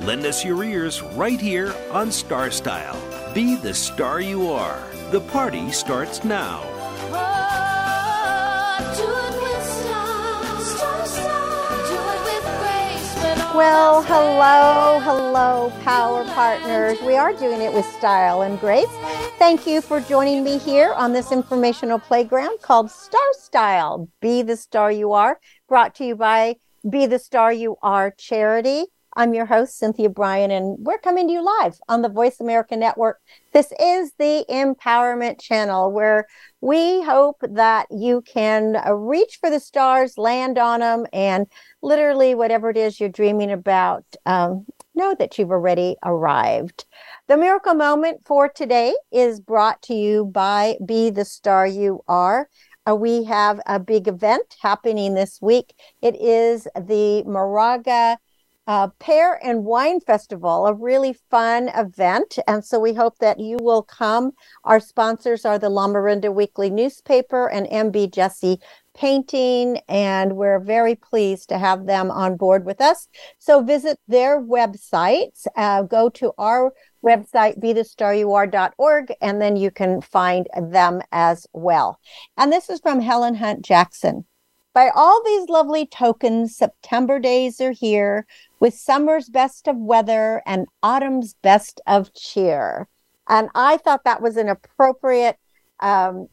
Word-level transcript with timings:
Lend 0.00 0.26
us 0.26 0.44
your 0.44 0.62
ears 0.62 1.02
right 1.02 1.40
here 1.40 1.74
on 1.90 2.12
Star 2.12 2.50
Style. 2.50 3.00
Be 3.32 3.56
the 3.56 3.72
star 3.72 4.20
you 4.20 4.48
are. 4.48 4.82
The 5.10 5.20
party 5.20 5.72
starts 5.72 6.22
now. 6.22 6.62
Well, 13.54 14.02
hello, 14.02 15.00
hello, 15.00 15.72
Power 15.82 16.24
Partners. 16.24 17.00
We 17.00 17.16
are 17.16 17.32
doing 17.32 17.62
it 17.62 17.72
with 17.72 17.86
style 17.86 18.42
and 18.42 18.60
grace. 18.60 18.84
Thank 19.38 19.66
you 19.66 19.80
for 19.80 20.00
joining 20.02 20.44
me 20.44 20.58
here 20.58 20.92
on 20.92 21.14
this 21.14 21.32
informational 21.32 21.98
playground 21.98 22.60
called 22.60 22.90
Star 22.90 23.28
Style. 23.32 24.10
Be 24.20 24.42
the 24.42 24.58
Star 24.58 24.92
You 24.92 25.12
Are, 25.12 25.40
brought 25.70 25.94
to 25.94 26.04
you 26.04 26.16
by 26.16 26.56
Be 26.88 27.06
the 27.06 27.18
Star 27.18 27.50
You 27.50 27.76
Are 27.82 28.10
charity. 28.10 28.84
I'm 29.18 29.32
your 29.32 29.46
host, 29.46 29.78
Cynthia 29.78 30.10
Brian, 30.10 30.50
and 30.50 30.76
we're 30.78 30.98
coming 30.98 31.26
to 31.26 31.32
you 31.32 31.42
live 31.42 31.80
on 31.88 32.02
the 32.02 32.10
Voice 32.10 32.38
America 32.38 32.76
Network. 32.76 33.18
This 33.54 33.72
is 33.80 34.12
the 34.18 34.44
Empowerment 34.50 35.40
Channel 35.40 35.90
where 35.90 36.26
we 36.60 37.02
hope 37.02 37.38
that 37.40 37.86
you 37.90 38.20
can 38.26 38.76
uh, 38.76 38.92
reach 38.92 39.38
for 39.40 39.48
the 39.48 39.58
stars, 39.58 40.18
land 40.18 40.58
on 40.58 40.80
them, 40.80 41.06
and 41.14 41.46
literally 41.80 42.34
whatever 42.34 42.68
it 42.68 42.76
is 42.76 43.00
you're 43.00 43.08
dreaming 43.08 43.50
about, 43.50 44.04
um, 44.26 44.66
know 44.94 45.14
that 45.18 45.38
you've 45.38 45.50
already 45.50 45.96
arrived. 46.04 46.84
The 47.26 47.38
miracle 47.38 47.74
moment 47.74 48.20
for 48.26 48.50
today 48.50 48.94
is 49.10 49.40
brought 49.40 49.80
to 49.82 49.94
you 49.94 50.26
by 50.26 50.76
Be 50.84 51.08
the 51.08 51.24
Star 51.24 51.66
You 51.66 52.02
Are. 52.06 52.50
Uh, 52.86 52.94
we 52.94 53.24
have 53.24 53.60
a 53.66 53.80
big 53.80 54.08
event 54.08 54.56
happening 54.60 55.14
this 55.14 55.38
week. 55.40 55.74
It 56.02 56.16
is 56.20 56.68
the 56.76 57.24
Moraga 57.24 58.18
uh, 58.66 58.88
Pear 58.98 59.38
and 59.44 59.64
Wine 59.64 60.00
Festival, 60.00 60.66
a 60.66 60.74
really 60.74 61.14
fun 61.30 61.70
event. 61.74 62.38
And 62.46 62.64
so 62.64 62.80
we 62.80 62.94
hope 62.94 63.18
that 63.18 63.38
you 63.38 63.58
will 63.60 63.82
come. 63.82 64.32
Our 64.64 64.80
sponsors 64.80 65.44
are 65.44 65.58
the 65.58 65.70
Lamorinda 65.70 66.34
Weekly 66.34 66.70
Newspaper 66.70 67.48
and 67.48 67.66
MB 67.66 68.12
Jesse 68.12 68.58
Painting, 68.94 69.78
and 69.88 70.36
we're 70.36 70.58
very 70.58 70.94
pleased 70.94 71.50
to 71.50 71.58
have 71.58 71.84
them 71.84 72.10
on 72.10 72.36
board 72.36 72.64
with 72.64 72.80
us. 72.80 73.08
So 73.38 73.62
visit 73.62 74.00
their 74.08 74.40
websites, 74.40 75.46
uh, 75.54 75.82
go 75.82 76.08
to 76.10 76.32
our 76.38 76.72
website, 77.04 77.60
bethestaryouare.org, 77.60 79.12
and 79.20 79.40
then 79.40 79.56
you 79.56 79.70
can 79.70 80.00
find 80.00 80.48
them 80.58 81.02
as 81.12 81.46
well. 81.52 82.00
And 82.38 82.50
this 82.50 82.70
is 82.70 82.80
from 82.80 83.00
Helen 83.00 83.34
Hunt 83.34 83.62
Jackson. 83.62 84.24
By 84.76 84.90
all 84.94 85.22
these 85.24 85.48
lovely 85.48 85.86
tokens, 85.86 86.54
September 86.54 87.18
days 87.18 87.62
are 87.62 87.72
here 87.72 88.26
with 88.60 88.74
summer's 88.74 89.30
best 89.30 89.68
of 89.68 89.78
weather 89.78 90.42
and 90.44 90.66
autumn's 90.82 91.32
best 91.32 91.80
of 91.86 92.12
cheer. 92.12 92.86
And 93.26 93.48
I 93.54 93.78
thought 93.78 94.04
that 94.04 94.20
was 94.20 94.36
an 94.36 94.50
appropriate 94.50 95.38
um, 95.80 96.28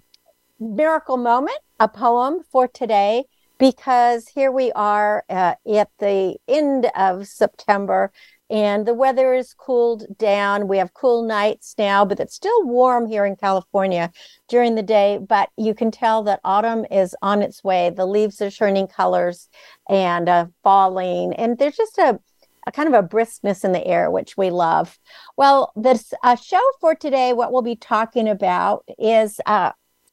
miracle 0.60 1.16
moment, 1.16 1.58
a 1.80 1.88
poem 1.88 2.42
for 2.52 2.68
today, 2.68 3.24
because 3.60 4.28
here 4.28 4.52
we 4.52 4.74
are 4.74 5.24
uh, 5.30 5.56
at 5.74 5.90
the 6.00 6.36
end 6.46 6.92
of 6.98 7.30
September 7.30 8.12
and 8.54 8.86
the 8.86 8.94
weather 8.94 9.34
is 9.34 9.56
cooled 9.56 10.06
down. 10.20 10.68
We 10.68 10.78
have 10.78 10.94
cool 10.94 11.24
nights 11.24 11.74
now, 11.76 12.06
but 12.06 12.20
it's 12.20 12.36
still 12.36 12.64
warm 12.64 13.08
here 13.08 13.26
in 13.26 13.36
California 13.36 14.12
during 14.48 14.76
the 14.76 14.84
day. 14.84 15.18
But 15.28 15.50
you 15.58 15.74
can 15.74 15.90
tell 15.90 16.22
that 16.24 16.40
autumn 16.44 16.86
is 16.92 17.16
on 17.24 17.42
its 17.42 17.64
way. 17.64 17.90
The 17.90 18.06
leaves 18.06 18.40
are 18.44 18.52
turning 18.52 18.86
colors 18.86 19.50
and 19.90 20.30
uh, 20.30 20.46
falling, 20.64 21.34
and 21.34 21.58
there's 21.58 21.76
just 21.76 21.98
a, 21.98 22.20
a, 22.68 22.72
kind 22.72 22.94
of 22.94 22.94
a 22.94 23.08
briskness 23.08 23.66
in 23.66 23.72
the 23.72 23.86
air, 23.88 24.12
which 24.12 24.38
we 24.38 24.52
love. 24.52 25.00
Well, 25.36 25.74
this 25.76 26.14
uh, 26.22 26.36
show 26.36 26.62
for 26.80 26.94
today, 26.94 27.34
what 27.34 27.52
we'll 27.52 27.64
be 27.64 27.76
talking 27.76 28.30
about 28.30 28.86
is. 29.00 29.42
Uh, 29.48 29.72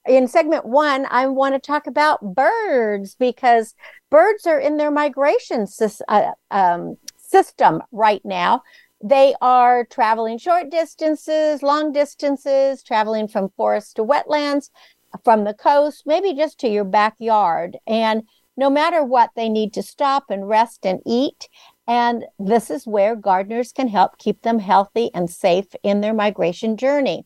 in 0.09 0.29
segment 0.29 0.65
one, 0.65 1.07
I 1.11 1.27
want 1.27 1.55
to 1.55 1.61
talk 1.61 1.87
about 1.87 2.35
birds 2.35 3.15
because 3.15 3.75
birds 4.11 4.47
are 4.47 4.59
in 4.59 4.79
their 4.79 4.91
migration 4.91 5.67
uh, 6.09 6.31
um, 6.51 6.97
system 7.31 7.83
right 7.93 8.25
now. 8.25 8.63
They 9.03 9.35
are 9.41 9.85
traveling 9.87 10.39
short 10.39 10.71
distances, 10.71 11.63
long 11.63 11.93
distances, 11.93 12.83
traveling 12.83 13.29
from 13.29 13.51
forest 13.57 13.97
to 13.97 14.05
wetlands, 14.05 14.71
from 15.25 15.45
the 15.45 15.55
coast, 15.55 16.03
maybe 16.07 16.35
just 16.35 16.59
to 16.61 16.69
your 16.69 16.85
backyard. 16.85 17.79
And 17.87 18.25
no 18.57 18.69
matter 18.69 19.03
what, 19.03 19.31
they 19.37 19.49
need 19.49 19.73
to 19.75 19.83
stop 19.83 20.25
and 20.29 20.49
rest 20.49 20.85
and 20.85 21.01
eat. 21.07 21.49
And 21.89 22.25
this 22.39 22.71
is 22.71 22.87
where 22.87 23.17
gardeners 23.17 23.73
can 23.73 23.89
help 23.89 24.19
keep 24.19 24.43
them 24.43 24.59
healthy 24.59 25.11
and 25.15 25.31
safe 25.31 25.75
in 25.83 26.03
their 26.03 26.15
migration 26.15 26.77
journey. 26.77 27.25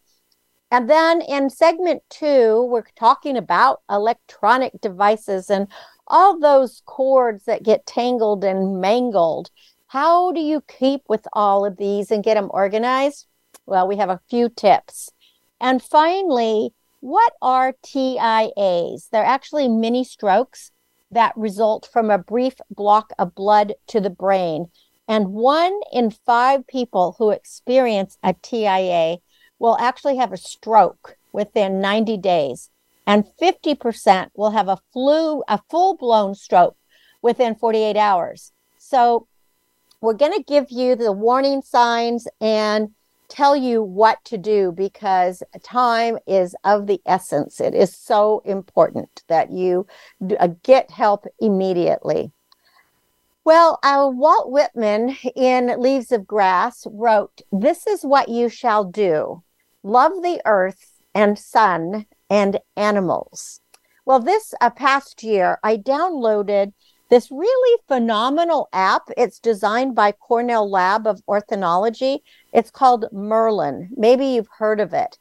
And 0.70 0.88
then 0.88 1.20
in 1.22 1.50
segment 1.50 2.02
two, 2.08 2.64
we're 2.70 2.84
talking 2.96 3.36
about 3.36 3.82
electronic 3.90 4.80
devices 4.80 5.50
and 5.50 5.68
all 6.06 6.38
those 6.38 6.82
cords 6.86 7.44
that 7.44 7.62
get 7.62 7.86
tangled 7.86 8.44
and 8.44 8.80
mangled. 8.80 9.50
How 9.94 10.32
do 10.32 10.40
you 10.40 10.60
keep 10.60 11.02
with 11.08 11.24
all 11.34 11.64
of 11.64 11.76
these 11.76 12.10
and 12.10 12.24
get 12.24 12.34
them 12.34 12.50
organized? 12.52 13.28
Well, 13.64 13.86
we 13.86 13.96
have 13.98 14.10
a 14.10 14.20
few 14.28 14.48
tips. 14.48 15.12
And 15.60 15.80
finally, 15.80 16.74
what 16.98 17.34
are 17.40 17.74
TIAs? 17.80 19.08
They're 19.12 19.24
actually 19.24 19.68
mini 19.68 20.02
strokes 20.02 20.72
that 21.12 21.32
result 21.36 21.88
from 21.92 22.10
a 22.10 22.18
brief 22.18 22.54
block 22.70 23.12
of 23.20 23.36
blood 23.36 23.74
to 23.86 24.00
the 24.00 24.10
brain. 24.10 24.66
And 25.06 25.28
one 25.28 25.78
in 25.92 26.10
five 26.10 26.66
people 26.66 27.14
who 27.16 27.30
experience 27.30 28.18
a 28.20 28.34
TIA 28.42 29.18
will 29.60 29.78
actually 29.78 30.16
have 30.16 30.32
a 30.32 30.36
stroke 30.36 31.16
within 31.30 31.80
90 31.80 32.16
days. 32.16 32.68
And 33.06 33.26
50% 33.40 34.30
will 34.34 34.50
have 34.50 34.66
a 34.66 34.80
flu, 34.92 35.44
a 35.46 35.60
full 35.70 35.96
blown 35.96 36.34
stroke 36.34 36.76
within 37.22 37.54
48 37.54 37.96
hours. 37.96 38.50
So 38.76 39.28
we're 40.04 40.12
going 40.12 40.32
to 40.32 40.42
give 40.42 40.70
you 40.70 40.94
the 40.94 41.12
warning 41.12 41.62
signs 41.62 42.28
and 42.38 42.90
tell 43.28 43.56
you 43.56 43.82
what 43.82 44.22
to 44.26 44.36
do 44.36 44.70
because 44.70 45.42
time 45.62 46.18
is 46.26 46.54
of 46.62 46.86
the 46.86 47.00
essence. 47.06 47.58
It 47.58 47.74
is 47.74 47.96
so 47.96 48.42
important 48.44 49.22
that 49.28 49.50
you 49.50 49.86
uh, 50.38 50.48
get 50.62 50.90
help 50.90 51.24
immediately. 51.40 52.32
Well, 53.44 53.78
uh, 53.82 54.10
Walt 54.12 54.50
Whitman 54.50 55.16
in 55.34 55.80
Leaves 55.80 56.12
of 56.12 56.26
Grass 56.26 56.86
wrote, 56.90 57.40
This 57.50 57.86
is 57.86 58.02
what 58.02 58.28
you 58.28 58.48
shall 58.50 58.84
do 58.84 59.42
love 59.82 60.12
the 60.22 60.40
earth 60.44 61.00
and 61.14 61.38
sun 61.38 62.06
and 62.28 62.58
animals. 62.76 63.60
Well, 64.04 64.20
this 64.20 64.52
uh, 64.60 64.68
past 64.68 65.22
year, 65.22 65.58
I 65.62 65.78
downloaded 65.78 66.74
this 67.14 67.30
really 67.30 67.80
phenomenal 67.86 68.68
app. 68.72 69.08
It's 69.16 69.38
designed 69.38 69.94
by 69.94 70.10
Cornell 70.10 70.68
Lab 70.68 71.06
of 71.06 71.22
Ornithology. 71.28 72.24
It's 72.52 72.72
called 72.72 73.04
Merlin. 73.12 73.88
Maybe 73.96 74.26
you've 74.26 74.48
heard 74.58 74.80
of 74.80 74.92
it. 74.92 75.16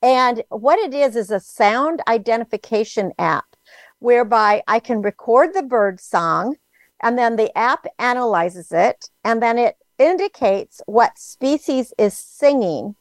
And 0.00 0.44
what 0.50 0.78
it 0.78 0.94
is 0.94 1.16
is 1.16 1.32
a 1.32 1.40
sound 1.40 2.00
identification 2.06 3.10
app 3.18 3.56
whereby 3.98 4.62
I 4.68 4.78
can 4.78 5.02
record 5.02 5.52
the 5.52 5.64
bird 5.64 5.98
song 5.98 6.58
and 7.00 7.18
then 7.18 7.34
the 7.34 7.50
app 7.58 7.86
analyzes 7.98 8.70
it 8.70 9.10
and 9.24 9.42
then 9.42 9.58
it 9.58 9.74
indicates 9.98 10.80
what 10.86 11.18
species 11.18 11.92
is 11.98 12.16
singing 12.16 12.94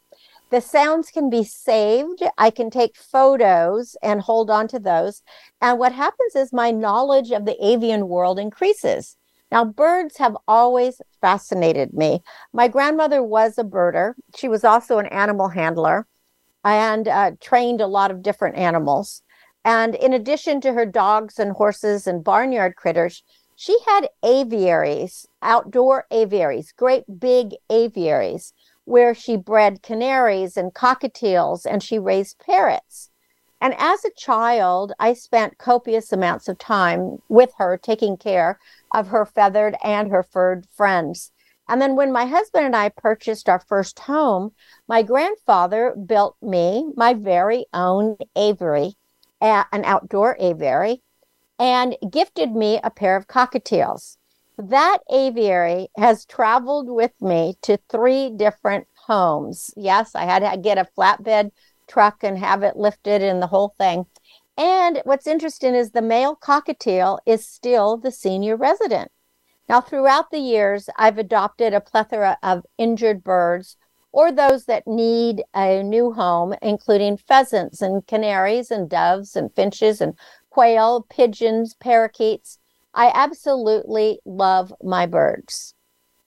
the 0.51 0.62
sounds 0.62 1.09
can 1.09 1.30
be 1.30 1.44
saved. 1.44 2.21
I 2.38 2.50
can 2.51 2.69
take 2.69 2.95
photos 2.98 3.95
and 4.03 4.21
hold 4.21 4.50
on 4.50 4.68
to 4.69 4.80
those. 4.80 5.24
And 5.62 5.80
what 5.80 5.94
happens 5.94 6.36
is 6.36 6.53
my 6.53 6.71
knowledge 6.71 7.31
of 7.31 7.45
the 7.45 7.57
avian 7.65 8.09
world 8.09 8.38
increases. 8.38 9.18
Now, 9.50 9.65
birds 9.65 10.18
have 10.18 10.38
always 10.48 11.01
fascinated 11.21 11.94
me. 11.94 12.21
My 12.53 12.68
grandmother 12.68 13.24
was 13.24 13.57
a 13.57 13.63
birder. 13.63 14.13
She 14.36 14.48
was 14.48 14.63
also 14.63 14.98
an 14.98 15.07
animal 15.07 15.50
handler 15.50 16.07
and 16.63 17.07
uh, 17.07 17.31
trained 17.39 17.81
a 17.81 17.88
lot 17.88 18.12
of 18.12 18.21
different 18.21 18.57
animals. 18.57 19.24
And 19.63 19.95
in 19.95 20.13
addition 20.13 20.62
to 20.62 20.74
her 20.74 20.86
dogs 20.86 21.39
and 21.39 21.51
horses 21.51 22.07
and 22.07 22.24
barnyard 22.24 22.75
critters, 22.75 23.24
she 23.56 23.77
had 23.88 24.09
aviaries, 24.24 25.27
outdoor 25.42 26.06
aviaries, 26.12 26.74
great 26.75 27.04
big 27.19 27.56
aviaries 27.69 28.54
where 28.91 29.15
she 29.15 29.38
bred 29.38 29.81
canaries 29.81 30.57
and 30.57 30.73
cockatiels 30.73 31.65
and 31.65 31.81
she 31.81 31.97
raised 31.97 32.38
parrots. 32.39 33.09
And 33.61 33.73
as 33.77 34.03
a 34.03 34.11
child, 34.17 34.91
I 34.99 35.13
spent 35.13 35.57
copious 35.57 36.11
amounts 36.11 36.49
of 36.49 36.57
time 36.57 37.19
with 37.29 37.53
her 37.57 37.77
taking 37.77 38.17
care 38.17 38.59
of 38.93 39.07
her 39.07 39.25
feathered 39.25 39.77
and 39.81 40.11
her 40.11 40.23
furred 40.23 40.67
friends. 40.73 41.31
And 41.69 41.81
then 41.81 41.95
when 41.95 42.11
my 42.11 42.25
husband 42.25 42.65
and 42.65 42.75
I 42.75 42.89
purchased 42.89 43.47
our 43.47 43.59
first 43.59 43.97
home, 43.99 44.51
my 44.89 45.03
grandfather 45.03 45.95
built 45.95 46.35
me 46.41 46.91
my 46.97 47.13
very 47.13 47.67
own 47.73 48.17
aviary, 48.35 48.95
an 49.39 49.85
outdoor 49.85 50.35
aviary, 50.37 51.01
and 51.57 51.95
gifted 52.09 52.51
me 52.51 52.81
a 52.83 52.89
pair 52.89 53.15
of 53.15 53.27
cockatiels. 53.27 54.17
That 54.61 54.99
aviary 55.11 55.87
has 55.97 56.23
traveled 56.23 56.87
with 56.87 57.19
me 57.19 57.55
to 57.63 57.79
three 57.89 58.29
different 58.29 58.85
homes. 59.07 59.73
Yes, 59.75 60.13
I 60.13 60.25
had 60.25 60.47
to 60.47 60.55
get 60.55 60.77
a 60.77 60.87
flatbed 60.95 61.49
truck 61.87 62.23
and 62.23 62.37
have 62.37 62.61
it 62.61 62.77
lifted 62.77 63.23
and 63.23 63.41
the 63.41 63.47
whole 63.47 63.73
thing. 63.79 64.05
And 64.55 65.01
what's 65.03 65.25
interesting 65.25 65.73
is 65.73 65.91
the 65.91 66.03
male 66.03 66.35
cockatiel 66.35 67.17
is 67.25 67.47
still 67.47 67.97
the 67.97 68.11
senior 68.11 68.55
resident. 68.55 69.11
Now, 69.67 69.81
throughout 69.81 70.29
the 70.29 70.37
years, 70.37 70.91
I've 70.95 71.17
adopted 71.17 71.73
a 71.73 71.81
plethora 71.81 72.37
of 72.43 72.63
injured 72.77 73.23
birds 73.23 73.77
or 74.11 74.31
those 74.31 74.65
that 74.65 74.85
need 74.85 75.43
a 75.55 75.81
new 75.81 76.11
home, 76.11 76.53
including 76.61 77.17
pheasants 77.17 77.81
and 77.81 78.05
canaries 78.05 78.69
and 78.69 78.87
doves 78.87 79.35
and 79.35 79.51
finches 79.55 80.01
and 80.01 80.13
quail, 80.51 81.07
pigeons, 81.09 81.73
parakeets. 81.73 82.59
I 82.93 83.11
absolutely 83.13 84.19
love 84.25 84.73
my 84.83 85.05
birds. 85.05 85.73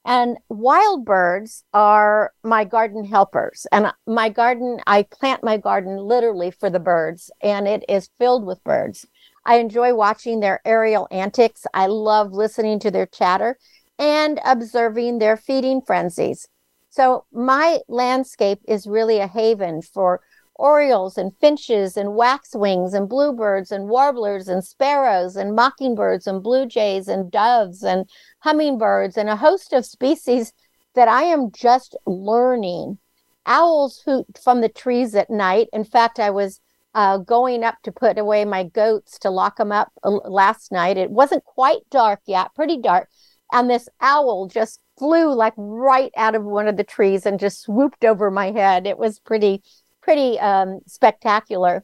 And 0.04 0.36
wild 0.50 1.06
birds 1.06 1.64
are 1.72 2.32
my 2.42 2.64
garden 2.64 3.04
helpers. 3.06 3.66
And 3.72 3.92
my 4.06 4.28
garden, 4.28 4.80
I 4.86 5.04
plant 5.04 5.42
my 5.42 5.56
garden 5.56 5.96
literally 5.96 6.50
for 6.50 6.68
the 6.68 6.78
birds, 6.78 7.30
and 7.40 7.66
it 7.66 7.84
is 7.88 8.10
filled 8.18 8.44
with 8.44 8.62
birds. 8.64 9.06
I 9.46 9.56
enjoy 9.56 9.94
watching 9.94 10.40
their 10.40 10.60
aerial 10.64 11.08
antics. 11.10 11.66
I 11.72 11.86
love 11.86 12.32
listening 12.32 12.80
to 12.80 12.90
their 12.90 13.06
chatter 13.06 13.58
and 13.98 14.40
observing 14.44 15.18
their 15.18 15.36
feeding 15.36 15.80
frenzies. 15.80 16.48
So, 16.90 17.24
my 17.32 17.80
landscape 17.88 18.60
is 18.68 18.86
really 18.86 19.18
a 19.18 19.26
haven 19.26 19.82
for 19.82 20.20
orioles 20.56 21.18
and 21.18 21.36
finches 21.40 21.96
and 21.96 22.14
waxwings 22.14 22.94
and 22.94 23.08
bluebirds 23.08 23.72
and 23.72 23.88
warblers 23.88 24.48
and 24.48 24.64
sparrows 24.64 25.36
and 25.36 25.54
mockingbirds 25.54 26.26
and 26.26 26.42
blue 26.42 26.66
jays 26.66 27.08
and 27.08 27.30
doves 27.30 27.82
and 27.82 28.08
hummingbirds 28.40 29.16
and 29.16 29.28
a 29.28 29.36
host 29.36 29.72
of 29.72 29.84
species 29.84 30.52
that 30.94 31.08
I 31.08 31.24
am 31.24 31.50
just 31.50 31.96
learning. 32.06 32.98
Owls 33.46 34.02
hoot 34.04 34.38
from 34.42 34.60
the 34.60 34.68
trees 34.68 35.14
at 35.14 35.28
night. 35.28 35.68
In 35.72 35.84
fact, 35.84 36.18
I 36.18 36.30
was 36.30 36.60
uh, 36.94 37.18
going 37.18 37.64
up 37.64 37.76
to 37.82 37.92
put 37.92 38.18
away 38.18 38.44
my 38.44 38.64
goats 38.64 39.18
to 39.18 39.30
lock 39.30 39.56
them 39.56 39.72
up 39.72 39.92
uh, 40.02 40.10
last 40.10 40.70
night. 40.70 40.96
It 40.96 41.10
wasn't 41.10 41.44
quite 41.44 41.80
dark 41.90 42.20
yet, 42.26 42.54
pretty 42.54 42.78
dark. 42.80 43.08
And 43.52 43.68
this 43.68 43.88
owl 44.00 44.46
just 44.46 44.80
flew 44.98 45.34
like 45.34 45.54
right 45.56 46.12
out 46.16 46.34
of 46.34 46.44
one 46.44 46.68
of 46.68 46.76
the 46.76 46.84
trees 46.84 47.26
and 47.26 47.38
just 47.38 47.62
swooped 47.62 48.04
over 48.04 48.30
my 48.30 48.52
head. 48.52 48.86
It 48.86 48.98
was 48.98 49.18
pretty 49.18 49.62
pretty 50.04 50.38
um, 50.38 50.80
spectacular. 50.86 51.82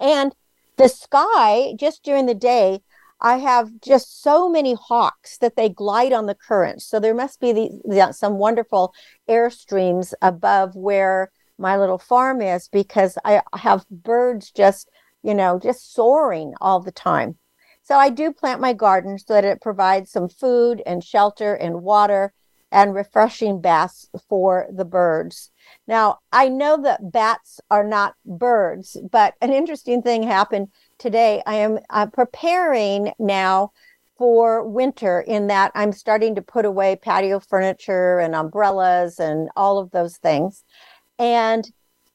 And 0.00 0.34
the 0.76 0.88
sky, 0.88 1.74
just 1.78 2.02
during 2.02 2.26
the 2.26 2.34
day, 2.34 2.80
I 3.20 3.36
have 3.38 3.80
just 3.80 4.22
so 4.22 4.48
many 4.48 4.74
hawks 4.74 5.38
that 5.38 5.54
they 5.54 5.68
glide 5.68 6.12
on 6.12 6.26
the 6.26 6.34
currents. 6.34 6.86
So 6.86 6.98
there 6.98 7.14
must 7.14 7.40
be 7.40 7.52
the, 7.52 7.80
the, 7.84 8.12
some 8.12 8.38
wonderful 8.38 8.92
air 9.28 9.50
streams 9.50 10.14
above 10.20 10.74
where 10.74 11.30
my 11.58 11.76
little 11.76 11.98
farm 11.98 12.40
is 12.40 12.68
because 12.68 13.16
I 13.24 13.42
have 13.54 13.86
birds 13.90 14.50
just, 14.50 14.90
you 15.22 15.34
know, 15.34 15.60
just 15.62 15.94
soaring 15.94 16.54
all 16.60 16.80
the 16.80 16.92
time. 16.92 17.36
So 17.82 17.96
I 17.96 18.08
do 18.08 18.32
plant 18.32 18.60
my 18.60 18.72
garden 18.72 19.18
so 19.18 19.34
that 19.34 19.44
it 19.44 19.60
provides 19.60 20.10
some 20.10 20.28
food 20.28 20.82
and 20.86 21.04
shelter 21.04 21.54
and 21.54 21.82
water 21.82 22.32
and 22.74 22.92
refreshing 22.92 23.60
baths 23.60 24.10
for 24.28 24.66
the 24.68 24.84
birds. 24.84 25.52
Now, 25.86 26.18
I 26.32 26.48
know 26.48 26.82
that 26.82 27.12
bats 27.12 27.60
are 27.70 27.84
not 27.84 28.16
birds, 28.26 28.96
but 29.12 29.34
an 29.40 29.52
interesting 29.52 30.02
thing 30.02 30.24
happened 30.24 30.68
today. 30.98 31.40
I 31.46 31.54
am 31.54 31.78
uh, 31.88 32.06
preparing 32.06 33.12
now 33.20 33.70
for 34.18 34.68
winter 34.68 35.20
in 35.20 35.46
that 35.46 35.70
I'm 35.76 35.92
starting 35.92 36.34
to 36.34 36.42
put 36.42 36.64
away 36.64 36.96
patio 36.96 37.38
furniture 37.38 38.18
and 38.18 38.34
umbrellas 38.34 39.20
and 39.20 39.50
all 39.56 39.78
of 39.78 39.92
those 39.92 40.16
things. 40.16 40.64
And 41.16 41.70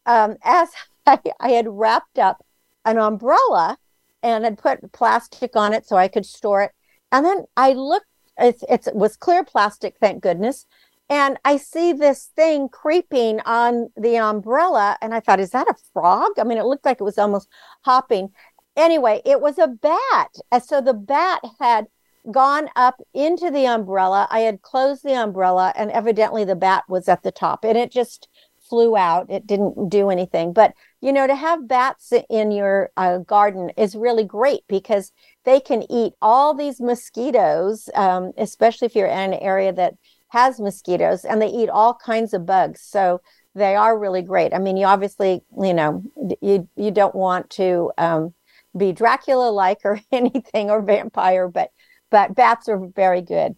um, 0.05 0.35
as 0.43 0.69
I, 1.07 1.19
I 1.39 1.49
had 1.51 1.67
wrapped 1.69 2.19
up 2.19 2.45
an 2.83 2.97
umbrella 2.97 3.77
and 4.21 4.43
had 4.43 4.57
put 4.57 4.91
plastic 4.91 5.55
on 5.55 5.73
it 5.73 5.87
so 5.87 5.95
I 5.95 6.09
could 6.09 6.25
store 6.25 6.63
it. 6.63 6.71
And 7.13 7.25
then 7.25 7.45
I 7.55 7.71
looked, 7.71 8.07
it, 8.39 8.63
it 8.69 8.95
was 8.95 9.17
clear 9.17 9.43
plastic, 9.43 9.97
thank 9.99 10.23
goodness 10.23 10.65
and 11.09 11.37
I 11.43 11.57
see 11.57 11.91
this 11.91 12.29
thing 12.35 12.69
creeping 12.69 13.39
on 13.41 13.89
the 13.97 14.17
umbrella. 14.17 14.97
And 15.01 15.13
I 15.13 15.19
thought, 15.19 15.39
is 15.39 15.49
that 15.51 15.67
a 15.67 15.75
frog? 15.91 16.33
I 16.37 16.43
mean, 16.43 16.59
it 16.59 16.65
looked 16.65 16.85
like 16.85 17.01
it 17.01 17.03
was 17.03 17.17
almost 17.17 17.49
hopping. 17.81 18.29
Anyway, 18.77 19.21
it 19.25 19.41
was 19.41 19.57
a 19.57 19.67
bat. 19.67 20.35
And 20.51 20.63
so 20.63 20.81
the 20.81 20.93
bat 20.93 21.41
had 21.59 21.87
gone 22.31 22.69
up 22.75 23.01
into 23.13 23.49
the 23.49 23.65
umbrella. 23.65 24.27
I 24.29 24.41
had 24.41 24.61
closed 24.61 25.03
the 25.03 25.15
umbrella, 25.15 25.73
and 25.75 25.89
evidently 25.89 26.43
the 26.45 26.55
bat 26.55 26.83
was 26.87 27.09
at 27.09 27.23
the 27.23 27.31
top, 27.31 27.65
and 27.65 27.75
it 27.77 27.91
just 27.91 28.27
flew 28.59 28.95
out. 28.95 29.31
It 29.31 29.47
didn't 29.47 29.89
do 29.89 30.11
anything. 30.11 30.53
But, 30.53 30.75
you 31.01 31.13
know, 31.13 31.27
to 31.27 31.35
have 31.35 31.67
bats 31.67 32.11
in 32.29 32.51
your 32.51 32.91
uh, 32.97 33.19
garden 33.19 33.71
is 33.77 33.95
really 33.95 34.23
great 34.25 34.61
because 34.67 35.11
they 35.45 35.59
can 35.59 35.89
eat 35.91 36.13
all 36.21 36.53
these 36.53 36.81
mosquitoes, 36.81 37.89
um, 37.95 38.31
especially 38.37 38.85
if 38.85 38.95
you're 38.95 39.07
in 39.07 39.33
an 39.33 39.39
area 39.39 39.71
that 39.73 39.95
has 40.29 40.59
mosquitoes 40.59 41.23
and 41.23 41.41
they 41.41 41.47
eat 41.47 41.69
all 41.69 41.93
kinds 41.93 42.33
of 42.33 42.45
bugs. 42.45 42.81
So 42.81 43.21
they 43.55 43.75
are 43.75 43.97
really 43.97 44.21
great. 44.21 44.53
I 44.53 44.59
mean, 44.59 44.77
you 44.77 44.85
obviously, 44.85 45.41
you 45.61 45.73
know, 45.73 46.03
you 46.41 46.67
you 46.75 46.91
don't 46.91 47.15
want 47.15 47.49
to 47.51 47.91
um, 47.97 48.33
be 48.77 48.91
Dracula 48.91 49.49
like 49.49 49.79
or 49.83 49.99
anything 50.11 50.69
or 50.69 50.81
vampire, 50.81 51.47
but 51.47 51.71
but 52.09 52.35
bats 52.35 52.67
are 52.67 52.87
very 52.95 53.21
good. 53.21 53.55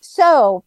So 0.00 0.64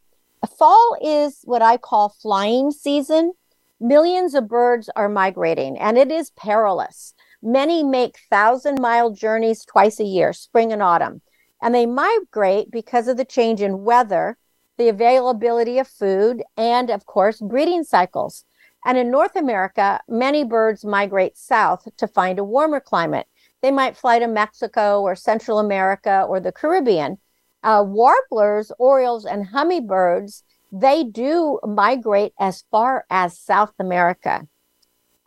fall 0.57 0.97
is 1.01 1.41
what 1.43 1.61
I 1.61 1.77
call 1.77 2.09
flying 2.09 2.71
season. 2.71 3.33
Millions 3.79 4.33
of 4.33 4.47
birds 4.47 4.89
are 4.95 5.09
migrating 5.09 5.77
and 5.77 5.97
it 5.97 6.11
is 6.11 6.31
perilous. 6.31 7.13
Many 7.41 7.83
make 7.83 8.19
thousand 8.29 8.81
mile 8.81 9.11
journeys 9.11 9.63
twice 9.65 9.99
a 9.99 10.03
year, 10.03 10.33
spring 10.33 10.73
and 10.73 10.81
autumn. 10.81 11.21
And 11.61 11.73
they 11.73 11.85
migrate 11.85 12.71
because 12.71 13.07
of 13.07 13.17
the 13.17 13.25
change 13.25 13.61
in 13.61 13.83
weather 13.83 14.37
the 14.77 14.89
availability 14.89 15.79
of 15.79 15.87
food, 15.87 16.43
and 16.55 16.89
of 16.89 17.05
course, 17.05 17.41
breeding 17.41 17.83
cycles. 17.83 18.45
And 18.85 18.97
in 18.97 19.11
North 19.11 19.35
America, 19.35 19.99
many 20.07 20.43
birds 20.43 20.85
migrate 20.85 21.35
south 21.35 21.87
to 21.97 22.07
find 22.07 22.39
a 22.39 22.43
warmer 22.43 22.79
climate. 22.79 23.27
They 23.61 23.71
might 23.71 23.97
fly 23.97 24.19
to 24.19 24.27
Mexico 24.27 25.01
or 25.01 25.15
Central 25.15 25.59
America 25.59 26.25
or 26.29 26.39
the 26.39 26.51
Caribbean. 26.51 27.17
Uh, 27.63 27.83
warblers, 27.85 28.71
orioles, 28.77 29.25
and 29.25 29.47
hummingbirds, 29.47 30.43
they 30.81 31.03
do 31.03 31.59
migrate 31.63 32.33
as 32.39 32.63
far 32.71 33.05
as 33.09 33.37
South 33.37 33.73
America. 33.79 34.47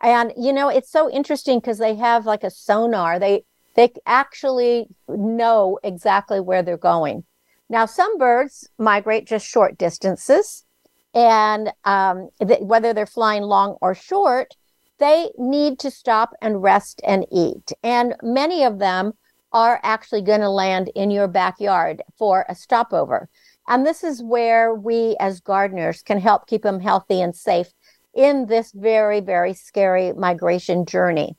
And 0.01 0.33
you 0.37 0.53
know, 0.53 0.69
it's 0.69 0.91
so 0.91 1.09
interesting 1.09 1.59
because 1.59 1.77
they 1.77 1.95
have 1.95 2.25
like 2.25 2.43
a 2.43 2.49
sonar. 2.49 3.19
They 3.19 3.43
they 3.75 3.93
actually 4.05 4.87
know 5.07 5.79
exactly 5.83 6.39
where 6.39 6.63
they're 6.63 6.77
going. 6.77 7.23
Now, 7.69 7.85
some 7.85 8.17
birds 8.17 8.67
migrate 8.77 9.27
just 9.27 9.47
short 9.47 9.77
distances, 9.77 10.65
and 11.13 11.71
um, 11.85 12.29
th- 12.45 12.61
whether 12.61 12.93
they're 12.93 13.05
flying 13.05 13.43
long 13.43 13.77
or 13.81 13.95
short, 13.95 14.55
they 14.97 15.31
need 15.37 15.79
to 15.79 15.91
stop 15.91 16.33
and 16.41 16.61
rest 16.61 16.99
and 17.05 17.25
eat. 17.31 17.71
And 17.81 18.15
many 18.21 18.63
of 18.63 18.79
them 18.79 19.13
are 19.53 19.79
actually 19.83 20.21
going 20.21 20.41
to 20.41 20.49
land 20.49 20.89
in 20.95 21.11
your 21.11 21.27
backyard 21.27 22.01
for 22.17 22.45
a 22.49 22.55
stopover. 22.55 23.29
And 23.67 23.85
this 23.85 24.03
is 24.03 24.23
where 24.23 24.73
we 24.73 25.15
as 25.19 25.39
gardeners 25.39 26.01
can 26.01 26.19
help 26.19 26.47
keep 26.47 26.63
them 26.63 26.79
healthy 26.79 27.21
and 27.21 27.35
safe 27.35 27.73
in 28.13 28.47
this 28.47 28.71
very, 28.71 29.19
very 29.19 29.53
scary 29.53 30.13
migration 30.13 30.85
journey. 30.85 31.37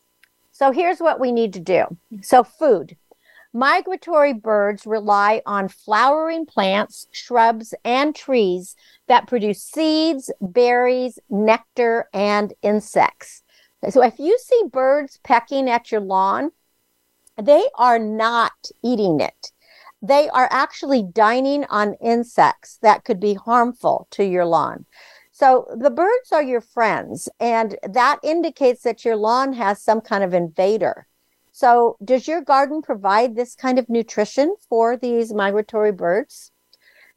So 0.53 0.71
here's 0.71 1.01
what 1.01 1.21
we 1.21 1.33
need 1.33 1.53
to 1.55 1.61
do. 1.61 1.85
So, 2.23 2.45
food. 2.45 2.97
Migratory 3.55 4.33
birds 4.33 4.87
rely 4.87 5.43
on 5.45 5.69
flowering 5.69 6.47
plants, 6.47 7.07
shrubs, 7.11 7.75
and 7.85 8.15
trees 8.15 8.77
that 9.09 9.27
produce 9.27 9.63
seeds, 9.63 10.33
berries, 10.41 11.19
nectar, 11.29 12.09
and 12.15 12.55
insects. 12.63 13.43
So 13.91 14.03
if 14.03 14.19
you 14.19 14.39
see 14.39 14.63
birds 14.71 15.19
pecking 15.23 15.69
at 15.69 15.93
your 15.93 16.01
lawn, 16.01 16.53
they 17.37 17.67
are 17.75 17.99
not 17.99 18.53
eating 18.83 19.21
it. 19.21 19.52
They 20.03 20.29
are 20.29 20.49
actually 20.51 21.05
dining 21.05 21.65
on 21.65 21.95
insects 21.95 22.79
that 22.83 23.05
could 23.05 23.21
be 23.21 23.35
harmful 23.35 24.09
to 24.11 24.25
your 24.25 24.45
lawn. 24.45 24.85
So 25.31 25.67
the 25.75 25.91
birds 25.91 26.33
are 26.33 26.43
your 26.43 26.61
friends, 26.61 27.29
and 27.41 27.79
that 27.83 28.19
indicates 28.23 28.83
that 28.83 29.05
your 29.05 29.17
lawn 29.17 29.55
has 29.55 29.81
some 29.81 30.01
kind 30.01 30.23
of 30.23 30.35
invader. 30.35 31.07
So, 31.55 31.97
does 32.03 32.27
your 32.27 32.41
garden 32.41 32.81
provide 32.81 33.37
this 33.37 33.55
kind 33.55 33.79
of 33.79 33.89
nutrition 33.91 34.57
for 34.69 34.97
these 34.97 35.35
migratory 35.35 35.93
birds? 35.93 36.51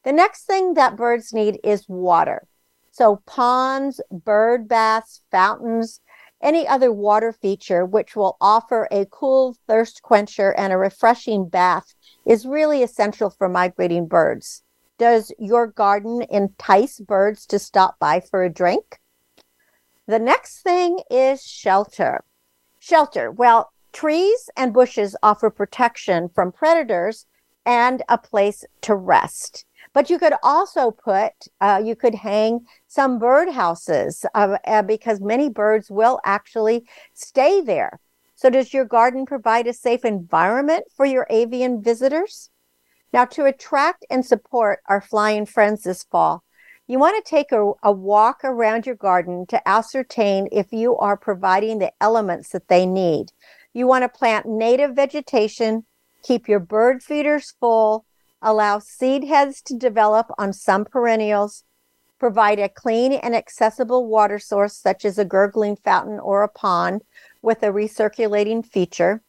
The 0.04 0.12
next 0.12 0.44
thing 0.44 0.74
that 0.74 0.98
birds 0.98 1.34
need 1.34 1.60
is 1.64 1.88
water. 1.88 2.48
So, 2.92 3.22
ponds, 3.26 4.02
bird 4.12 4.68
baths, 4.68 5.22
fountains, 5.32 6.02
any 6.42 6.68
other 6.68 6.92
water 6.92 7.32
feature 7.32 7.86
which 7.86 8.16
will 8.16 8.38
offer 8.40 8.88
a 8.92 9.06
cool 9.06 9.56
thirst 9.68 10.02
quencher 10.02 10.54
and 10.58 10.72
a 10.72 10.78
refreshing 10.78 11.48
bath 11.48 11.96
is 12.26 12.46
really 12.46 12.84
essential 12.84 13.30
for 13.30 13.50
migrating 13.50 14.08
birds. 14.08 14.64
Does 14.98 15.32
your 15.38 15.68
garden 15.68 16.24
entice 16.30 17.00
birds 17.00 17.46
to 17.48 17.60
stop 17.60 18.00
by 18.00 18.20
for 18.20 18.44
a 18.44 18.50
drink? 18.50 19.00
The 20.08 20.20
next 20.20 20.62
thing 20.62 21.00
is 21.10 21.44
shelter. 21.44 22.24
Shelter. 22.80 23.32
Well, 23.32 23.72
trees 23.92 24.50
and 24.56 24.74
bushes 24.74 25.16
offer 25.24 25.50
protection 25.50 26.30
from 26.30 26.52
predators 26.52 27.26
and 27.66 28.04
a 28.08 28.18
place 28.18 28.64
to 28.82 28.96
rest. 28.96 29.66
But 29.94 30.10
you 30.10 30.20
could 30.20 30.34
also 30.44 30.92
put, 30.92 31.32
uh, 31.62 31.82
you 31.84 31.96
could 31.96 32.16
hang 32.16 32.66
some 32.96 33.20
bird 33.20 33.50
houses 33.50 34.26
uh, 34.34 34.58
uh, 34.66 34.82
because 34.82 35.20
many 35.20 35.50
birds 35.50 35.92
will 35.92 36.18
actually 36.24 36.88
stay 37.14 37.60
there. 37.60 38.00
So, 38.36 38.50
does 38.50 38.74
your 38.74 38.86
garden 38.86 39.26
provide 39.26 39.68
a 39.68 39.74
safe 39.74 40.06
environment 40.06 40.86
for 40.96 41.06
your 41.06 41.28
avian 41.30 41.82
visitors? 41.82 42.50
Now, 43.12 43.26
to 43.26 43.46
attract 43.46 44.06
and 44.10 44.26
support 44.26 44.80
our 44.88 45.02
flying 45.02 45.46
friends 45.46 45.84
this 45.84 46.04
fall, 46.04 46.44
you 46.88 46.98
want 46.98 47.24
to 47.24 47.30
take 47.30 47.52
a, 47.52 47.74
a 47.84 47.92
walk 47.92 48.42
around 48.46 48.86
your 48.86 48.96
garden 48.96 49.46
to 49.48 49.68
ascertain 49.68 50.48
if 50.52 50.72
you 50.72 50.96
are 50.98 51.18
providing 51.18 51.80
the 51.80 51.92
elements 52.00 52.50
that 52.50 52.70
they 52.70 52.86
need. 52.86 53.34
You 53.74 53.88
want 53.88 54.04
to 54.04 54.20
plant 54.20 54.46
native 54.46 54.96
vegetation, 54.96 55.86
keep 56.24 56.48
your 56.48 56.62
bird 56.62 57.04
feeders 57.04 57.54
full, 57.60 58.06
allow 58.42 58.80
seed 58.80 59.26
heads 59.26 59.62
to 59.64 59.78
develop 59.78 60.28
on 60.38 60.54
some 60.54 60.86
perennials, 60.86 61.64
provide 62.20 62.60
a 62.60 62.70
clean 62.70 63.14
and 63.14 63.36
accessible 63.36 64.08
water 64.08 64.40
source, 64.40 64.76
such 64.76 65.06
as 65.06 65.18
a 65.18 65.26
gurgling 65.26 65.76
fountain 65.76 66.20
or 66.20 66.44
a 66.44 66.50
pond 66.50 67.02
with 67.42 67.64
a 67.64 67.68
recirculating 67.68 68.66
feature. 68.66 69.22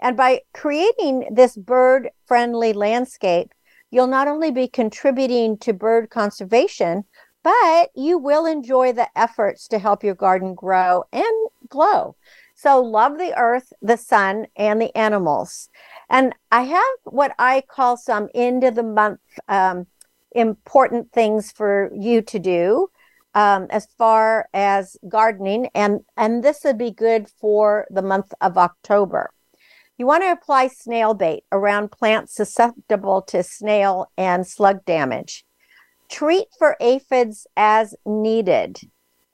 And 0.00 0.16
by 0.16 0.42
creating 0.52 1.28
this 1.30 1.56
bird 1.56 2.10
friendly 2.26 2.72
landscape, 2.72 3.52
you'll 3.90 4.06
not 4.06 4.28
only 4.28 4.50
be 4.50 4.68
contributing 4.68 5.56
to 5.58 5.72
bird 5.72 6.10
conservation, 6.10 7.04
but 7.42 7.90
you 7.94 8.18
will 8.18 8.46
enjoy 8.46 8.92
the 8.92 9.08
efforts 9.16 9.68
to 9.68 9.78
help 9.78 10.02
your 10.02 10.14
garden 10.14 10.54
grow 10.54 11.04
and 11.12 11.48
glow. 11.68 12.16
So, 12.56 12.80
love 12.80 13.18
the 13.18 13.36
earth, 13.36 13.72
the 13.82 13.96
sun, 13.96 14.46
and 14.56 14.80
the 14.80 14.96
animals. 14.96 15.68
And 16.08 16.34
I 16.50 16.62
have 16.62 16.96
what 17.04 17.34
I 17.38 17.62
call 17.68 17.96
some 17.96 18.28
end 18.34 18.64
of 18.64 18.74
the 18.74 18.82
month 18.82 19.20
um, 19.48 19.86
important 20.34 21.12
things 21.12 21.52
for 21.52 21.90
you 21.94 22.22
to 22.22 22.38
do 22.38 22.88
um, 23.34 23.66
as 23.70 23.86
far 23.98 24.48
as 24.52 24.96
gardening, 25.08 25.68
and 25.74 26.00
and 26.16 26.42
this 26.44 26.60
would 26.64 26.78
be 26.78 26.90
good 26.90 27.28
for 27.28 27.86
the 27.90 28.02
month 28.02 28.32
of 28.40 28.56
October. 28.56 29.30
You 29.96 30.06
want 30.06 30.24
to 30.24 30.32
apply 30.32 30.68
snail 30.68 31.14
bait 31.14 31.44
around 31.52 31.92
plants 31.92 32.34
susceptible 32.34 33.22
to 33.22 33.42
snail 33.42 34.10
and 34.16 34.46
slug 34.46 34.84
damage. 34.84 35.44
Treat 36.08 36.48
for 36.58 36.76
aphids 36.80 37.46
as 37.56 37.94
needed. 38.04 38.80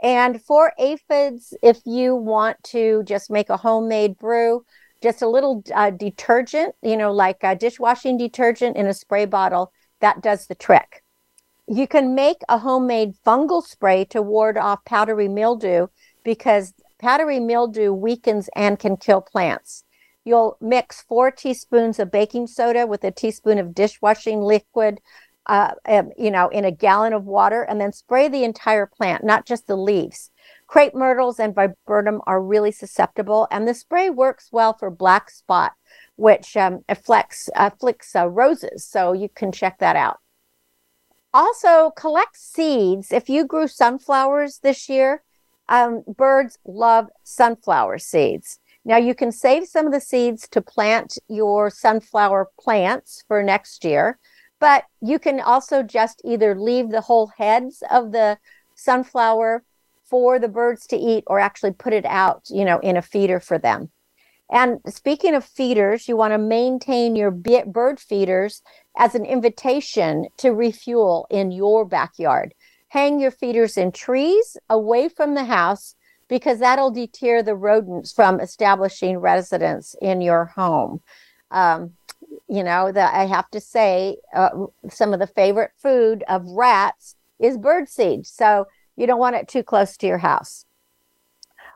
And 0.02 0.42
for 0.42 0.72
aphids, 0.78 1.54
if 1.62 1.80
you 1.84 2.14
want 2.14 2.62
to 2.64 3.02
just 3.04 3.30
make 3.30 3.50
a 3.50 3.56
homemade 3.56 4.18
brew, 4.18 4.64
just 5.02 5.22
a 5.22 5.28
little 5.28 5.62
uh, 5.74 5.90
detergent, 5.90 6.74
you 6.82 6.96
know, 6.96 7.12
like 7.12 7.38
a 7.42 7.56
dishwashing 7.56 8.16
detergent 8.18 8.76
in 8.76 8.86
a 8.86 8.94
spray 8.94 9.24
bottle, 9.24 9.72
that 10.00 10.22
does 10.22 10.46
the 10.46 10.54
trick. 10.54 11.02
You 11.66 11.86
can 11.86 12.14
make 12.14 12.38
a 12.48 12.58
homemade 12.58 13.14
fungal 13.24 13.62
spray 13.62 14.04
to 14.06 14.22
ward 14.22 14.58
off 14.58 14.84
powdery 14.84 15.28
mildew 15.28 15.86
because 16.24 16.74
powdery 16.98 17.40
mildew 17.40 17.92
weakens 17.92 18.50
and 18.56 18.78
can 18.78 18.96
kill 18.96 19.20
plants. 19.20 19.84
You'll 20.24 20.56
mix 20.60 21.00
four 21.00 21.30
teaspoons 21.30 21.98
of 21.98 22.10
baking 22.10 22.48
soda 22.48 22.86
with 22.86 23.04
a 23.04 23.10
teaspoon 23.10 23.58
of 23.58 23.74
dishwashing 23.74 24.40
liquid, 24.42 25.00
uh, 25.46 25.72
um, 25.86 26.10
you 26.18 26.30
know, 26.30 26.48
in 26.48 26.64
a 26.64 26.70
gallon 26.70 27.12
of 27.12 27.24
water, 27.24 27.62
and 27.62 27.80
then 27.80 27.92
spray 27.92 28.28
the 28.28 28.44
entire 28.44 28.86
plant, 28.86 29.24
not 29.24 29.46
just 29.46 29.66
the 29.66 29.76
leaves. 29.76 30.30
Crepe 30.66 30.94
myrtles 30.94 31.40
and 31.40 31.54
viburnum 31.54 32.20
are 32.26 32.42
really 32.42 32.70
susceptible, 32.70 33.48
and 33.50 33.66
the 33.66 33.74
spray 33.74 34.10
works 34.10 34.50
well 34.52 34.74
for 34.74 34.90
black 34.90 35.30
spot, 35.30 35.72
which 36.20 36.54
um, 36.54 36.84
afflicts, 36.88 37.48
afflicts 37.56 38.14
uh, 38.14 38.28
roses. 38.28 38.84
So 38.84 39.14
you 39.14 39.30
can 39.34 39.50
check 39.52 39.78
that 39.78 39.96
out. 39.96 40.18
Also, 41.32 41.92
collect 41.96 42.36
seeds. 42.36 43.10
If 43.10 43.30
you 43.30 43.46
grew 43.46 43.66
sunflowers 43.66 44.58
this 44.58 44.88
year, 44.88 45.22
um, 45.70 46.02
birds 46.06 46.58
love 46.66 47.08
sunflower 47.22 48.00
seeds. 48.00 48.58
Now, 48.84 48.98
you 48.98 49.14
can 49.14 49.32
save 49.32 49.66
some 49.66 49.86
of 49.86 49.92
the 49.92 50.00
seeds 50.00 50.46
to 50.48 50.60
plant 50.60 51.16
your 51.28 51.70
sunflower 51.70 52.48
plants 52.60 53.24
for 53.26 53.42
next 53.42 53.84
year, 53.84 54.18
but 54.58 54.84
you 55.00 55.18
can 55.18 55.40
also 55.40 55.82
just 55.82 56.20
either 56.24 56.54
leave 56.54 56.90
the 56.90 57.00
whole 57.00 57.28
heads 57.38 57.82
of 57.90 58.12
the 58.12 58.36
sunflower 58.74 59.62
for 60.04 60.38
the 60.38 60.48
birds 60.48 60.86
to 60.88 60.96
eat 60.96 61.24
or 61.28 61.38
actually 61.38 61.72
put 61.72 61.94
it 61.94 62.04
out, 62.04 62.42
you 62.50 62.64
know, 62.64 62.78
in 62.80 62.96
a 62.96 63.02
feeder 63.02 63.40
for 63.40 63.58
them. 63.58 63.90
And 64.50 64.80
speaking 64.88 65.34
of 65.34 65.44
feeders, 65.44 66.08
you 66.08 66.16
want 66.16 66.32
to 66.32 66.38
maintain 66.38 67.14
your 67.14 67.30
bird 67.30 68.00
feeders 68.00 68.62
as 68.96 69.14
an 69.14 69.24
invitation 69.24 70.26
to 70.38 70.50
refuel 70.50 71.26
in 71.30 71.52
your 71.52 71.84
backyard. 71.84 72.52
Hang 72.88 73.20
your 73.20 73.30
feeders 73.30 73.76
in 73.76 73.92
trees 73.92 74.56
away 74.68 75.08
from 75.08 75.34
the 75.34 75.44
house 75.44 75.94
because 76.28 76.58
that'll 76.58 76.90
deter 76.90 77.42
the 77.42 77.54
rodents 77.54 78.12
from 78.12 78.40
establishing 78.40 79.18
residence 79.18 79.94
in 80.02 80.20
your 80.20 80.46
home. 80.46 81.00
Um, 81.52 81.92
you 82.48 82.64
know, 82.64 82.90
that 82.90 83.14
I 83.14 83.26
have 83.26 83.48
to 83.50 83.60
say, 83.60 84.16
uh, 84.34 84.50
some 84.88 85.12
of 85.12 85.20
the 85.20 85.26
favorite 85.28 85.72
food 85.76 86.24
of 86.28 86.44
rats 86.46 87.14
is 87.38 87.56
birdseed. 87.56 88.26
So 88.26 88.66
you 88.96 89.06
don't 89.06 89.18
want 89.20 89.36
it 89.36 89.46
too 89.46 89.62
close 89.62 89.96
to 89.98 90.06
your 90.08 90.18
house. 90.18 90.66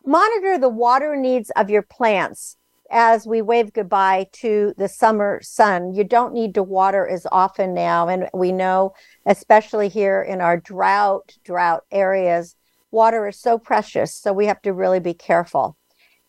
Monitor 0.05 0.59
the 0.59 0.69
water 0.69 1.17
needs 1.17 1.51
of 1.51 1.71
your 1.71 1.83
plants 1.83 2.57
as 2.91 3.27
we 3.27 3.43
wave 3.43 3.73
goodbye 3.73 4.27
to 4.33 4.75
the 4.77 4.89
summer 4.89 5.41
sun. 5.43 5.95
You 5.95 6.05
don't 6.05 6.35
need 6.35 6.55
to 6.55 6.63
water 6.63 7.09
as 7.09 7.27
often 7.33 7.75
now. 7.75 8.09
And 8.09 8.29
we 8.35 8.53
know, 8.53 8.95
especially 9.27 9.89
here 9.89 10.23
in 10.23 10.41
our 10.41 10.57
drought, 10.57 11.37
drought 11.45 11.85
areas, 11.91 12.57
water 12.91 13.27
is 13.29 13.39
so 13.39 13.59
precious. 13.59 14.15
So 14.15 14.33
we 14.33 14.47
have 14.47 14.63
to 14.63 14.73
really 14.73 15.01
be 15.01 15.15
careful. 15.15 15.77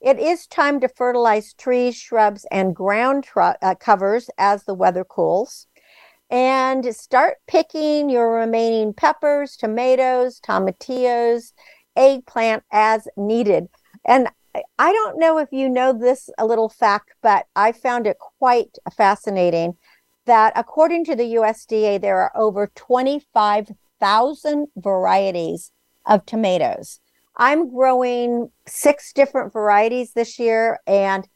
It 0.01 0.19
is 0.19 0.47
time 0.47 0.79
to 0.81 0.87
fertilize 0.87 1.53
trees, 1.53 1.95
shrubs, 1.95 2.45
and 2.51 2.75
ground 2.75 3.23
tr- 3.23 3.57
uh, 3.61 3.75
covers 3.75 4.29
as 4.37 4.63
the 4.63 4.73
weather 4.73 5.03
cools 5.03 5.67
and 6.29 6.93
start 6.95 7.37
picking 7.47 8.09
your 8.09 8.33
remaining 8.33 8.93
peppers, 8.93 9.55
tomatoes, 9.55 10.39
tomatillos, 10.39 11.53
eggplant 11.95 12.63
as 12.71 13.07
needed. 13.15 13.67
And 14.05 14.27
I 14.77 14.91
don't 14.91 15.19
know 15.19 15.37
if 15.37 15.49
you 15.51 15.69
know 15.69 15.93
this 15.93 16.29
a 16.37 16.45
little 16.45 16.69
fact, 16.69 17.13
but 17.21 17.45
I 17.55 17.71
found 17.71 18.07
it 18.07 18.17
quite 18.19 18.77
fascinating 18.95 19.77
that 20.25 20.53
according 20.55 21.05
to 21.05 21.15
the 21.15 21.35
USDA, 21.35 22.01
there 22.01 22.19
are 22.19 22.31
over 22.35 22.71
25,000 22.75 24.67
varieties 24.75 25.71
of 26.05 26.25
tomatoes. 26.25 26.99
I'm 27.37 27.69
growing 27.73 28.51
six 28.65 29.11
different 29.11 29.51
varieties 29.51 30.13
this 30.13 30.39
year, 30.39 30.79
and 30.87 31.27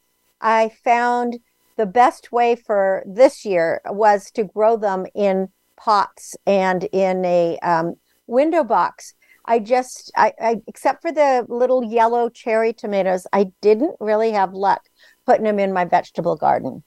I 0.41 0.71
found 0.83 1.39
the 1.77 1.85
best 1.85 2.31
way 2.31 2.55
for 2.55 3.03
this 3.05 3.45
year 3.45 3.81
was 3.85 4.31
to 4.31 4.43
grow 4.43 4.77
them 4.77 5.05
in 5.15 5.49
pots 5.77 6.35
and 6.45 6.83
in 6.91 7.23
a 7.25 7.57
um, 7.59 7.95
window 8.27 8.63
box. 8.63 9.13
I 9.49 9.57
just, 9.57 10.11
I, 10.15 10.31
I, 10.39 10.61
except 10.67 11.01
for 11.01 11.11
the 11.11 11.43
little 11.49 11.83
yellow 11.83 12.29
cherry 12.29 12.71
tomatoes, 12.71 13.25
I 13.33 13.51
didn't 13.61 13.95
really 13.99 14.31
have 14.31 14.53
luck 14.53 14.87
putting 15.25 15.43
them 15.43 15.57
in 15.57 15.73
my 15.73 15.85
vegetable 15.85 16.35
garden. 16.35 16.83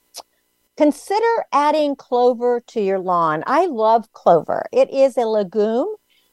Consider 0.76 1.44
adding 1.52 1.96
clover 1.96 2.62
to 2.68 2.80
your 2.80 3.00
lawn. 3.00 3.42
I 3.48 3.66
love 3.66 4.12
clover. 4.12 4.66
It 4.72 4.90
is 4.90 5.16
a 5.16 5.26
legume 5.26 5.88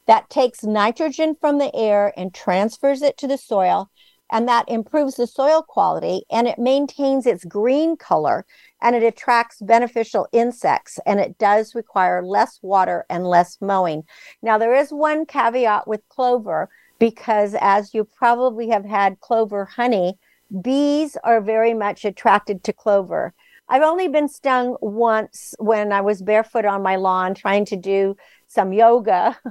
that 0.06 0.30
takes 0.30 0.62
nitrogen 0.62 1.34
from 1.40 1.58
the 1.58 1.74
air 1.74 2.14
and 2.16 2.32
transfers 2.32 3.02
it 3.02 3.18
to 3.18 3.26
the 3.26 3.36
soil 3.36 3.90
and 4.30 4.46
that 4.46 4.68
improves 4.68 5.16
the 5.16 5.26
soil 5.26 5.62
quality 5.62 6.22
and 6.30 6.46
it 6.46 6.58
maintains 6.58 7.26
its 7.26 7.44
green 7.44 7.96
color 7.96 8.46
and 8.82 8.96
it 8.96 9.02
attracts 9.02 9.60
beneficial 9.60 10.26
insects 10.32 10.98
and 11.06 11.20
it 11.20 11.38
does 11.38 11.74
require 11.74 12.24
less 12.24 12.58
water 12.62 13.04
and 13.10 13.26
less 13.26 13.58
mowing. 13.60 14.04
Now, 14.42 14.58
there 14.58 14.74
is 14.74 14.90
one 14.90 15.26
caveat 15.26 15.86
with 15.86 16.08
clover 16.08 16.68
because, 16.98 17.56
as 17.60 17.94
you 17.94 18.04
probably 18.04 18.68
have 18.68 18.84
had 18.84 19.20
clover 19.20 19.64
honey, 19.64 20.18
bees 20.62 21.16
are 21.24 21.40
very 21.40 21.74
much 21.74 22.04
attracted 22.04 22.64
to 22.64 22.72
clover. 22.72 23.34
I've 23.68 23.82
only 23.82 24.08
been 24.08 24.28
stung 24.28 24.76
once 24.80 25.54
when 25.58 25.92
I 25.92 26.00
was 26.00 26.22
barefoot 26.22 26.64
on 26.64 26.82
my 26.82 26.96
lawn 26.96 27.34
trying 27.34 27.64
to 27.66 27.76
do 27.76 28.16
some 28.46 28.72
yoga. 28.72 29.38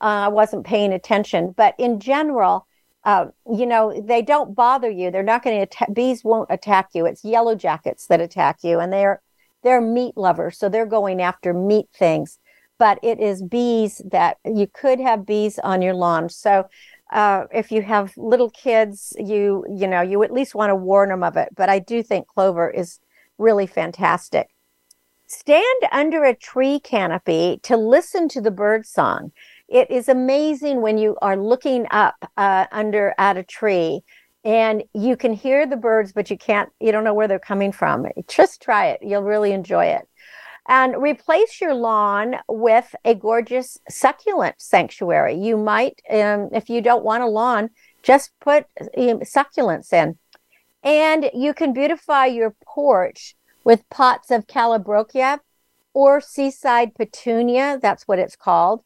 Uh, 0.00 0.26
I 0.26 0.28
wasn't 0.30 0.66
paying 0.66 0.92
attention, 0.92 1.54
but 1.56 1.76
in 1.78 2.00
general, 2.00 2.66
uh, 3.04 3.26
you 3.50 3.66
know, 3.66 4.00
they 4.00 4.22
don't 4.22 4.54
bother 4.54 4.90
you. 4.90 5.10
They're 5.10 5.22
not 5.22 5.42
going 5.42 5.66
to. 5.66 5.86
Bees 5.92 6.22
won't 6.22 6.50
attack 6.50 6.90
you. 6.94 7.06
It's 7.06 7.24
yellow 7.24 7.54
jackets 7.54 8.06
that 8.06 8.20
attack 8.20 8.58
you, 8.62 8.78
and 8.78 8.92
they're 8.92 9.20
they're 9.62 9.80
meat 9.80 10.16
lovers, 10.16 10.58
so 10.58 10.68
they're 10.68 10.86
going 10.86 11.20
after 11.20 11.52
meat 11.52 11.86
things. 11.94 12.38
But 12.78 12.98
it 13.02 13.20
is 13.20 13.42
bees 13.42 14.02
that 14.10 14.38
you 14.44 14.66
could 14.66 15.00
have 15.00 15.26
bees 15.26 15.58
on 15.58 15.82
your 15.82 15.94
lawn. 15.94 16.28
So 16.28 16.68
uh, 17.12 17.44
if 17.52 17.70
you 17.70 17.82
have 17.82 18.16
little 18.16 18.50
kids, 18.50 19.14
you 19.18 19.64
you 19.68 19.88
know 19.88 20.00
you 20.00 20.22
at 20.22 20.32
least 20.32 20.54
want 20.54 20.70
to 20.70 20.76
warn 20.76 21.08
them 21.08 21.24
of 21.24 21.36
it. 21.36 21.48
But 21.56 21.68
I 21.68 21.80
do 21.80 22.02
think 22.04 22.28
clover 22.28 22.70
is 22.70 23.00
really 23.36 23.66
fantastic. 23.66 24.48
Stand 25.26 25.64
under 25.90 26.24
a 26.24 26.36
tree 26.36 26.78
canopy 26.78 27.58
to 27.62 27.76
listen 27.76 28.28
to 28.28 28.40
the 28.40 28.50
bird 28.50 28.86
song 28.86 29.32
it 29.72 29.90
is 29.90 30.10
amazing 30.10 30.82
when 30.82 30.98
you 30.98 31.16
are 31.22 31.36
looking 31.36 31.86
up 31.90 32.14
uh, 32.36 32.66
under 32.70 33.14
at 33.16 33.38
a 33.38 33.42
tree 33.42 34.02
and 34.44 34.82
you 34.92 35.16
can 35.16 35.32
hear 35.32 35.66
the 35.66 35.76
birds, 35.76 36.12
but 36.12 36.30
you 36.30 36.36
can't, 36.36 36.68
you 36.78 36.92
don't 36.92 37.04
know 37.04 37.14
where 37.14 37.26
they're 37.26 37.38
coming 37.38 37.72
from. 37.72 38.06
Just 38.28 38.60
try 38.60 38.88
it. 38.88 39.00
You'll 39.02 39.22
really 39.22 39.52
enjoy 39.52 39.86
it. 39.86 40.06
And 40.68 40.96
replace 41.02 41.60
your 41.60 41.74
lawn 41.74 42.36
with 42.48 42.94
a 43.04 43.14
gorgeous 43.14 43.78
succulent 43.88 44.56
sanctuary. 44.58 45.36
You 45.36 45.56
might, 45.56 46.02
um, 46.10 46.50
if 46.52 46.68
you 46.68 46.82
don't 46.82 47.04
want 47.04 47.22
a 47.22 47.26
lawn, 47.26 47.70
just 48.02 48.30
put 48.40 48.66
um, 48.78 49.20
succulents 49.20 49.92
in. 49.92 50.18
And 50.84 51.30
you 51.32 51.54
can 51.54 51.72
beautify 51.72 52.26
your 52.26 52.54
porch 52.62 53.36
with 53.64 53.88
pots 53.88 54.30
of 54.30 54.46
calibrachoa 54.46 55.40
or 55.94 56.20
seaside 56.20 56.94
petunia. 56.94 57.78
That's 57.80 58.06
what 58.06 58.18
it's 58.18 58.36
called 58.36 58.82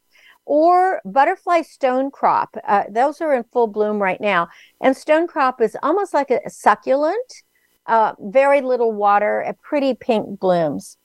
or 0.47 1.01
butterfly 1.03 1.59
stonecrop. 1.59 2.47
Uh, 2.65 2.83
those 2.89 3.19
are 3.19 3.35
in 3.35 3.43
full 3.51 3.67
bloom 3.67 4.01
right 4.01 4.21
now. 4.21 4.47
And 4.81 4.95
stonecrop 4.95 5.59
is 5.61 5.75
almost 5.83 6.13
like 6.13 6.31
a, 6.31 6.49
succulent, 6.49 7.43
uh, 7.85 8.13
very 8.19 8.61
little 8.61 8.93
water, 8.93 9.41
a 9.41 9.53
pretty 9.53 9.93
pink 9.93 10.39
blooms. 10.39 10.97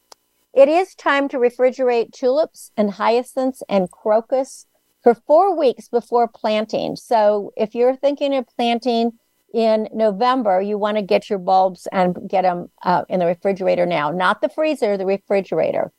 It 0.54 0.68
is 0.68 0.94
time 0.94 1.28
to 1.30 1.38
refrigerate 1.38 2.12
tulips 2.12 2.70
and 2.76 2.92
hyacinths 2.92 3.62
and 3.68 3.90
crocus 3.90 4.66
for 5.02 5.14
four 5.14 5.58
weeks 5.58 5.88
before 5.88 6.28
planting. 6.28 6.94
So 6.94 7.52
if 7.56 7.74
you're 7.74 7.96
thinking 7.96 8.36
of 8.36 8.46
planting 8.46 9.12
in 9.52 9.88
November, 9.92 10.62
you 10.62 10.78
want 10.78 10.98
to 10.98 11.02
get 11.02 11.28
your 11.28 11.40
bulbs 11.40 11.88
and 11.90 12.16
get 12.28 12.42
them 12.42 12.70
uh, 12.84 13.04
in 13.08 13.18
the 13.18 13.26
refrigerator 13.26 13.86
now, 13.86 14.12
not 14.12 14.40
the 14.40 14.48
freezer, 14.48 14.96
the 14.96 15.06
refrigerator. 15.06 15.90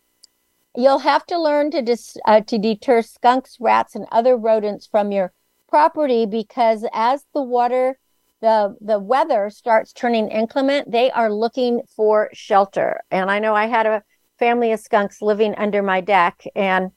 You'll 0.75 0.99
have 0.99 1.25
to 1.27 1.39
learn 1.39 1.71
to 1.71 1.81
dis, 1.81 2.17
uh, 2.25 2.41
to 2.41 2.57
deter 2.57 3.01
skunks, 3.01 3.57
rats, 3.59 3.95
and 3.95 4.05
other 4.11 4.35
rodents 4.35 4.87
from 4.87 5.11
your 5.11 5.33
property 5.69 6.25
because 6.25 6.85
as 6.93 7.25
the 7.33 7.41
water, 7.41 7.97
the 8.41 8.75
the 8.81 8.99
weather 8.99 9.49
starts 9.49 9.93
turning 9.93 10.29
inclement, 10.29 10.91
they 10.91 11.09
are 11.11 11.31
looking 11.31 11.81
for 11.95 12.29
shelter. 12.33 13.01
And 13.09 13.31
I 13.31 13.39
know 13.39 13.55
I 13.55 13.67
had 13.67 13.85
a 13.85 14.03
family 14.37 14.71
of 14.71 14.79
skunks 14.79 15.21
living 15.21 15.55
under 15.55 15.81
my 15.81 16.01
deck, 16.01 16.43
and 16.55 16.91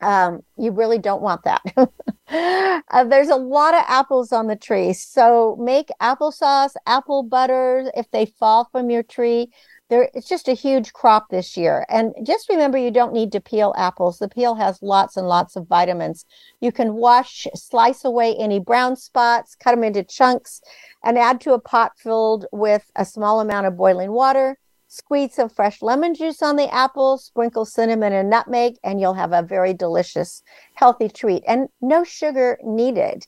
um, 0.00 0.40
you 0.58 0.72
really 0.72 0.98
don't 0.98 1.22
want 1.22 1.44
that. 1.44 1.62
uh, 2.90 3.04
there's 3.04 3.30
a 3.30 3.36
lot 3.36 3.74
of 3.74 3.82
apples 3.88 4.32
on 4.32 4.46
the 4.46 4.56
tree, 4.56 4.92
so 4.92 5.56
make 5.58 5.88
applesauce, 6.00 6.74
apple 6.86 7.22
butter 7.22 7.90
if 7.96 8.10
they 8.10 8.26
fall 8.26 8.68
from 8.70 8.90
your 8.90 9.02
tree 9.02 9.50
there 9.88 10.08
it's 10.14 10.28
just 10.28 10.48
a 10.48 10.52
huge 10.52 10.92
crop 10.92 11.28
this 11.30 11.56
year. 11.56 11.86
And 11.88 12.12
just 12.24 12.48
remember 12.48 12.78
you 12.78 12.90
don't 12.90 13.12
need 13.12 13.32
to 13.32 13.40
peel 13.40 13.74
apples. 13.76 14.18
The 14.18 14.28
peel 14.28 14.54
has 14.56 14.82
lots 14.82 15.16
and 15.16 15.28
lots 15.28 15.56
of 15.56 15.68
vitamins. 15.68 16.24
You 16.60 16.72
can 16.72 16.94
wash 16.94 17.46
slice 17.54 18.04
away 18.04 18.34
any 18.36 18.58
brown 18.58 18.96
spots 18.96 19.54
cut 19.54 19.72
them 19.72 19.84
into 19.84 20.02
chunks 20.02 20.60
and 21.04 21.18
add 21.18 21.40
to 21.42 21.52
a 21.52 21.60
pot 21.60 21.92
filled 21.96 22.46
with 22.52 22.90
a 22.96 23.04
small 23.04 23.40
amount 23.40 23.66
of 23.66 23.76
boiling 23.76 24.12
water. 24.12 24.58
Squeeze 24.88 25.34
some 25.34 25.48
fresh 25.48 25.82
lemon 25.82 26.14
juice 26.14 26.42
on 26.42 26.56
the 26.56 26.72
apples 26.72 27.24
sprinkle 27.24 27.64
cinnamon 27.64 28.12
and 28.12 28.30
nutmeg 28.30 28.76
and 28.82 29.00
you'll 29.00 29.14
have 29.14 29.32
a 29.32 29.42
very 29.42 29.74
delicious 29.74 30.42
healthy 30.74 31.08
treat. 31.08 31.44
And 31.46 31.68
no 31.80 32.02
sugar 32.02 32.58
needed. 32.64 33.26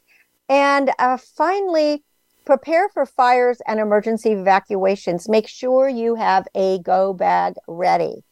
And 0.48 0.90
uh, 0.98 1.18
finally 1.18 2.04
prepare 2.48 2.88
for 2.88 3.04
fires 3.04 3.60
and 3.66 3.78
emergency 3.78 4.30
evacuations. 4.30 5.28
Make 5.28 5.46
sure 5.46 5.86
you 5.86 6.14
have 6.14 6.48
a 6.54 6.78
go 6.78 7.12
bag 7.12 7.56
ready. 7.68 8.24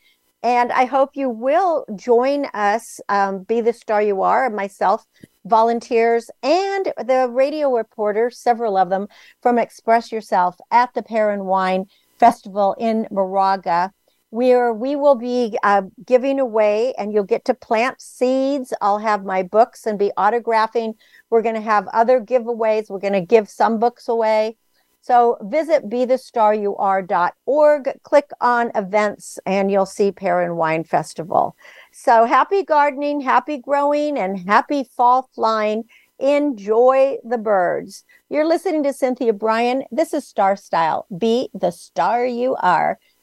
And 0.43 0.73
I 0.73 0.87
hope 0.87 1.11
you 1.13 1.29
will 1.29 1.85
join 1.95 2.47
us, 2.55 2.99
um, 3.11 3.43
Be 3.43 3.61
the 3.61 3.75
Star 3.75 4.01
You 4.01 4.23
Are, 4.23 4.49
myself, 4.49 5.05
volunteers, 5.45 6.31
and 6.43 6.95
the 6.97 7.29
radio 7.31 7.71
reporters, 7.71 8.39
several 8.39 8.79
of 8.79 8.89
them 8.89 9.07
from 9.43 9.59
Express 9.59 10.11
Yourself 10.11 10.57
at 10.71 10.95
the 10.95 11.03
Pear 11.03 11.29
and 11.29 11.45
Wine 11.45 11.85
Festival 12.19 12.75
in 12.79 13.07
Moraga 13.11 13.93
where 14.31 14.73
we 14.73 14.97
will 14.97 15.15
be 15.15 15.57
uh, 15.63 15.83
giving 16.05 16.41
away 16.41 16.93
and 16.99 17.13
you'll 17.13 17.25
get 17.25 17.45
to 17.45 17.55
plant 17.55 18.01
seeds. 18.01 18.73
I'll 18.81 18.99
have 18.99 19.25
my 19.25 19.43
books 19.43 19.87
and 19.87 19.99
be 19.99 20.11
autographing. 20.17 20.95
We're 21.31 21.43
going 21.43 21.55
to 21.55 21.61
have 21.61 21.87
other 21.89 22.21
giveaways. 22.21 22.91
We're 22.91 22.99
going 22.99 23.13
to 23.13 23.21
give 23.21 23.49
some 23.49 23.79
books 23.79 24.09
away. 24.09 24.57
So 25.01 25.39
visit 25.41 25.89
bethestaryouare.org, 25.89 27.89
click 28.03 28.31
on 28.41 28.73
events, 28.75 29.39
and 29.47 29.71
you'll 29.71 29.87
see 29.87 30.11
Pear 30.11 30.43
and 30.43 30.57
Wine 30.57 30.83
Festival. 30.83 31.55
So 31.93 32.25
happy 32.25 32.65
gardening, 32.65 33.21
happy 33.21 33.59
growing, 33.59 34.19
and 34.19 34.49
happy 34.49 34.89
fall 34.97 35.31
flying. 35.33 35.85
Enjoy 36.19 37.19
the 37.23 37.39
birds. 37.39 38.05
You're 38.29 38.49
listening 38.49 38.83
to 38.83 38.93
Cynthia 38.93 39.33
Brian. 39.33 39.85
This 39.93 40.13
is 40.13 40.27
Star 40.27 40.57
Style. 40.57 41.07
Be 41.17 41.51
the 41.55 41.71
star 41.71 42.27
you 42.27 42.57
are 42.57 42.99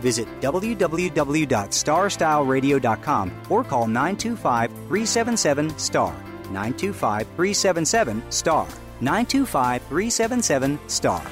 Visit 0.00 0.28
www.starstyleradio.com 0.40 3.32
or 3.48 3.64
call 3.64 3.86
925 3.86 4.70
377 4.70 5.78
STAR. 5.78 6.12
925 6.50 7.26
377 7.36 8.22
STAR. 8.30 8.66
925 9.00 9.82
377 9.82 10.78
STAR. 10.88 11.22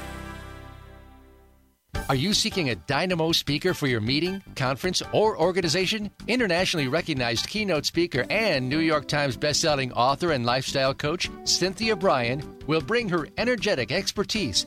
Are 2.09 2.15
you 2.15 2.33
seeking 2.33 2.71
a 2.71 2.75
dynamo 2.75 3.33
speaker 3.33 3.75
for 3.75 3.87
your 3.87 4.01
meeting, 4.01 4.43
conference, 4.57 5.03
or 5.13 5.39
organization? 5.39 6.11
Internationally 6.27 6.89
recognized 6.89 7.49
keynote 7.49 7.85
speaker 7.85 8.25
and 8.31 8.67
New 8.67 8.79
York 8.79 9.09
Times 9.09 9.37
bestselling 9.37 9.93
author 9.95 10.33
and 10.33 10.47
lifestyle 10.47 10.95
coach 10.95 11.31
Cynthia 11.45 11.95
Brian 11.95 12.43
will 12.67 12.81
bring 12.81 13.11
her 13.11 13.29
energetic 13.37 13.93
expertise, 13.93 14.67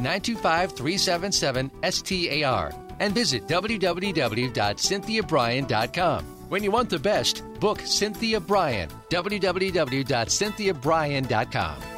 925 0.00 0.72
377 0.72 1.70
STAR. 1.90 2.72
and 3.00 3.14
visit 3.14 3.46
www.cynthiabrian.com. 3.46 6.24
When 6.48 6.64
you 6.64 6.70
want 6.70 6.88
the 6.90 6.98
best, 6.98 7.44
book 7.60 7.80
Cynthia 7.80 8.40
Brian. 8.40 8.88
www.cynthiabrian.com. 9.10 11.97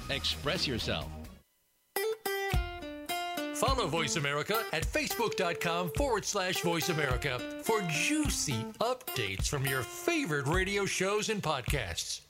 express 0.11 0.67
yourself. 0.67 1.07
Follow 3.55 3.85
Voice 3.87 4.15
America 4.15 4.63
at 4.73 4.83
facebook.com 4.83 5.91
forward 5.95 6.25
slash 6.25 6.61
voice 6.61 6.89
America 6.89 7.39
for 7.63 7.81
juicy 7.91 8.65
updates 8.79 9.47
from 9.47 9.65
your 9.67 9.83
favorite 9.83 10.47
radio 10.47 10.85
shows 10.85 11.29
and 11.29 11.43
podcasts. 11.43 12.21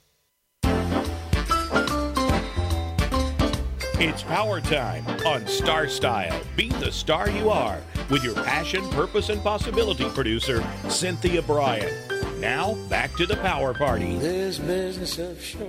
It's 4.04 4.24
power 4.24 4.60
time 4.60 5.08
on 5.26 5.48
Star 5.48 5.88
Style. 5.88 6.42
Be 6.58 6.70
the 6.70 6.92
star 6.92 7.30
you 7.30 7.50
are 7.50 7.80
with 8.10 8.24
your 8.24 8.34
passion, 8.34 8.84
purpose, 8.90 9.30
and 9.30 9.42
possibility 9.42 10.10
producer, 10.10 10.62
Cynthia 10.90 11.44
Brian. 11.44 12.11
Now, 12.42 12.74
back 12.90 13.16
to 13.18 13.28
the 13.28 13.38
power 13.38 13.72
party. 13.72 14.18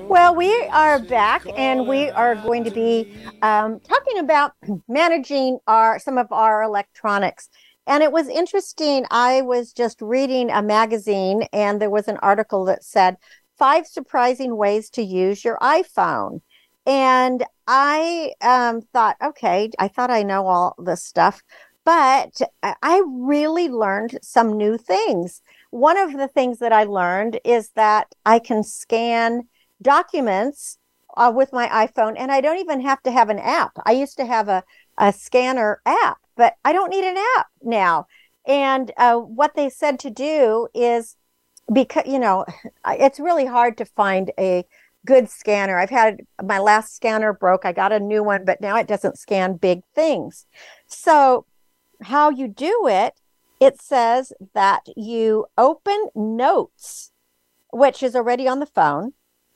Well, 0.09 0.35
we 0.35 0.51
are 0.69 0.99
back 1.01 1.45
and 1.59 1.87
we 1.87 2.09
are 2.09 2.35
going 2.35 2.65
to 2.65 2.71
be 2.71 3.15
um, 3.43 3.79
talking 3.81 4.19
about 4.19 4.53
managing 4.89 5.59
our 5.67 5.99
some 5.99 6.17
of 6.17 6.33
our 6.33 6.63
electronics. 6.63 7.51
And 7.87 8.03
it 8.03 8.11
was 8.11 8.27
interesting. 8.27 9.05
I 9.11 9.43
was 9.43 9.75
just 9.75 10.01
reading 10.01 10.51
a 10.51 10.63
magazine 10.63 11.43
and 11.53 11.79
there 11.79 11.91
was 11.91 12.09
an 12.09 12.17
article 12.23 12.65
that 12.65 12.85
said 12.85 13.19
five 13.59 13.87
surprising 13.87 14.57
ways 14.57 14.89
to 14.91 15.03
use 15.03 15.45
your 15.45 15.59
iPhone. 15.59 16.41
And 16.87 17.45
I 17.67 18.33
um, 18.41 18.81
thought, 18.81 19.19
okay, 19.23 19.71
I 19.79 19.89
thought 19.89 20.11
I 20.11 20.23
know 20.23 20.47
all 20.47 20.75
this 20.79 21.05
stuff, 21.05 21.43
but 21.85 22.41
I 22.63 23.03
really 23.07 23.69
learned 23.69 24.19
some 24.23 24.57
new 24.57 24.79
things 24.79 25.43
one 25.73 25.97
of 25.97 26.13
the 26.13 26.29
things 26.29 26.59
that 26.59 26.73
I 26.73 26.85
learned 26.85 27.41
is 27.45 27.71
that 27.77 28.15
I 28.27 28.39
can 28.39 28.63
scan 28.63 29.49
documents 29.81 30.77
uh, 31.17 31.33
with 31.35 31.51
my 31.51 31.67
iPhone 31.69 32.15
and 32.19 32.31
I 32.31 32.43
don't 32.43 32.59
even 32.59 32.83
have 32.83 33.03
to 33.05 33.11
have 33.11 33.31
an 33.31 33.39
app. 33.39 33.73
I 33.87 33.93
used 33.93 34.19
to 34.19 34.27
have 34.27 34.49
a, 34.49 34.65
a 34.99 35.15
scanner 35.15 35.81
app, 35.87 36.19
but 36.37 36.57
I 36.63 36.75
don't 36.75 36.91
need 36.91 37.05
an 37.05 37.17
app 37.39 37.47
now. 37.63 38.07
And 38.47 38.93
uh, 38.99 39.17
what 39.17 39.57
they 39.57 39.71
said 39.71 39.99
to 40.01 40.11
do 40.11 40.69
is 40.75 41.17
because, 41.73 42.05
you 42.07 42.19
know, 42.19 42.45
it's 42.87 43.19
really 43.19 43.47
hard 43.47 43.79
to 43.79 43.87
find 43.87 44.31
a 44.39 44.67
good 45.07 45.31
scanner. 45.31 45.79
I've 45.79 45.89
had 45.89 46.21
my 46.45 46.59
last 46.59 46.95
scanner 46.95 47.33
broke. 47.33 47.65
I 47.65 47.73
got 47.73 47.93
a 47.93 47.99
new 47.99 48.23
one, 48.23 48.45
but 48.45 48.61
now 48.61 48.77
it 48.77 48.87
doesn't 48.87 49.19
scan 49.19 49.57
big 49.57 49.81
things. 49.95 50.45
So, 50.87 51.47
how 52.03 52.29
you 52.29 52.47
do 52.49 52.89
it 52.89 53.15
it 53.63 53.81
says 53.81 54.33
that 54.55 54.83
you 54.97 55.47
open 55.57 56.09
notes, 56.15 57.13
which 57.73 58.03
is 58.03 58.17
already 58.17 58.49
on 58.49 58.59
the 58.59 58.67
phone 58.67 59.13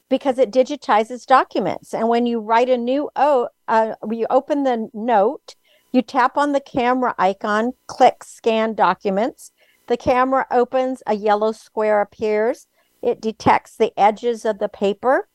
because 0.09 0.39
it 0.39 0.53
digitizes 0.53 1.27
documents. 1.27 1.93
And 1.93 2.09
when 2.09 2.25
you 2.25 2.39
write 2.39 2.69
a 2.69 2.77
new 2.77 3.11
oh, 3.17 3.49
uh, 3.67 3.95
you 4.09 4.27
open 4.31 4.63
the 4.63 4.89
note, 4.95 5.57
you 5.91 6.03
tap 6.03 6.37
on 6.37 6.53
the 6.53 6.61
camera 6.61 7.15
icon, 7.19 7.73
click 7.89 8.23
scan 8.23 8.75
documents. 8.75 9.51
The 9.89 9.97
camera 9.97 10.47
opens, 10.51 11.03
a 11.07 11.15
yellow 11.15 11.51
square 11.51 12.01
appears. 12.01 12.69
It 13.03 13.21
detects 13.21 13.77
the 13.77 13.93
edges 13.99 14.45
of 14.45 14.59
the 14.59 14.69
paper. 14.69 15.29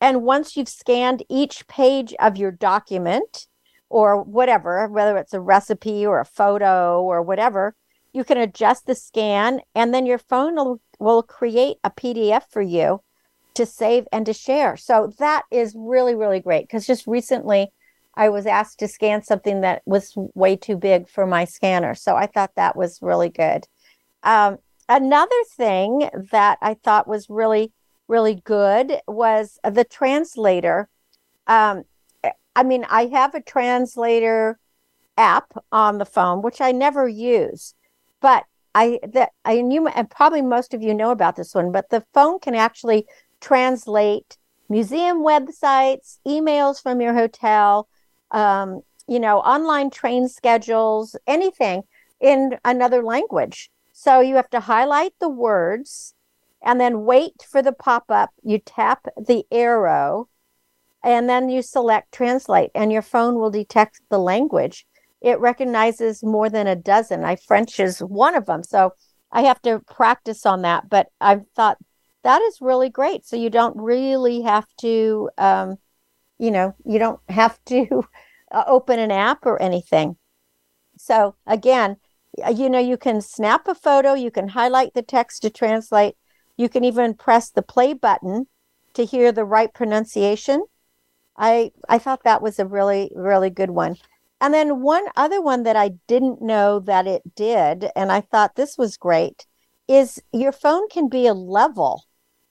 And 0.00 0.22
once 0.22 0.56
you've 0.56 0.68
scanned 0.68 1.24
each 1.30 1.66
page 1.66 2.14
of 2.20 2.36
your 2.36 2.52
document 2.52 3.46
or 3.88 4.22
whatever, 4.22 4.86
whether 4.88 5.16
it's 5.16 5.34
a 5.34 5.40
recipe 5.40 6.04
or 6.06 6.20
a 6.20 6.24
photo 6.24 7.02
or 7.02 7.22
whatever, 7.22 7.74
you 8.12 8.24
can 8.24 8.38
adjust 8.38 8.86
the 8.86 8.94
scan 8.94 9.60
and 9.74 9.92
then 9.92 10.06
your 10.06 10.18
phone 10.18 10.54
will, 10.56 10.80
will 10.98 11.22
create 11.22 11.76
a 11.84 11.90
PDF 11.90 12.42
for 12.50 12.62
you 12.62 13.00
to 13.54 13.66
save 13.66 14.06
and 14.12 14.24
to 14.26 14.32
share. 14.32 14.76
So 14.76 15.12
that 15.18 15.42
is 15.50 15.74
really, 15.76 16.14
really 16.14 16.40
great 16.40 16.66
because 16.66 16.86
just 16.86 17.06
recently 17.06 17.68
I 18.14 18.28
was 18.28 18.46
asked 18.46 18.80
to 18.80 18.88
scan 18.88 19.22
something 19.22 19.60
that 19.60 19.82
was 19.86 20.12
way 20.34 20.56
too 20.56 20.76
big 20.76 21.08
for 21.08 21.26
my 21.26 21.44
scanner. 21.44 21.94
So 21.94 22.16
I 22.16 22.26
thought 22.26 22.52
that 22.56 22.76
was 22.76 22.98
really 23.00 23.28
good. 23.28 23.66
Um, 24.22 24.58
another 24.88 25.42
thing 25.56 26.08
that 26.32 26.58
I 26.60 26.74
thought 26.74 27.06
was 27.06 27.28
really, 27.28 27.72
really 28.08 28.36
good 28.44 29.00
was 29.06 29.58
the 29.62 29.84
translator. 29.84 30.88
Um, 31.46 31.84
I 32.56 32.62
mean, 32.64 32.84
I 32.88 33.06
have 33.06 33.34
a 33.34 33.42
translator 33.42 34.58
app 35.16 35.52
on 35.70 35.98
the 35.98 36.04
phone, 36.04 36.42
which 36.42 36.60
I 36.60 36.72
never 36.72 37.06
use. 37.06 37.74
But 38.20 38.44
I 38.74 39.00
that 39.12 39.30
I 39.44 39.60
knew 39.60 39.86
and 39.88 40.10
probably 40.10 40.42
most 40.42 40.74
of 40.74 40.82
you 40.82 40.94
know 40.94 41.10
about 41.10 41.36
this 41.36 41.54
one, 41.54 41.72
but 41.72 41.90
the 41.90 42.04
phone 42.14 42.38
can 42.38 42.54
actually 42.54 43.06
translate 43.40 44.36
museum 44.68 45.18
websites, 45.18 46.18
emails 46.26 46.82
from 46.82 47.00
your 47.00 47.14
hotel, 47.14 47.88
um, 48.30 48.82
you 49.06 49.18
know, 49.18 49.38
online 49.38 49.90
train 49.90 50.28
schedules, 50.28 51.16
anything 51.26 51.82
in 52.20 52.58
another 52.64 53.02
language. 53.02 53.70
So 53.92 54.20
you 54.20 54.36
have 54.36 54.50
to 54.50 54.60
highlight 54.60 55.12
the 55.18 55.28
words 55.28 56.14
and 56.62 56.80
then 56.80 57.04
wait 57.04 57.42
for 57.48 57.62
the 57.62 57.72
pop 57.72 58.04
up. 58.10 58.30
You 58.42 58.58
tap 58.58 59.06
the 59.16 59.44
arrow 59.50 60.28
and 61.02 61.28
then 61.28 61.48
you 61.48 61.62
select 61.62 62.12
translate, 62.12 62.70
and 62.74 62.92
your 62.92 63.02
phone 63.02 63.38
will 63.38 63.50
detect 63.50 64.00
the 64.10 64.18
language 64.18 64.84
it 65.20 65.40
recognizes 65.40 66.22
more 66.22 66.48
than 66.48 66.66
a 66.66 66.76
dozen. 66.76 67.24
I 67.24 67.36
French 67.36 67.80
is 67.80 68.00
one 68.00 68.34
of 68.34 68.46
them. 68.46 68.62
So 68.62 68.92
I 69.32 69.42
have 69.42 69.60
to 69.62 69.80
practice 69.80 70.46
on 70.46 70.62
that. 70.62 70.88
But 70.88 71.08
I've 71.20 71.46
thought 71.54 71.78
that 72.22 72.40
is 72.42 72.60
really 72.60 72.88
great. 72.90 73.26
So 73.26 73.36
you 73.36 73.50
don't 73.50 73.76
really 73.76 74.42
have 74.42 74.66
to, 74.80 75.30
um, 75.38 75.76
you 76.38 76.50
know, 76.50 76.74
you 76.84 76.98
don't 76.98 77.20
have 77.28 77.58
to 77.66 78.04
uh, 78.52 78.64
open 78.66 78.98
an 78.98 79.10
app 79.10 79.44
or 79.44 79.60
anything. 79.60 80.16
So 80.96 81.36
again, 81.46 81.96
you 82.54 82.68
know, 82.68 82.78
you 82.78 82.96
can 82.96 83.20
snap 83.20 83.66
a 83.66 83.74
photo, 83.74 84.14
you 84.14 84.30
can 84.30 84.48
highlight 84.48 84.94
the 84.94 85.02
text 85.02 85.42
to 85.42 85.50
translate, 85.50 86.14
you 86.56 86.68
can 86.68 86.84
even 86.84 87.14
press 87.14 87.50
the 87.50 87.62
play 87.62 87.94
button 87.94 88.46
to 88.94 89.04
hear 89.04 89.32
the 89.32 89.44
right 89.44 89.72
pronunciation. 89.72 90.64
I 91.36 91.70
I 91.88 91.98
thought 91.98 92.24
that 92.24 92.42
was 92.42 92.58
a 92.58 92.66
really 92.66 93.12
really 93.14 93.50
good 93.50 93.70
one. 93.70 93.96
And 94.40 94.54
then 94.54 94.82
one 94.82 95.06
other 95.16 95.40
one 95.40 95.64
that 95.64 95.76
I 95.76 95.90
didn't 96.06 96.40
know 96.40 96.78
that 96.80 97.06
it 97.06 97.34
did, 97.34 97.90
and 97.96 98.12
I 98.12 98.20
thought 98.20 98.54
this 98.54 98.78
was 98.78 98.96
great, 98.96 99.46
is 99.88 100.22
your 100.32 100.52
phone 100.52 100.88
can 100.88 101.08
be 101.08 101.26
a 101.26 101.34
level. 101.34 102.04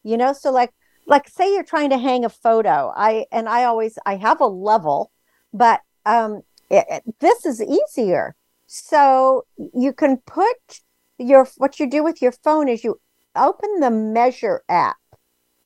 You 0.03 0.17
know, 0.17 0.33
so 0.33 0.51
like 0.51 0.73
like 1.05 1.29
say 1.29 1.53
you're 1.53 1.63
trying 1.63 1.89
to 1.91 1.97
hang 1.97 2.25
a 2.25 2.29
photo. 2.29 2.91
I 2.95 3.25
and 3.31 3.47
I 3.47 3.63
always 3.63 3.97
I 4.05 4.17
have 4.17 4.41
a 4.41 4.47
level, 4.47 5.11
but 5.53 5.81
um 6.05 6.41
it, 6.69 6.85
it, 6.89 7.19
this 7.19 7.45
is 7.45 7.61
easier. 7.61 8.35
So 8.67 9.45
you 9.57 9.93
can 9.93 10.17
put 10.17 10.81
your 11.17 11.47
what 11.57 11.79
you 11.79 11.89
do 11.89 12.03
with 12.03 12.21
your 12.21 12.33
phone 12.33 12.67
is 12.67 12.83
you 12.83 12.99
open 13.35 13.79
the 13.79 13.91
measure 13.91 14.63
app 14.67 14.97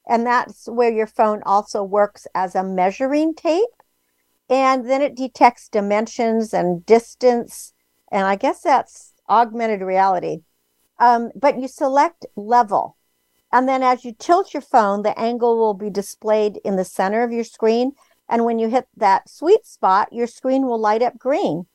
and 0.08 0.26
that's 0.26 0.68
where 0.68 0.92
your 0.92 1.08
phone 1.08 1.42
also 1.46 1.84
works 1.84 2.28
as 2.36 2.56
a 2.56 2.64
measuring 2.64 3.34
tape 3.34 3.70
and 4.52 4.88
then 4.90 5.02
it 5.02 5.16
detects 5.16 5.70
dimensions 5.70 6.54
and 6.54 6.86
distance. 6.86 7.74
And 8.12 8.28
I 8.28 8.36
guess 8.36 8.62
that's 8.62 9.14
augmented 9.30 9.80
reality. 9.82 10.42
Um, 11.00 11.32
but 11.34 11.58
you 11.58 11.70
select 11.70 12.26
level. 12.36 12.98
And 13.54 13.68
then 13.68 13.82
as 13.82 14.04
you 14.04 14.14
tilt 14.14 14.54
your 14.54 14.62
phone, 14.62 15.04
the 15.04 15.18
angle 15.18 15.58
will 15.58 15.74
be 15.74 15.90
displayed 15.90 16.60
in 16.66 16.76
the 16.76 16.84
center 16.84 17.24
of 17.24 17.32
your 17.32 17.46
screen. 17.46 17.94
And 18.28 18.44
when 18.44 18.60
you 18.60 18.68
hit 18.70 18.88
that 18.98 19.30
sweet 19.30 19.66
spot, 19.66 20.12
your 20.12 20.28
screen 20.28 20.68
will 20.68 20.80
light 20.80 21.02
up 21.02 21.18
green. 21.18 21.66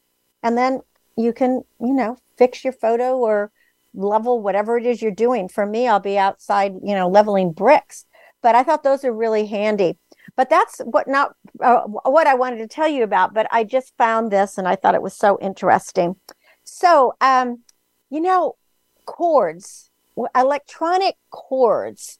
And 0.42 0.56
then 0.56 0.82
you 1.16 1.32
can, 1.32 1.64
you 1.80 1.94
know, 1.94 2.18
fix 2.36 2.62
your 2.62 2.74
photo 2.74 3.16
or 3.16 3.50
level 3.94 4.42
whatever 4.42 4.76
it 4.76 4.84
is 4.84 5.00
you're 5.00 5.10
doing. 5.10 5.48
For 5.48 5.64
me, 5.64 5.88
I'll 5.88 5.98
be 5.98 6.18
outside, 6.18 6.74
you 6.82 6.94
know, 6.94 7.08
leveling 7.08 7.52
bricks. 7.52 8.04
But 8.42 8.54
I 8.54 8.62
thought 8.62 8.82
those 8.82 9.04
are 9.04 9.12
really 9.12 9.46
handy. 9.46 9.98
But 10.36 10.50
that's 10.50 10.80
what 10.80 11.08
not 11.08 11.34
uh, 11.60 11.82
what 11.82 12.26
I 12.26 12.34
wanted 12.34 12.58
to 12.58 12.68
tell 12.68 12.88
you 12.88 13.02
about. 13.02 13.34
But 13.34 13.46
I 13.50 13.64
just 13.64 13.96
found 13.96 14.30
this 14.30 14.58
and 14.58 14.68
I 14.68 14.76
thought 14.76 14.94
it 14.94 15.02
was 15.02 15.16
so 15.16 15.38
interesting. 15.40 16.16
So, 16.64 17.14
um, 17.20 17.62
you 18.10 18.20
know, 18.20 18.56
cords, 19.06 19.90
electronic 20.34 21.16
cords. 21.30 22.18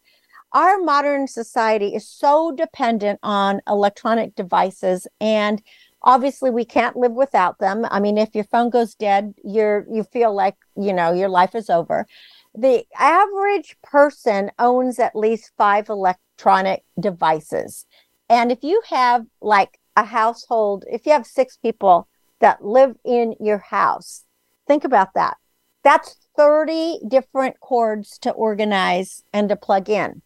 Our 0.53 0.79
modern 0.79 1.27
society 1.27 1.95
is 1.95 2.09
so 2.09 2.53
dependent 2.53 3.19
on 3.23 3.61
electronic 3.69 4.35
devices 4.35 5.07
and 5.21 5.61
obviously 6.03 6.51
we 6.51 6.65
can't 6.65 6.97
live 6.97 7.13
without 7.13 7.59
them. 7.59 7.85
I 7.91 8.01
mean, 8.01 8.17
if 8.17 8.35
your 8.35 8.45
phone 8.45 8.71
goes 8.71 8.95
dead, 8.95 9.35
you're 9.45 9.85
you 9.91 10.05
feel 10.05 10.33
like, 10.35 10.57
you 10.77 10.93
know, 10.93 11.13
your 11.13 11.29
life 11.29 11.55
is 11.55 11.69
over. 11.69 12.07
The 12.55 12.85
average 12.99 13.77
person 13.83 14.51
owns 14.59 14.99
at 14.99 15.17
least 15.17 15.51
5 15.59 15.91
electronic 15.91 16.85
devices. 16.99 17.85
And 18.29 18.51
if 18.51 18.63
you 18.63 18.83
have 18.89 19.27
like 19.41 19.79
a 19.97 20.05
household, 20.05 20.85
if 20.91 21.07
you 21.07 21.13
have 21.13 21.27
6 21.27 21.57
people 21.59 22.09
that 22.41 22.65
live 22.65 22.97
in 23.05 23.35
your 23.41 23.59
house, 23.59 24.25
think 24.67 24.85
about 24.85 25.15
that. 25.15 25.37
That's 25.83 26.17
30 26.37 27.01
different 27.09 27.61
cords 27.61 28.19
to 28.19 28.31
organize 28.33 29.23
and 29.33 29.49
to 29.49 29.57
plug 29.57 29.89
in. 29.89 30.23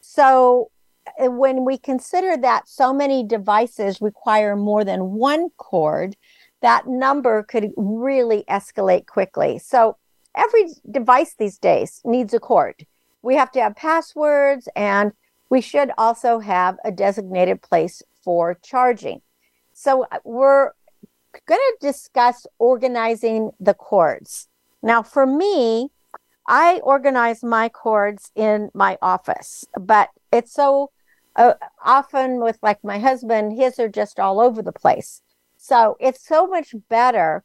So 0.00 0.70
eh, 1.18 1.26
when 1.26 1.64
we 1.64 1.76
consider 1.76 2.36
that 2.38 2.68
so 2.68 2.92
many 2.92 3.24
devices 3.24 4.00
require 4.00 4.56
more 4.56 4.84
than 4.84 5.12
one 5.12 5.50
cord, 5.56 6.16
that 6.62 6.86
number 6.86 7.42
could 7.42 7.72
really 7.76 8.44
escalate 8.48 9.06
quickly. 9.06 9.58
So 9.58 9.96
every 10.36 10.66
device 10.90 11.34
these 11.38 11.58
days 11.58 12.00
needs 12.04 12.32
a 12.34 12.40
cord. 12.40 12.86
We 13.22 13.34
have 13.34 13.50
to 13.52 13.62
have 13.62 13.76
passwords 13.76 14.68
and 14.76 15.12
we 15.50 15.60
should 15.60 15.90
also 15.98 16.38
have 16.38 16.78
a 16.84 16.92
designated 16.92 17.60
place 17.60 18.02
for 18.22 18.54
charging. 18.62 19.20
So 19.74 20.06
uh, 20.10 20.18
we're 20.24 20.70
going 21.46 21.60
to 21.60 21.76
discuss 21.80 22.46
organizing 22.58 23.50
the 23.58 23.74
cords. 23.74 24.48
Now, 24.82 25.02
for 25.02 25.26
me, 25.26 25.90
I 26.46 26.80
organize 26.82 27.42
my 27.42 27.68
cords 27.68 28.30
in 28.34 28.70
my 28.74 28.96
office, 29.02 29.64
but 29.78 30.08
it's 30.32 30.52
so 30.52 30.90
uh, 31.36 31.54
often 31.84 32.40
with 32.40 32.58
like 32.62 32.82
my 32.82 32.98
husband, 32.98 33.56
his 33.56 33.78
are 33.78 33.88
just 33.88 34.18
all 34.18 34.40
over 34.40 34.62
the 34.62 34.72
place. 34.72 35.22
So 35.56 35.96
it's 36.00 36.26
so 36.26 36.46
much 36.46 36.74
better 36.88 37.44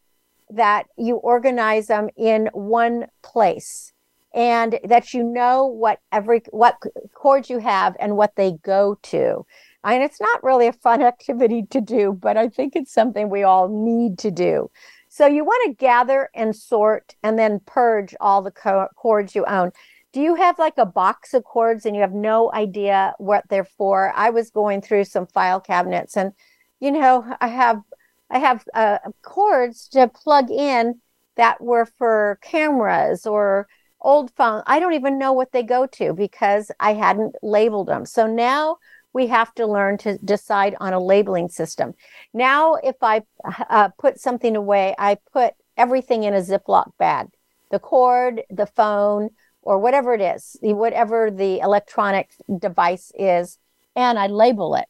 that 0.50 0.86
you 0.98 1.16
organize 1.16 1.88
them 1.88 2.10
in 2.16 2.50
one 2.54 3.08
place 3.24 3.94
and 4.36 4.78
that 4.84 5.14
you 5.14 5.24
know 5.24 5.66
what 5.66 6.00
every 6.12 6.42
what 6.52 6.78
cords 7.14 7.50
you 7.50 7.60
have 7.60 7.96
and 8.00 8.18
what 8.18 8.36
they 8.36 8.52
go 8.62 9.00
to. 9.02 9.46
And 9.84 10.04
it's 10.04 10.20
not 10.20 10.44
really 10.44 10.68
a 10.68 10.74
fun 10.74 11.02
activity 11.14 11.64
to 11.72 11.82
do, 11.82 12.12
but 12.12 12.38
I 12.38 12.50
think 12.50 12.76
it's 12.76 12.94
something 12.94 13.30
we 13.30 13.44
all 13.44 13.70
need 13.70 14.20
to 14.20 14.32
do. 14.32 14.70
So 15.08 15.26
you 15.26 15.46
want 15.46 15.64
to 15.66 15.74
gather 15.74 16.30
and 16.36 16.54
sort 16.54 17.16
and 17.24 17.40
then 17.40 17.62
purge 17.66 18.14
all 18.20 18.42
the 18.42 18.52
co- 18.52 18.90
cords 18.96 19.34
you 19.34 19.46
own 19.46 19.72
do 20.12 20.22
you 20.22 20.36
have 20.36 20.58
like 20.58 20.78
a 20.78 20.86
box 20.86 21.34
of 21.34 21.44
cords 21.44 21.86
and 21.86 21.94
you 21.94 22.02
have 22.02 22.14
no 22.14 22.50
idea 22.54 23.14
what 23.18 23.44
they're 23.50 23.66
for 23.66 24.14
i 24.16 24.30
was 24.30 24.50
going 24.50 24.82
through 24.82 25.04
some 25.04 25.28
file 25.28 25.60
cabinets 25.60 26.16
and 26.16 26.32
you 26.80 26.90
know 26.90 27.26
i 27.42 27.48
have 27.48 27.82
i 28.30 28.40
have 28.40 28.66
uh, 28.74 28.98
cords 29.24 29.90
to 29.90 30.08
plug 30.08 30.50
in 30.50 31.02
that 31.36 31.60
were 31.62 31.86
for 31.86 32.40
cameras 32.42 33.26
or 33.26 33.68
old 34.06 34.32
phone 34.32 34.62
i 34.68 34.80
don't 34.80 34.94
even 34.94 35.18
know 35.18 35.34
what 35.34 35.52
they 35.52 35.64
go 35.64 35.86
to 35.86 36.14
because 36.14 36.72
i 36.80 36.94
hadn't 36.94 37.36
labeled 37.42 37.88
them 37.88 38.06
so 38.06 38.28
now 38.28 38.78
we 39.14 39.28
have 39.28 39.54
to 39.56 39.66
learn 39.66 39.98
to 39.98 40.18
decide 40.20 40.76
on 40.80 40.94
a 40.94 41.00
labeling 41.00 41.50
system 41.50 41.94
now 42.34 42.76
if 42.76 42.96
i 43.02 43.22
uh, 43.70 43.90
put 44.00 44.20
something 44.20 44.56
away 44.56 44.96
i 44.98 45.18
put 45.34 45.54
everything 45.78 46.24
in 46.24 46.34
a 46.34 46.42
ziploc 46.42 46.92
bag 46.98 47.28
the 47.72 47.80
cord 47.80 48.44
the 48.50 48.68
phone 48.68 49.30
or 49.66 49.80
whatever 49.80 50.14
it 50.14 50.22
is, 50.22 50.58
whatever 50.62 51.30
the 51.32 51.60
electronic 51.60 52.30
device 52.60 53.12
is, 53.16 53.58
and 53.96 54.18
I 54.18 54.28
label 54.28 54.76
it. 54.76 54.86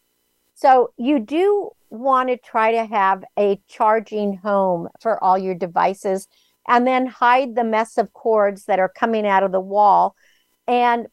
So 0.53 0.91
you 0.97 1.19
do 1.19 1.71
want 1.89 2.29
to 2.29 2.37
try 2.37 2.73
to 2.73 2.85
have 2.85 3.23
a 3.39 3.59
charging 3.67 4.37
home 4.37 4.89
for 4.99 5.21
all 5.23 5.37
your 5.37 5.55
devices 5.55 6.27
and 6.67 6.85
then 6.87 7.05
hide 7.05 7.55
the 7.55 7.63
mess 7.63 7.97
of 7.97 8.13
cords 8.13 8.65
that 8.65 8.79
are 8.79 8.89
coming 8.89 9.25
out 9.25 9.43
of 9.43 9.51
the 9.51 9.59
wall 9.59 10.15
and 10.67 11.07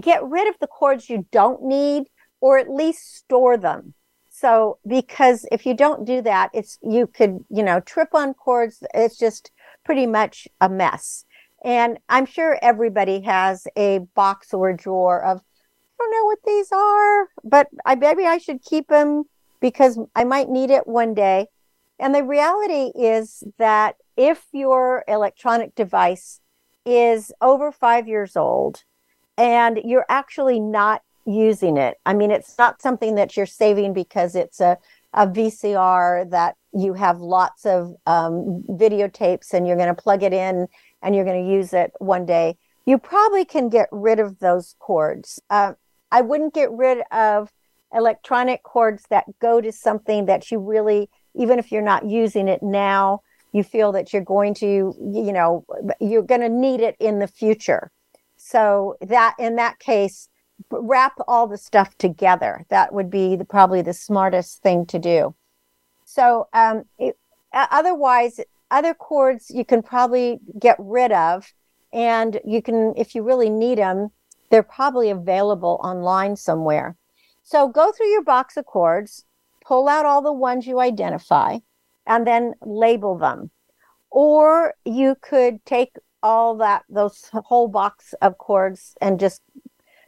get 0.00 0.22
rid 0.24 0.48
of 0.48 0.58
the 0.60 0.66
cords 0.66 1.08
you 1.08 1.26
don't 1.32 1.62
need 1.62 2.04
or 2.40 2.58
at 2.58 2.70
least 2.70 3.16
store 3.16 3.56
them. 3.56 3.94
So 4.30 4.78
because 4.86 5.46
if 5.50 5.64
you 5.64 5.72
don't 5.72 6.04
do 6.04 6.20
that, 6.22 6.50
it's 6.52 6.78
you 6.82 7.06
could, 7.06 7.44
you 7.48 7.62
know, 7.62 7.80
trip 7.80 8.14
on 8.14 8.34
cords, 8.34 8.82
it's 8.92 9.18
just 9.18 9.50
pretty 9.84 10.06
much 10.06 10.46
a 10.60 10.68
mess. 10.68 11.24
And 11.64 11.98
I'm 12.10 12.26
sure 12.26 12.58
everybody 12.60 13.20
has 13.22 13.66
a 13.76 14.00
box 14.14 14.52
or 14.52 14.68
a 14.68 14.76
drawer 14.76 15.24
of, 15.24 15.38
I 15.38 15.42
don't 15.98 16.10
know 16.10 16.24
what 16.26 16.38
these 16.44 16.70
are, 16.70 17.28
but 17.44 17.68
I 17.86 17.94
maybe 17.94 18.26
I 18.26 18.36
should 18.36 18.62
keep 18.62 18.88
them 18.88 19.24
because 19.60 19.98
I 20.14 20.24
might 20.24 20.50
need 20.50 20.70
it 20.70 20.86
one 20.86 21.14
day. 21.14 21.46
And 21.98 22.14
the 22.14 22.22
reality 22.22 22.92
is 22.94 23.42
that 23.58 23.96
if 24.16 24.46
your 24.52 25.04
electronic 25.08 25.74
device 25.74 26.40
is 26.84 27.32
over 27.40 27.72
five 27.72 28.08
years 28.08 28.36
old 28.36 28.84
and 29.36 29.80
you're 29.84 30.06
actually 30.08 30.60
not 30.60 31.02
using 31.26 31.76
it, 31.76 31.96
I 32.06 32.14
mean, 32.14 32.30
it's 32.30 32.56
not 32.58 32.80
something 32.80 33.16
that 33.16 33.36
you're 33.36 33.46
saving 33.46 33.92
because 33.92 34.34
it's 34.34 34.60
a, 34.60 34.78
a 35.12 35.26
VCR 35.26 36.30
that 36.30 36.56
you 36.72 36.94
have 36.94 37.20
lots 37.20 37.66
of 37.66 37.94
um, 38.06 38.64
videotapes 38.68 39.52
and 39.52 39.66
you're 39.66 39.76
going 39.76 39.94
to 39.94 40.02
plug 40.02 40.22
it 40.22 40.32
in 40.32 40.68
and 41.02 41.14
you're 41.14 41.24
going 41.24 41.44
to 41.44 41.52
use 41.52 41.72
it 41.72 41.92
one 41.98 42.26
day, 42.26 42.56
you 42.84 42.98
probably 42.98 43.44
can 43.44 43.68
get 43.68 43.88
rid 43.90 44.20
of 44.20 44.38
those 44.38 44.76
cords. 44.78 45.40
Uh, 45.50 45.72
I 46.10 46.20
wouldn't 46.20 46.54
get 46.54 46.70
rid 46.70 47.02
of 47.10 47.52
electronic 47.92 48.62
cords 48.62 49.04
that 49.10 49.24
go 49.40 49.60
to 49.60 49.72
something 49.72 50.26
that 50.26 50.50
you 50.50 50.58
really, 50.58 51.10
even 51.34 51.58
if 51.58 51.72
you're 51.72 51.82
not 51.82 52.06
using 52.06 52.48
it 52.48 52.62
now, 52.62 53.22
you 53.52 53.62
feel 53.62 53.92
that 53.92 54.12
you're 54.12 54.22
going 54.22 54.54
to, 54.54 54.66
you 54.66 55.32
know, 55.32 55.64
you're 56.00 56.22
going 56.22 56.40
to 56.40 56.48
need 56.48 56.80
it 56.80 56.96
in 57.00 57.18
the 57.18 57.28
future. 57.28 57.90
So 58.36 58.96
that 59.00 59.34
in 59.38 59.56
that 59.56 59.78
case, 59.78 60.28
wrap 60.70 61.14
all 61.26 61.46
the 61.46 61.58
stuff 61.58 61.96
together. 61.98 62.64
That 62.68 62.92
would 62.92 63.10
be 63.10 63.36
the, 63.36 63.44
probably 63.44 63.82
the 63.82 63.92
smartest 63.92 64.62
thing 64.62 64.86
to 64.86 64.98
do. 64.98 65.34
So 66.04 66.48
um, 66.52 66.84
it, 66.98 67.18
otherwise, 67.52 68.40
other 68.70 68.94
cords 68.94 69.50
you 69.50 69.64
can 69.64 69.82
probably 69.82 70.40
get 70.58 70.76
rid 70.78 71.12
of 71.12 71.52
and 71.92 72.40
you 72.44 72.60
can 72.60 72.94
if 72.96 73.14
you 73.14 73.22
really 73.22 73.50
need 73.50 73.78
them 73.78 74.10
they're 74.50 74.62
probably 74.62 75.10
available 75.10 75.80
online 75.82 76.36
somewhere 76.36 76.96
so 77.42 77.68
go 77.68 77.92
through 77.92 78.08
your 78.08 78.24
box 78.24 78.56
of 78.56 78.66
cords 78.66 79.24
pull 79.64 79.88
out 79.88 80.04
all 80.04 80.20
the 80.20 80.32
ones 80.32 80.66
you 80.66 80.80
identify 80.80 81.58
and 82.06 82.26
then 82.26 82.54
label 82.62 83.18
them. 83.18 83.50
Or 84.10 84.74
you 84.84 85.16
could 85.20 85.64
take 85.64 85.96
all 86.22 86.56
that 86.56 86.82
those 86.88 87.28
whole 87.32 87.68
box 87.68 88.14
of 88.22 88.38
cords 88.38 88.94
and 89.00 89.20
just 89.20 89.42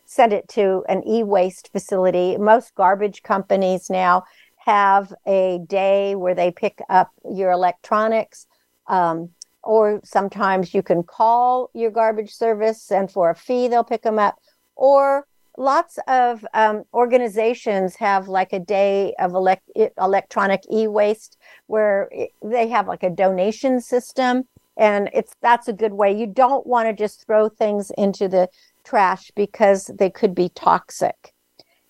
send 0.06 0.32
it 0.32 0.48
to 0.48 0.82
an 0.88 1.06
e-waste 1.06 1.70
facility. 1.70 2.36
Most 2.38 2.74
garbage 2.74 3.22
companies 3.22 3.90
now 3.90 4.24
have 4.56 5.12
a 5.26 5.60
day 5.66 6.14
where 6.14 6.34
they 6.34 6.50
pick 6.50 6.80
up 6.88 7.10
your 7.30 7.50
electronics 7.50 8.46
um, 8.88 9.30
or 9.62 10.00
sometimes 10.04 10.72
you 10.72 10.82
can 10.82 11.02
call 11.02 11.70
your 11.74 11.90
garbage 11.90 12.32
service 12.32 12.90
and 12.90 13.10
for 13.10 13.30
a 13.30 13.34
fee 13.34 13.68
they'll 13.68 13.84
pick 13.84 14.02
them 14.02 14.18
up. 14.18 14.36
Or 14.76 15.26
lots 15.58 15.98
of 16.06 16.46
um, 16.54 16.84
organizations 16.94 17.96
have 17.96 18.28
like 18.28 18.52
a 18.52 18.60
day 18.60 19.12
of 19.18 19.34
elect- 19.34 19.70
electronic 19.98 20.62
e-waste 20.72 21.36
where 21.66 22.08
they 22.42 22.68
have 22.68 22.86
like 22.86 23.02
a 23.02 23.10
donation 23.10 23.80
system 23.80 24.44
and 24.76 25.10
it's 25.12 25.34
that's 25.42 25.68
a 25.68 25.72
good 25.72 25.92
way 25.92 26.16
you 26.16 26.26
don't 26.26 26.66
want 26.66 26.88
to 26.88 26.92
just 26.92 27.26
throw 27.26 27.48
things 27.48 27.90
into 27.98 28.28
the 28.28 28.48
trash 28.84 29.30
because 29.34 29.90
they 29.98 30.08
could 30.08 30.34
be 30.34 30.48
toxic 30.50 31.34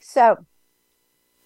so 0.00 0.38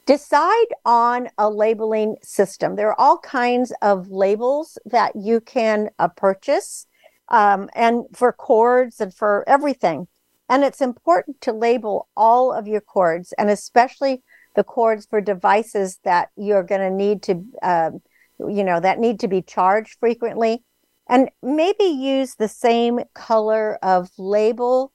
decide 0.06 0.66
on 0.84 1.28
a 1.38 1.48
labeling 1.48 2.16
system. 2.22 2.76
There 2.76 2.88
are 2.88 3.00
all 3.00 3.18
kinds 3.18 3.72
of 3.82 4.10
labels 4.10 4.76
that 4.84 5.12
you 5.14 5.40
can 5.40 5.90
uh, 5.98 6.08
purchase, 6.08 6.86
um, 7.28 7.70
and 7.74 8.04
for 8.12 8.32
cords 8.32 9.00
and 9.00 9.14
for 9.14 9.44
everything. 9.46 10.08
And 10.52 10.64
it's 10.64 10.82
important 10.82 11.40
to 11.40 11.52
label 11.54 12.08
all 12.14 12.52
of 12.52 12.68
your 12.68 12.82
cords, 12.82 13.32
and 13.38 13.48
especially 13.48 14.22
the 14.54 14.62
cords 14.62 15.06
for 15.06 15.22
devices 15.22 15.98
that 16.04 16.28
you're 16.36 16.62
going 16.62 16.82
to 16.82 16.90
need 16.90 17.22
to, 17.22 17.42
um, 17.62 18.02
you 18.38 18.62
know, 18.62 18.78
that 18.78 18.98
need 18.98 19.18
to 19.20 19.28
be 19.28 19.40
charged 19.40 19.96
frequently. 19.98 20.62
And 21.08 21.30
maybe 21.42 21.84
use 21.84 22.34
the 22.34 22.48
same 22.48 23.00
color 23.14 23.78
of 23.82 24.10
label 24.18 24.92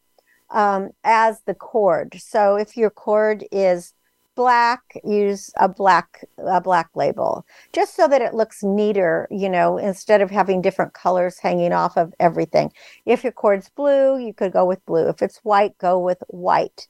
um, 0.52 0.92
as 1.04 1.42
the 1.48 1.56
cord. 1.56 2.18
So 2.20 2.56
if 2.56 2.78
your 2.78 2.92
cord 2.92 3.44
is 3.52 3.94
black, 4.38 4.82
use 5.04 5.52
a 5.58 5.68
black 5.68 6.24
a 6.38 6.62
black 6.62 6.90
label, 6.96 7.46
just 7.74 7.96
so 7.96 8.08
that 8.08 8.22
it 8.22 8.34
looks 8.34 8.64
neater. 8.64 9.28
You 9.32 9.50
know, 9.50 9.78
instead 9.78 10.22
of 10.22 10.32
having 10.32 10.62
different 10.62 10.94
colors 10.94 11.40
hanging 11.40 11.74
off 11.74 11.98
of 11.98 12.14
everything. 12.20 12.72
If 13.06 13.24
your 13.24 13.34
cord's 13.34 13.70
blue, 13.70 14.20
you 14.20 14.34
could 14.34 14.54
go 14.54 14.66
with 14.66 14.86
blue. 14.86 15.10
If 15.10 15.22
it's 15.22 15.40
white, 15.40 15.78
go 15.80 16.00
with 16.00 16.24
white. 16.30 16.88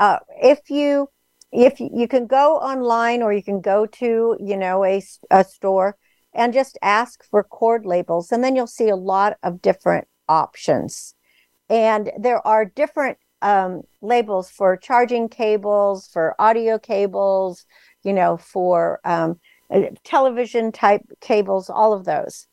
Uh, 0.00 0.18
if 0.42 0.68
you 0.68 1.08
if 1.52 1.80
you, 1.80 1.88
you 1.94 2.08
can 2.08 2.26
go 2.26 2.56
online 2.56 3.22
or 3.22 3.32
you 3.32 3.42
can 3.42 3.60
go 3.60 3.86
to 3.86 4.36
you 4.40 4.56
know 4.56 4.84
a, 4.84 5.02
a 5.30 5.44
store 5.44 5.96
and 6.34 6.52
just 6.52 6.76
ask 6.82 7.24
for 7.24 7.42
cord 7.42 7.86
labels 7.86 8.32
and 8.32 8.44
then 8.44 8.54
you'll 8.54 8.66
see 8.66 8.88
a 8.88 8.96
lot 8.96 9.38
of 9.42 9.62
different 9.62 10.06
options 10.28 11.14
and 11.70 12.10
there 12.18 12.46
are 12.46 12.64
different 12.64 13.18
um, 13.42 13.82
labels 14.00 14.50
for 14.50 14.76
charging 14.76 15.28
cables 15.28 16.08
for 16.08 16.34
audio 16.38 16.78
cables 16.78 17.64
you 18.02 18.12
know 18.12 18.36
for 18.36 19.00
um, 19.04 19.38
uh, 19.70 19.82
television 20.04 20.72
type 20.72 21.02
cables 21.20 21.70
all 21.70 21.92
of 21.92 22.04
those 22.04 22.46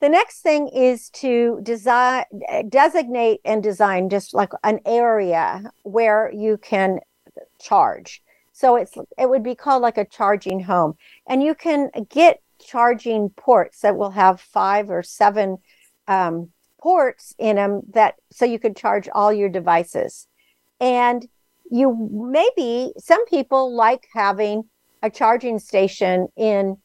the 0.00 0.08
next 0.08 0.40
thing 0.40 0.68
is 0.68 1.10
to 1.10 1.60
design 1.62 2.24
designate 2.70 3.40
and 3.44 3.62
design 3.62 4.08
just 4.08 4.32
like 4.32 4.50
an 4.64 4.80
area 4.86 5.70
where 5.82 6.32
you 6.32 6.56
can 6.56 7.00
charge. 7.60 8.22
So 8.52 8.76
it's 8.76 8.92
it 9.18 9.28
would 9.28 9.42
be 9.42 9.54
called 9.54 9.82
like 9.82 9.98
a 9.98 10.04
charging 10.04 10.60
home. 10.60 10.94
And 11.26 11.42
you 11.42 11.54
can 11.54 11.90
get 12.08 12.40
charging 12.58 13.30
ports 13.30 13.80
that 13.80 13.96
will 13.96 14.10
have 14.10 14.40
five 14.40 14.90
or 14.90 15.02
seven 15.02 15.58
um, 16.08 16.50
ports 16.80 17.34
in 17.38 17.56
them 17.56 17.82
that 17.92 18.14
so 18.32 18.44
you 18.44 18.58
could 18.58 18.76
charge 18.76 19.08
all 19.12 19.32
your 19.32 19.48
devices. 19.48 20.26
And 20.80 21.26
you 21.70 22.08
maybe 22.10 22.92
some 22.98 23.24
people 23.26 23.74
like 23.74 24.06
having 24.12 24.64
a 25.02 25.10
charging 25.10 25.58
station 25.58 26.28
in 26.36 26.76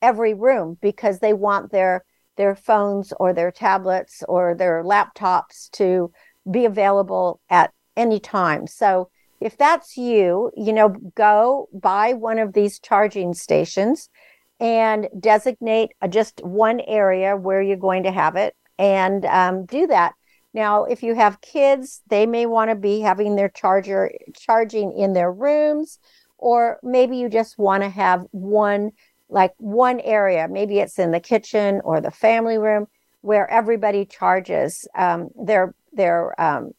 every 0.00 0.34
room 0.34 0.78
because 0.80 1.18
they 1.18 1.32
want 1.32 1.72
their 1.72 2.04
their 2.36 2.54
phones 2.54 3.12
or 3.18 3.32
their 3.32 3.50
tablets 3.50 4.22
or 4.28 4.54
their 4.54 4.84
laptops 4.84 5.70
to 5.72 6.12
be 6.48 6.64
available 6.64 7.40
at 7.50 7.72
any 7.96 8.20
time. 8.20 8.66
So 8.66 9.10
if 9.40 9.56
that's 9.56 9.96
you, 9.96 10.50
you 10.56 10.72
know, 10.72 10.90
go 11.16 11.68
buy 11.72 12.12
one 12.12 12.38
of 12.38 12.52
these 12.52 12.78
charging 12.78 13.34
stations 13.34 14.08
and 14.60 15.08
designate 15.18 15.90
just 16.08 16.40
one 16.44 16.80
area 16.80 17.36
where 17.36 17.60
you're 17.60 17.76
going 17.76 18.04
to 18.04 18.12
have 18.12 18.36
it 18.36 18.54
and 18.78 19.24
um, 19.26 19.66
do 19.66 19.86
that. 19.86 20.14
Now, 20.54 20.84
if 20.84 21.02
you 21.02 21.14
have 21.14 21.40
kids, 21.40 22.02
they 22.08 22.26
may 22.26 22.46
want 22.46 22.70
to 22.70 22.74
be 22.74 23.00
having 23.00 23.36
their 23.36 23.48
charger 23.48 24.10
charging 24.34 24.92
in 24.92 25.12
their 25.12 25.30
rooms, 25.30 25.98
or 26.38 26.78
maybe 26.82 27.16
you 27.16 27.28
just 27.28 27.58
want 27.58 27.82
to 27.82 27.88
have 27.88 28.24
one, 28.30 28.92
like 29.28 29.52
one 29.58 30.00
area. 30.00 30.48
Maybe 30.48 30.78
it's 30.78 30.98
in 30.98 31.10
the 31.10 31.20
kitchen 31.20 31.80
or 31.84 32.00
the 32.00 32.10
family 32.10 32.58
room 32.58 32.86
where 33.20 33.50
everybody 33.50 34.06
charges 34.06 34.88
um, 34.96 35.28
their 35.34 35.74
their 35.92 36.40
um, 36.40 36.72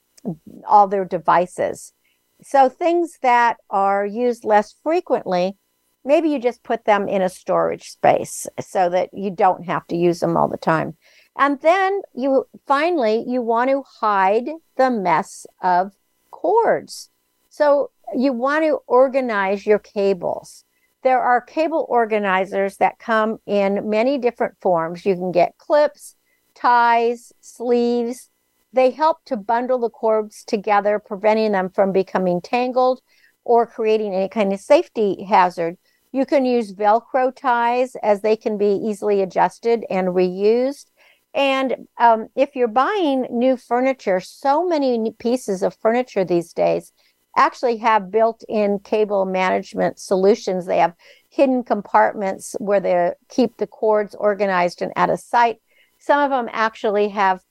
all 0.68 0.88
their 0.88 1.06
devices. 1.06 1.94
So 2.42 2.70
things 2.70 3.20
that 3.22 3.58
are 3.70 4.06
used 4.06 4.46
less 4.46 4.74
frequently, 4.82 5.58
maybe 6.06 6.30
you 6.30 6.40
just 6.40 6.64
put 6.64 6.86
them 6.86 7.08
in 7.08 7.22
a 7.22 7.30
storage 7.30 7.90
space 7.90 8.48
so 8.62 8.90
that 8.90 9.10
you 9.14 9.30
don't 9.30 9.66
have 9.66 9.86
to 9.88 9.96
use 9.96 10.22
them 10.22 10.38
all 10.38 10.48
the 10.48 10.58
time. 10.58 10.96
And 11.40 11.60
then 11.62 12.02
you 12.14 12.48
finally 12.68 13.24
you 13.26 13.42
want 13.42 13.70
to 13.70 13.82
hide 14.02 14.50
the 14.76 14.92
mess 14.92 15.48
of 15.64 15.94
cords. 16.30 17.10
So 17.50 17.92
you 18.16 18.34
want 18.34 18.66
to 18.66 18.80
organize 18.88 19.66
your 19.66 19.80
cables. 19.80 20.66
There 21.02 21.22
are 21.22 21.40
cable 21.40 21.86
organizers 21.90 22.78
that 22.78 23.00
come 23.00 23.40
in 23.46 23.90
many 23.90 24.18
different 24.18 24.56
forms. 24.60 25.06
You 25.06 25.16
can 25.16 25.32
get 25.32 25.58
clips, 25.58 26.16
ties, 26.56 27.32
sleeves, 27.40 28.30
they 28.72 28.92
help 28.92 29.24
to 29.26 29.38
bundle 29.38 29.80
the 29.80 29.90
cords 29.90 30.44
together, 30.44 31.00
preventing 31.00 31.54
them 31.54 31.70
from 31.70 31.92
becoming 31.92 32.42
tangled 32.42 33.02
or 33.44 33.66
creating 33.66 34.14
any 34.14 34.30
kind 34.30 34.54
of 34.54 34.60
safety 34.60 35.24
hazard. 35.24 35.78
You 36.12 36.26
can 36.26 36.46
use 36.46 36.74
Velcro 36.74 37.36
ties 37.36 37.96
as 38.04 38.22
they 38.22 38.36
can 38.36 38.58
be 38.58 38.74
easily 38.84 39.22
adjusted 39.22 39.86
and 39.90 40.10
reused. 40.10 40.86
And 41.34 41.88
um, 42.00 42.28
if 42.36 42.56
you're 42.56 42.68
buying 42.68 43.28
new 43.30 43.56
furniture, 43.56 44.20
so 44.20 44.66
many 44.66 45.12
pieces 45.20 45.62
of 45.62 45.76
furniture 45.76 46.26
these 46.26 46.54
days 46.54 46.92
actually 47.38 47.78
have 47.78 48.12
built 48.12 48.44
in 48.50 48.80
cable 48.80 49.26
management 49.26 50.00
solutions. 50.00 50.66
They 50.66 50.80
have 50.80 50.96
hidden 51.30 51.64
compartments 51.64 52.56
where 52.60 52.80
they 52.80 53.12
keep 53.30 53.58
the 53.58 53.68
cords 53.68 54.16
organized 54.16 54.82
and 54.82 54.92
out 54.96 55.12
of 55.12 55.20
sight. 55.20 55.58
Some 56.00 56.20
of 56.20 56.32
them 56.32 56.50
actually 56.52 57.10
have 57.10 57.42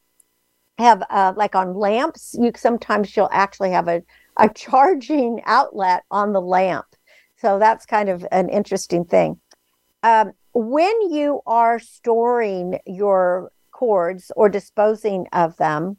have 0.78 1.02
uh, 1.10 1.32
like 1.36 1.54
on 1.54 1.74
lamps 1.74 2.36
you 2.38 2.52
sometimes 2.56 3.16
you'll 3.16 3.28
actually 3.32 3.70
have 3.70 3.88
a, 3.88 4.02
a 4.36 4.48
charging 4.54 5.40
outlet 5.44 6.04
on 6.10 6.32
the 6.32 6.40
lamp 6.40 6.86
so 7.36 7.58
that's 7.58 7.84
kind 7.84 8.08
of 8.08 8.24
an 8.30 8.48
interesting 8.48 9.04
thing 9.04 9.40
um, 10.02 10.32
when 10.54 11.10
you 11.10 11.40
are 11.46 11.78
storing 11.78 12.78
your 12.86 13.50
cords 13.78 14.32
or 14.36 14.48
disposing 14.48 15.26
of 15.32 15.56
them 15.56 15.96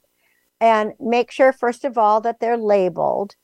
and 0.61 0.93
make 0.99 1.31
sure 1.31 1.53
first 1.53 1.85
of 1.85 1.97
all 1.97 2.21
that 2.21 2.39
they're 2.39 2.57
labeled 2.57 3.35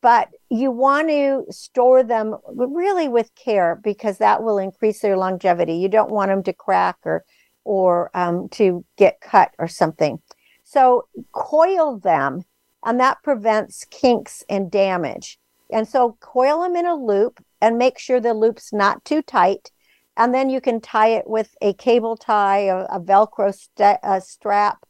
but 0.00 0.28
you 0.48 0.70
want 0.70 1.08
to 1.08 1.44
store 1.50 2.04
them 2.04 2.36
really 2.54 3.08
with 3.08 3.34
care 3.34 3.80
because 3.82 4.18
that 4.18 4.42
will 4.42 4.58
increase 4.58 5.00
their 5.00 5.16
longevity 5.16 5.74
you 5.74 5.88
don't 5.88 6.10
want 6.10 6.30
them 6.30 6.42
to 6.42 6.52
crack 6.52 6.96
or 7.04 7.24
or 7.64 8.10
um, 8.14 8.48
to 8.48 8.84
get 8.96 9.20
cut 9.20 9.50
or 9.58 9.68
something 9.68 10.20
so 10.68 11.08
coil 11.32 11.96
them, 11.96 12.44
and 12.84 13.00
that 13.00 13.22
prevents 13.22 13.86
kinks 13.86 14.44
and 14.50 14.70
damage. 14.70 15.38
And 15.70 15.88
so 15.88 16.18
coil 16.20 16.60
them 16.60 16.76
in 16.76 16.84
a 16.84 16.94
loop 16.94 17.42
and 17.62 17.78
make 17.78 17.98
sure 17.98 18.20
the 18.20 18.34
loop's 18.34 18.70
not 18.70 19.02
too 19.02 19.22
tight. 19.22 19.70
And 20.18 20.34
then 20.34 20.50
you 20.50 20.60
can 20.60 20.80
tie 20.80 21.08
it 21.08 21.30
with 21.30 21.56
a 21.62 21.72
cable 21.74 22.16
tie, 22.16 22.62
a, 22.62 22.84
a 22.86 23.00
Velcro 23.00 23.54
st- 23.54 24.00
a 24.02 24.20
strap, 24.20 24.84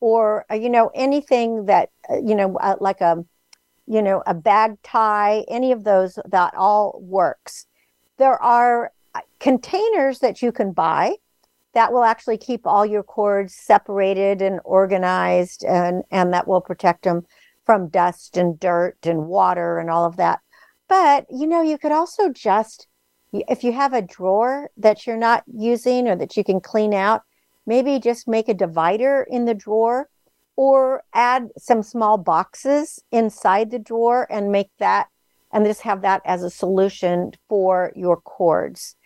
or 0.00 0.44
uh, 0.50 0.54
you 0.54 0.68
know 0.68 0.90
anything 0.94 1.64
that 1.66 1.90
uh, 2.10 2.18
you 2.18 2.34
know 2.34 2.56
uh, 2.58 2.76
like 2.80 3.00
a 3.00 3.24
you 3.86 4.02
know 4.02 4.22
a 4.26 4.34
bag 4.34 4.76
tie. 4.82 5.44
Any 5.48 5.72
of 5.72 5.84
those 5.84 6.18
that 6.26 6.54
all 6.54 7.00
works. 7.02 7.66
There 8.18 8.40
are 8.42 8.92
uh, 9.14 9.20
containers 9.40 10.20
that 10.20 10.42
you 10.42 10.52
can 10.52 10.72
buy 10.72 11.16
that 11.74 11.92
will 11.92 12.04
actually 12.04 12.38
keep 12.38 12.66
all 12.66 12.86
your 12.86 13.02
cords 13.02 13.54
separated 13.54 14.40
and 14.40 14.60
organized 14.64 15.64
and 15.64 16.04
and 16.10 16.32
that 16.32 16.48
will 16.48 16.60
protect 16.60 17.04
them 17.04 17.26
from 17.64 17.88
dust 17.88 18.36
and 18.36 18.58
dirt 18.60 18.98
and 19.04 19.26
water 19.26 19.78
and 19.78 19.90
all 19.90 20.04
of 20.04 20.16
that 20.16 20.40
but 20.88 21.26
you 21.30 21.46
know 21.46 21.62
you 21.62 21.76
could 21.76 21.92
also 21.92 22.30
just 22.30 22.86
if 23.48 23.64
you 23.64 23.72
have 23.72 23.92
a 23.92 24.02
drawer 24.02 24.70
that 24.76 25.06
you're 25.06 25.16
not 25.16 25.42
using 25.52 26.08
or 26.08 26.16
that 26.16 26.36
you 26.36 26.44
can 26.44 26.60
clean 26.60 26.94
out 26.94 27.22
maybe 27.66 27.98
just 27.98 28.28
make 28.28 28.48
a 28.48 28.54
divider 28.54 29.26
in 29.30 29.44
the 29.44 29.54
drawer 29.54 30.08
or 30.56 31.02
add 31.14 31.48
some 31.58 31.82
small 31.82 32.16
boxes 32.16 33.02
inside 33.10 33.70
the 33.70 33.78
drawer 33.78 34.26
and 34.30 34.52
make 34.52 34.70
that 34.78 35.08
and 35.52 35.66
just 35.66 35.82
have 35.82 36.02
that 36.02 36.20
as 36.24 36.42
a 36.42 36.50
solution 36.50 37.32
for 37.48 37.92
your 37.96 38.16
cords 38.20 38.96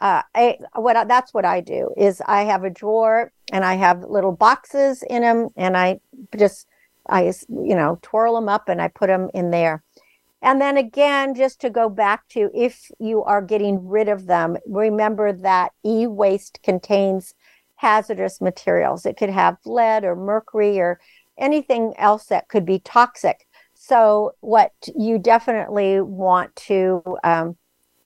uh, 0.00 0.22
I, 0.34 0.58
what 0.74 0.96
I, 0.96 1.04
that's 1.04 1.34
what 1.34 1.44
I 1.44 1.60
do 1.60 1.92
is 1.96 2.22
I 2.26 2.42
have 2.42 2.64
a 2.64 2.70
drawer 2.70 3.32
and 3.52 3.64
I 3.64 3.74
have 3.74 4.04
little 4.04 4.32
boxes 4.32 5.02
in 5.08 5.22
them 5.22 5.48
and 5.56 5.76
I 5.76 6.00
just 6.36 6.68
I 7.08 7.32
you 7.48 7.74
know 7.74 7.98
twirl 8.02 8.34
them 8.34 8.48
up 8.48 8.68
and 8.68 8.80
I 8.80 8.88
put 8.88 9.08
them 9.08 9.28
in 9.34 9.50
there. 9.50 9.82
And 10.40 10.60
then 10.60 10.76
again, 10.76 11.34
just 11.34 11.60
to 11.62 11.70
go 11.70 11.88
back 11.88 12.28
to 12.28 12.50
if 12.54 12.90
you 12.98 13.24
are 13.24 13.42
getting 13.42 13.88
rid 13.88 14.08
of 14.08 14.26
them, 14.26 14.56
remember 14.66 15.32
that 15.32 15.72
e-waste 15.84 16.60
contains 16.62 17.34
hazardous 17.76 18.40
materials. 18.40 19.04
It 19.04 19.16
could 19.16 19.30
have 19.30 19.56
lead 19.64 20.04
or 20.04 20.14
mercury 20.14 20.78
or 20.78 21.00
anything 21.36 21.94
else 21.98 22.26
that 22.26 22.48
could 22.48 22.64
be 22.64 22.78
toxic. 22.80 23.46
So 23.74 24.34
what 24.40 24.72
you 24.96 25.18
definitely 25.18 26.00
want 26.00 26.54
to 26.56 27.02
um, 27.24 27.56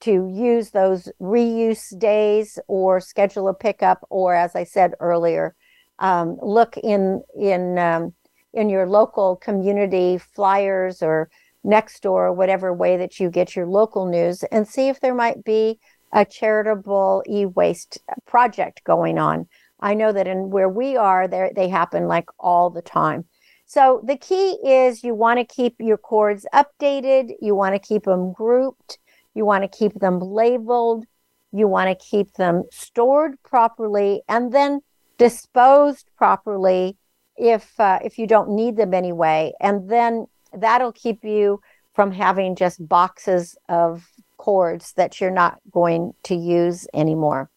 to 0.02 0.28
use 0.28 0.70
those 0.70 1.08
reuse 1.20 1.96
days 1.96 2.58
or 2.66 3.00
schedule 3.00 3.46
a 3.46 3.54
pickup 3.54 4.04
or 4.10 4.34
as 4.34 4.56
i 4.56 4.64
said 4.64 4.94
earlier 4.98 5.54
um, 6.00 6.36
look 6.42 6.76
in 6.76 7.22
in 7.40 7.78
um, 7.78 8.12
in 8.52 8.68
your 8.68 8.86
local 8.88 9.36
community 9.36 10.18
flyers 10.18 11.02
or 11.02 11.30
next 11.64 12.02
door 12.02 12.32
whatever 12.32 12.72
way 12.72 12.96
that 12.96 13.20
you 13.20 13.30
get 13.30 13.54
your 13.54 13.66
local 13.66 14.06
news 14.06 14.42
and 14.44 14.66
see 14.66 14.88
if 14.88 15.00
there 15.00 15.14
might 15.14 15.44
be 15.44 15.78
a 16.12 16.24
charitable 16.24 17.22
e-waste 17.28 17.98
project 18.26 18.82
going 18.84 19.18
on 19.18 19.46
i 19.80 19.94
know 19.94 20.12
that 20.12 20.26
in 20.26 20.50
where 20.50 20.68
we 20.68 20.96
are 20.96 21.28
there 21.28 21.50
they 21.54 21.68
happen 21.68 22.06
like 22.06 22.28
all 22.38 22.70
the 22.70 22.82
time 22.82 23.24
so 23.66 24.02
the 24.06 24.16
key 24.16 24.58
is 24.64 25.02
you 25.02 25.14
want 25.14 25.38
to 25.38 25.44
keep 25.44 25.76
your 25.78 25.96
cords 25.96 26.46
updated 26.52 27.32
you 27.40 27.54
want 27.54 27.74
to 27.74 27.78
keep 27.78 28.04
them 28.04 28.32
grouped 28.32 28.98
You 29.34 29.44
want 29.46 29.64
to 29.64 29.68
keep 29.68 29.94
them 29.94 30.18
labeled. 30.20 31.06
You 31.52 31.68
want 31.68 31.88
to 31.88 32.06
keep 32.06 32.34
them 32.34 32.64
stored 32.70 33.42
properly 33.42 34.22
and 34.28 34.52
then 34.52 34.80
disposed 35.18 36.10
properly 36.16 36.96
if 37.36 37.78
uh, 37.78 37.98
if 38.04 38.18
you 38.18 38.26
don't 38.26 38.50
need 38.50 38.76
them 38.76 38.94
anyway. 38.94 39.52
And 39.60 39.88
then 39.88 40.26
that'll 40.54 40.92
keep 40.92 41.24
you 41.24 41.60
from 41.94 42.12
having 42.12 42.56
just 42.56 42.86
boxes 42.86 43.56
of 43.68 44.06
cords 44.38 44.92
that 44.94 45.20
you're 45.20 45.30
not 45.30 45.58
going 45.70 46.12
to 46.24 46.34
use 46.34 46.86
anymore. 46.94 47.50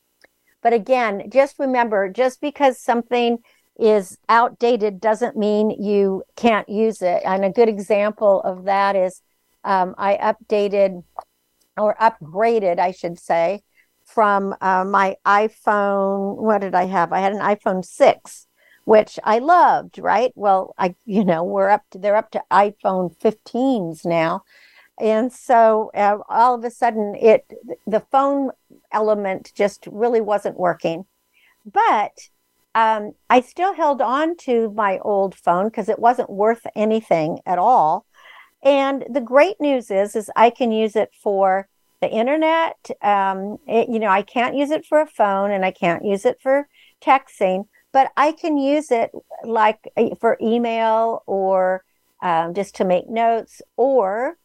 But 0.61 0.73
again, 0.73 1.29
just 1.31 1.59
remember 1.59 2.09
just 2.09 2.41
because 2.41 2.79
something 2.79 3.39
is 3.77 4.17
outdated 4.29 5.01
doesn't 5.01 5.37
mean 5.37 5.69
you 5.69 6.23
can't 6.35 6.67
use 6.69 7.01
it. 7.01 7.21
And 7.25 7.43
a 7.43 7.49
good 7.49 7.69
example 7.69 8.41
of 8.41 8.65
that 8.65 8.95
is 8.95 9.21
um, 9.63 9.95
I 9.97 10.17
updated 10.17 11.03
or 11.77 11.95
upgraded, 11.99 12.79
I 12.79 12.91
should 12.91 13.19
say, 13.19 13.63
from 14.05 14.55
uh, 14.61 14.85
my 14.85 15.15
iPhone. 15.25 16.37
What 16.37 16.61
did 16.61 16.75
I 16.75 16.85
have? 16.85 17.11
I 17.11 17.19
had 17.19 17.33
an 17.33 17.39
iPhone 17.39 17.83
6, 17.83 18.47
which 18.86 19.19
I 19.23 19.39
loved, 19.39 19.99
right? 19.99 20.31
Well, 20.36 20.73
I, 20.77 20.95
you 21.05 21.25
know, 21.25 21.43
we're 21.43 21.69
up 21.69 21.83
to, 21.91 21.97
they're 21.97 22.15
up 22.15 22.31
to 22.31 22.43
iPhone 22.51 23.15
15s 23.19 24.05
now. 24.05 24.43
And 24.99 25.31
so 25.33 25.91
uh, 25.93 26.19
all 26.29 26.55
of 26.55 26.63
a 26.63 26.71
sudden, 26.71 27.15
it, 27.15 27.51
the 27.86 27.99
phone 27.99 28.51
element 28.93 29.51
just 29.53 29.88
really 29.91 30.21
wasn't 30.21 30.57
working. 30.57 31.05
But 31.65 32.29
um, 32.75 33.13
I 33.29 33.41
still 33.41 33.73
held 33.73 34.01
on 34.01 34.38
to 34.38 34.71
my 34.71 34.99
old 34.99 35.36
phone 35.36 35.65
because 35.65 35.89
it 35.89 35.99
wasn't 35.99 36.29
worth 36.29 36.65
anything 36.75 37.39
at 37.45 37.57
all. 37.57 38.05
And 38.63 39.05
the 39.09 39.21
great 39.21 39.59
news 39.59 39.91
is, 39.91 40.15
is 40.15 40.29
I 40.36 40.49
can 40.49 40.71
use 40.71 40.95
it 40.95 41.11
for 41.21 41.67
the 42.01 42.09
internet. 42.09 42.89
Um, 43.01 43.57
it, 43.67 43.89
you 43.89 43.99
know, 43.99 44.09
I 44.09 44.21
can't 44.21 44.55
use 44.55 44.71
it 44.71 44.86
for 44.86 45.01
a 45.01 45.07
phone 45.07 45.51
and 45.51 45.65
I 45.65 45.71
can't 45.71 46.05
use 46.05 46.25
it 46.25 46.39
for 46.41 46.67
texting, 47.01 47.67
but 47.95 48.11
I 48.17 48.33
can 48.33 48.57
use 48.57 48.91
it 48.91 49.11
like 49.45 49.89
uh, 49.95 50.15
for 50.19 50.37
email 50.41 51.23
or 51.27 51.85
um, 52.21 52.53
just 52.53 52.75
to 52.75 52.83
make 52.83 53.09
notes 53.09 53.61
or 53.77 54.37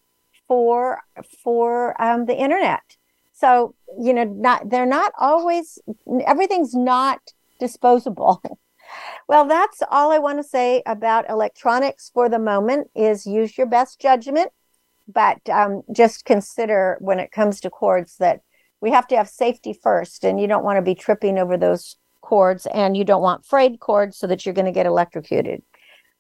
for 0.46 1.00
for 1.42 2.00
um, 2.00 2.26
the 2.26 2.36
internet. 2.36 2.96
So 3.32 3.74
you 3.98 4.14
know, 4.14 4.22
not 4.22 4.70
they're 4.70 4.86
not 4.86 5.10
always 5.18 5.80
everything's 6.24 6.74
not 6.74 7.18
disposable. 7.58 8.40
well, 9.28 9.46
that's 9.48 9.82
all 9.90 10.12
I 10.12 10.18
want 10.18 10.38
to 10.38 10.48
say 10.48 10.84
about 10.86 11.28
electronics 11.28 12.08
for 12.14 12.28
the 12.28 12.38
moment 12.38 12.86
is 12.94 13.26
use 13.26 13.58
your 13.58 13.66
best 13.66 14.00
judgment, 14.00 14.52
but 15.08 15.40
um, 15.48 15.82
just 15.92 16.24
consider 16.24 16.98
when 17.00 17.18
it 17.18 17.32
comes 17.32 17.60
to 17.62 17.68
cords 17.68 18.14
that 18.18 18.42
we 18.80 18.92
have 18.92 19.08
to 19.08 19.16
have 19.16 19.28
safety 19.28 19.72
first 19.72 20.22
and 20.22 20.40
you 20.40 20.46
don't 20.46 20.64
want 20.64 20.76
to 20.76 20.82
be 20.82 20.94
tripping 20.94 21.36
over 21.36 21.56
those 21.56 21.96
cords 22.30 22.64
and 22.66 22.96
you 22.96 23.02
don't 23.02 23.22
want 23.22 23.44
frayed 23.44 23.80
cords 23.80 24.16
so 24.16 24.28
that 24.28 24.46
you're 24.46 24.54
going 24.54 24.72
to 24.72 24.80
get 24.80 24.86
electrocuted. 24.86 25.62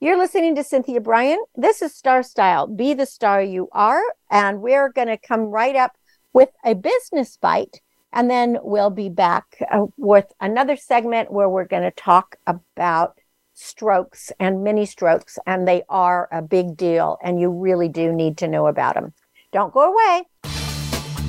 You're 0.00 0.18
listening 0.18 0.56
to 0.56 0.64
Cynthia 0.64 1.00
Brian. 1.00 1.38
This 1.54 1.82
is 1.82 1.94
Star 1.94 2.24
Style. 2.24 2.66
Be 2.66 2.94
the 2.94 3.06
star 3.06 3.40
you 3.40 3.68
are. 3.70 4.02
And 4.28 4.60
we're 4.60 4.88
going 4.88 5.06
to 5.06 5.16
come 5.16 5.42
right 5.42 5.76
up 5.76 5.92
with 6.32 6.48
a 6.64 6.74
business 6.74 7.36
bite 7.36 7.80
and 8.12 8.28
then 8.28 8.58
we'll 8.62 8.90
be 8.90 9.08
back 9.08 9.44
uh, 9.70 9.86
with 9.96 10.26
another 10.40 10.74
segment 10.74 11.30
where 11.30 11.48
we're 11.48 11.64
going 11.64 11.84
to 11.84 11.92
talk 11.92 12.34
about 12.44 13.16
strokes 13.54 14.32
and 14.40 14.64
mini 14.64 14.86
strokes, 14.86 15.38
and 15.46 15.68
they 15.68 15.82
are 15.88 16.28
a 16.32 16.42
big 16.42 16.76
deal, 16.76 17.18
and 17.22 17.38
you 17.40 17.50
really 17.50 17.88
do 17.88 18.12
need 18.12 18.36
to 18.38 18.48
know 18.48 18.66
about 18.66 18.94
them. 18.94 19.12
Don't 19.52 19.72
go 19.72 19.92
away. 19.92 20.22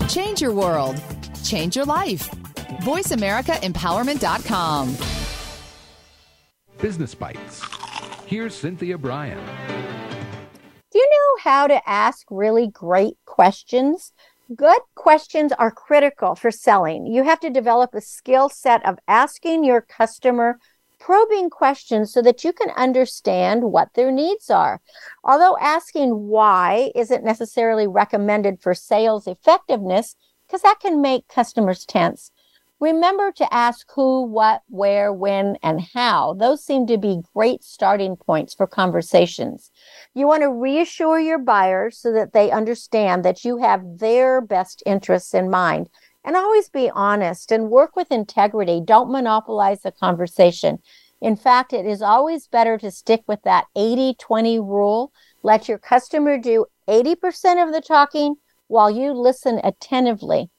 Change 0.08 0.42
your 0.42 0.54
world, 0.54 1.00
change 1.44 1.76
your 1.76 1.86
life. 1.86 2.34
VoiceAmericaEmpowerment.com. 2.80 4.98
Business 6.80 7.14
Bites. 7.14 7.62
Here's 8.26 8.56
Cynthia 8.56 8.98
Brian. 8.98 9.38
Do 10.92 10.98
you 10.98 11.10
know 11.10 11.38
how 11.44 11.68
to 11.68 11.88
ask 11.88 12.26
really 12.30 12.68
great 12.68 13.18
questions? 13.26 14.14
Good 14.56 14.80
questions 14.96 15.52
are 15.54 15.72
critical 15.72 16.36
for 16.36 16.52
selling. 16.52 17.08
You 17.08 17.24
have 17.24 17.40
to 17.42 17.50
develop 17.50 17.94
a 17.94 18.02
skill 18.02 18.50
set 18.50 18.86
of 18.86 19.00
asking 19.08 19.64
your 19.64 19.82
customer 19.82 20.60
probing 21.00 21.50
questions 21.50 22.14
so 22.14 22.22
that 22.22 22.44
you 22.44 22.54
can 22.54 22.70
understand 22.72 23.64
what 23.64 23.94
their 23.96 24.12
needs 24.12 24.50
are. 24.50 24.82
Although 25.24 25.58
asking 25.60 26.28
why 26.28 26.92
isn't 26.96 27.24
necessarily 27.24 27.88
recommended 27.88 28.62
for 28.62 28.74
sales 28.74 29.28
effectiveness, 29.28 30.16
because 30.46 30.62
that 30.62 30.80
can 30.82 31.02
make 31.02 31.28
customers 31.28 31.86
tense, 31.86 32.32
Remember 32.82 33.32
to 33.34 33.54
ask 33.54 33.86
who, 33.94 34.24
what, 34.24 34.64
where, 34.68 35.14
when, 35.14 35.56
and 35.62 35.80
how. 35.94 36.34
Those 36.34 36.66
seem 36.66 36.88
to 36.88 36.98
be 36.98 37.22
great 37.36 37.64
starting 37.64 38.16
points 38.16 38.56
for 38.56 38.66
conversations. 38.66 39.70
You 40.16 40.26
want 40.26 40.42
to 40.42 40.52
reassure 40.52 41.20
your 41.20 41.38
buyers 41.38 42.00
so 42.00 42.12
that 42.14 42.34
they 42.34 42.50
understand 42.50 43.24
that 43.24 43.46
you 43.46 43.58
have 43.58 44.00
their 44.00 44.42
best 44.42 44.82
interests 44.84 45.36
in 45.36 45.52
mind. 45.52 45.90
And 46.24 46.36
always 46.36 46.70
be 46.70 46.90
honest 46.90 47.52
and 47.52 47.70
work 47.70 47.96
with 47.96 48.12
integrity. 48.12 48.82
Don't 48.84 49.12
monopolize 49.12 49.82
the 49.84 49.92
conversation. 49.92 50.80
In 51.22 51.36
fact, 51.36 51.74
it 51.74 51.86
is 51.86 52.02
always 52.02 52.48
better 52.48 52.80
to 52.80 52.90
stick 52.90 53.22
with 53.28 53.44
that 53.44 53.66
80 53.76 54.16
20 54.16 54.60
rule. 54.60 55.12
Let 55.44 55.68
your 55.68 55.78
customer 55.78 56.40
do 56.40 56.66
80% 56.88 57.64
of 57.64 57.74
the 57.74 57.84
talking 57.86 58.38
while 58.66 58.90
you 58.90 59.14
listen 59.14 59.62
attentively 59.64 60.50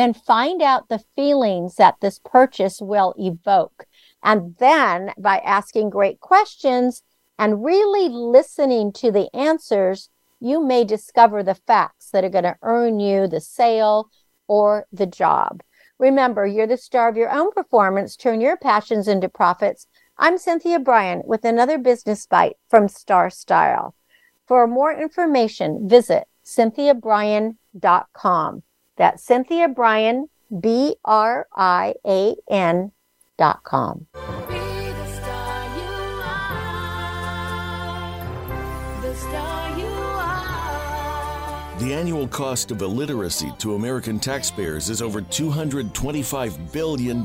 then 0.00 0.14
find 0.14 0.62
out 0.62 0.88
the 0.88 1.04
feelings 1.14 1.76
that 1.76 1.96
this 2.00 2.18
purchase 2.18 2.80
will 2.80 3.14
evoke. 3.18 3.84
And 4.22 4.56
then 4.58 5.12
by 5.18 5.38
asking 5.38 5.90
great 5.90 6.20
questions 6.20 7.02
and 7.38 7.64
really 7.64 8.08
listening 8.08 8.92
to 8.94 9.10
the 9.10 9.28
answers, 9.34 10.08
you 10.40 10.64
may 10.64 10.84
discover 10.84 11.42
the 11.42 11.54
facts 11.54 12.10
that 12.10 12.24
are 12.24 12.30
going 12.30 12.44
to 12.44 12.56
earn 12.62 13.00
you 13.00 13.26
the 13.26 13.40
sale 13.40 14.10
or 14.48 14.86
the 14.92 15.06
job. 15.06 15.62
Remember, 15.98 16.46
you're 16.46 16.66
the 16.66 16.76
star 16.76 17.08
of 17.08 17.16
your 17.16 17.30
own 17.30 17.52
performance. 17.52 18.16
Turn 18.16 18.40
your 18.40 18.56
passions 18.56 19.06
into 19.06 19.28
profits. 19.28 19.86
I'm 20.18 20.38
Cynthia 20.38 20.78
Brian 20.78 21.22
with 21.24 21.44
another 21.44 21.78
business 21.78 22.26
bite 22.26 22.56
from 22.68 22.88
Star 22.88 23.30
Style. 23.30 23.94
For 24.46 24.66
more 24.66 24.92
information, 24.92 25.88
visit 25.88 26.24
cynthiabrian.com. 26.44 28.62
That's 29.02 29.24
Cynthia 29.24 29.66
Brian, 29.66 30.28
B 30.60 30.94
R 31.04 31.48
I 31.56 31.94
A 32.06 32.36
N 32.48 32.92
dot 33.36 33.64
com. 33.64 34.06
The 41.80 41.92
annual 41.92 42.28
cost 42.28 42.70
of 42.70 42.80
illiteracy 42.80 43.52
to 43.58 43.74
American 43.74 44.20
taxpayers 44.20 44.88
is 44.88 45.02
over 45.02 45.20
$225 45.20 46.72
billion. 46.72 47.24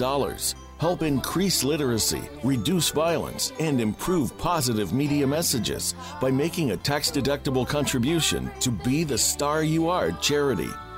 Help 0.80 1.04
increase 1.04 1.64
literacy, 1.64 2.24
reduce 2.44 2.90
violence, 2.90 3.54
and 3.60 3.80
improve 3.80 4.36
positive 4.40 4.94
media 4.94 5.28
messages 5.28 5.94
by 6.20 6.32
making 6.32 6.72
a 6.72 6.78
tax 6.78 7.12
deductible 7.12 7.68
contribution 7.68 8.50
to 8.62 8.72
Be 8.72 9.04
the 9.04 9.18
Star 9.18 9.62
You 9.62 9.90
Are 9.90 10.12
charity. 10.14 10.70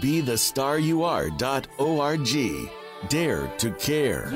be 0.00 0.20
the 0.20 0.38
star 0.38 0.78
you 0.78 1.04
are.org. 1.04 2.28
Dare 3.08 3.46
to 3.58 3.70
care. 3.72 4.32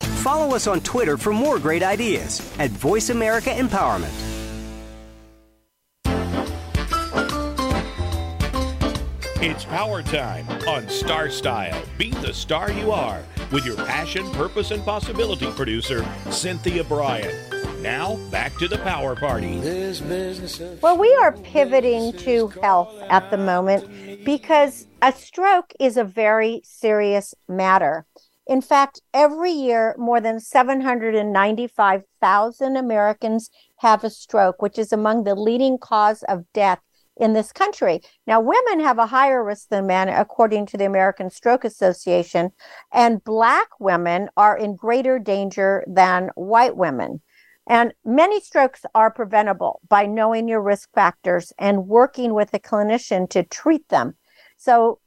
Follow 0.00 0.54
us 0.54 0.66
on 0.66 0.80
Twitter 0.80 1.18
for 1.18 1.34
more 1.34 1.58
great 1.58 1.82
ideas 1.82 2.40
at 2.58 2.70
Voice 2.70 3.10
America 3.10 3.50
Empowerment. 3.50 4.23
It's 9.46 9.66
power 9.66 10.02
time 10.02 10.48
on 10.66 10.88
Star 10.88 11.28
Style. 11.28 11.78
Be 11.98 12.08
the 12.08 12.32
star 12.32 12.72
you 12.72 12.92
are 12.92 13.22
with 13.52 13.66
your 13.66 13.76
passion, 13.76 14.26
purpose, 14.30 14.70
and 14.70 14.82
possibility 14.86 15.44
producer, 15.50 16.02
Cynthia 16.30 16.82
Brian. 16.82 17.30
Now, 17.82 18.16
back 18.30 18.56
to 18.56 18.68
the 18.68 18.78
power 18.78 19.14
party. 19.14 19.58
Well, 20.80 20.96
we 20.96 21.14
are 21.16 21.32
pivoting 21.32 22.14
to 22.20 22.48
health 22.62 22.94
at 23.10 23.30
the 23.30 23.36
moment 23.36 24.24
because 24.24 24.86
a 25.02 25.12
stroke 25.12 25.74
is 25.78 25.98
a 25.98 26.04
very 26.04 26.62
serious 26.64 27.34
matter. 27.46 28.06
In 28.46 28.62
fact, 28.62 29.02
every 29.12 29.52
year, 29.52 29.94
more 29.98 30.22
than 30.22 30.40
795,000 30.40 32.76
Americans 32.78 33.50
have 33.80 34.04
a 34.04 34.08
stroke, 34.08 34.62
which 34.62 34.78
is 34.78 34.90
among 34.90 35.24
the 35.24 35.34
leading 35.34 35.76
cause 35.76 36.22
of 36.22 36.50
death 36.54 36.80
in 37.16 37.32
this 37.32 37.52
country. 37.52 38.00
Now, 38.26 38.40
women 38.40 38.80
have 38.80 38.98
a 38.98 39.06
higher 39.06 39.44
risk 39.44 39.68
than 39.68 39.86
men, 39.86 40.08
according 40.08 40.66
to 40.66 40.76
the 40.76 40.86
American 40.86 41.30
Stroke 41.30 41.64
Association, 41.64 42.52
and 42.92 43.22
Black 43.22 43.68
women 43.78 44.28
are 44.36 44.56
in 44.56 44.76
greater 44.76 45.18
danger 45.18 45.84
than 45.86 46.30
white 46.34 46.76
women. 46.76 47.20
And 47.66 47.94
many 48.04 48.40
strokes 48.40 48.84
are 48.94 49.10
preventable 49.10 49.80
by 49.88 50.04
knowing 50.04 50.48
your 50.48 50.60
risk 50.60 50.90
factors 50.92 51.52
and 51.58 51.86
working 51.86 52.34
with 52.34 52.52
a 52.52 52.58
clinician 52.58 53.28
to 53.30 53.42
treat 53.42 53.88
them. 53.88 54.16
So, 54.56 55.00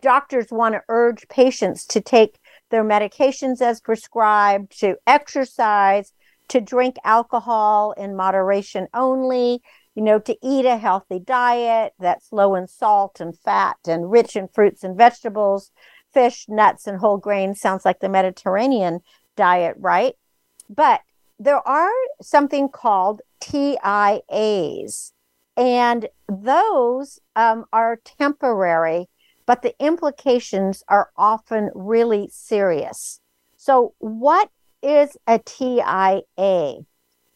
doctors 0.00 0.48
want 0.50 0.74
to 0.74 0.82
urge 0.88 1.26
patients 1.28 1.86
to 1.86 2.00
take 2.00 2.38
their 2.70 2.84
medications 2.84 3.60
as 3.60 3.80
prescribed, 3.80 4.78
to 4.80 4.96
exercise, 5.06 6.12
to 6.48 6.60
drink 6.60 6.96
alcohol 7.04 7.92
in 7.92 8.16
moderation 8.16 8.88
only, 8.92 9.62
you 9.94 10.02
know, 10.02 10.18
to 10.18 10.36
eat 10.42 10.64
a 10.64 10.76
healthy 10.76 11.18
diet 11.18 11.94
that's 11.98 12.32
low 12.32 12.54
in 12.54 12.66
salt 12.66 13.20
and 13.20 13.38
fat 13.38 13.76
and 13.86 14.10
rich 14.10 14.36
in 14.36 14.48
fruits 14.48 14.82
and 14.82 14.96
vegetables, 14.96 15.70
fish, 16.12 16.46
nuts, 16.48 16.86
and 16.86 16.98
whole 16.98 17.18
grains. 17.18 17.60
Sounds 17.60 17.84
like 17.84 18.00
the 18.00 18.08
Mediterranean 18.08 19.00
diet, 19.36 19.76
right? 19.78 20.14
But 20.68 21.00
there 21.38 21.66
are 21.66 21.92
something 22.20 22.68
called 22.68 23.20
TIAs, 23.40 25.12
and 25.56 26.08
those 26.28 27.20
um, 27.36 27.64
are 27.72 28.00
temporary, 28.04 29.08
but 29.46 29.62
the 29.62 29.74
implications 29.78 30.82
are 30.88 31.10
often 31.16 31.70
really 31.74 32.28
serious. 32.32 33.20
So, 33.56 33.94
what 33.98 34.50
is 34.82 35.16
a 35.26 35.38
TIA? 35.38 36.84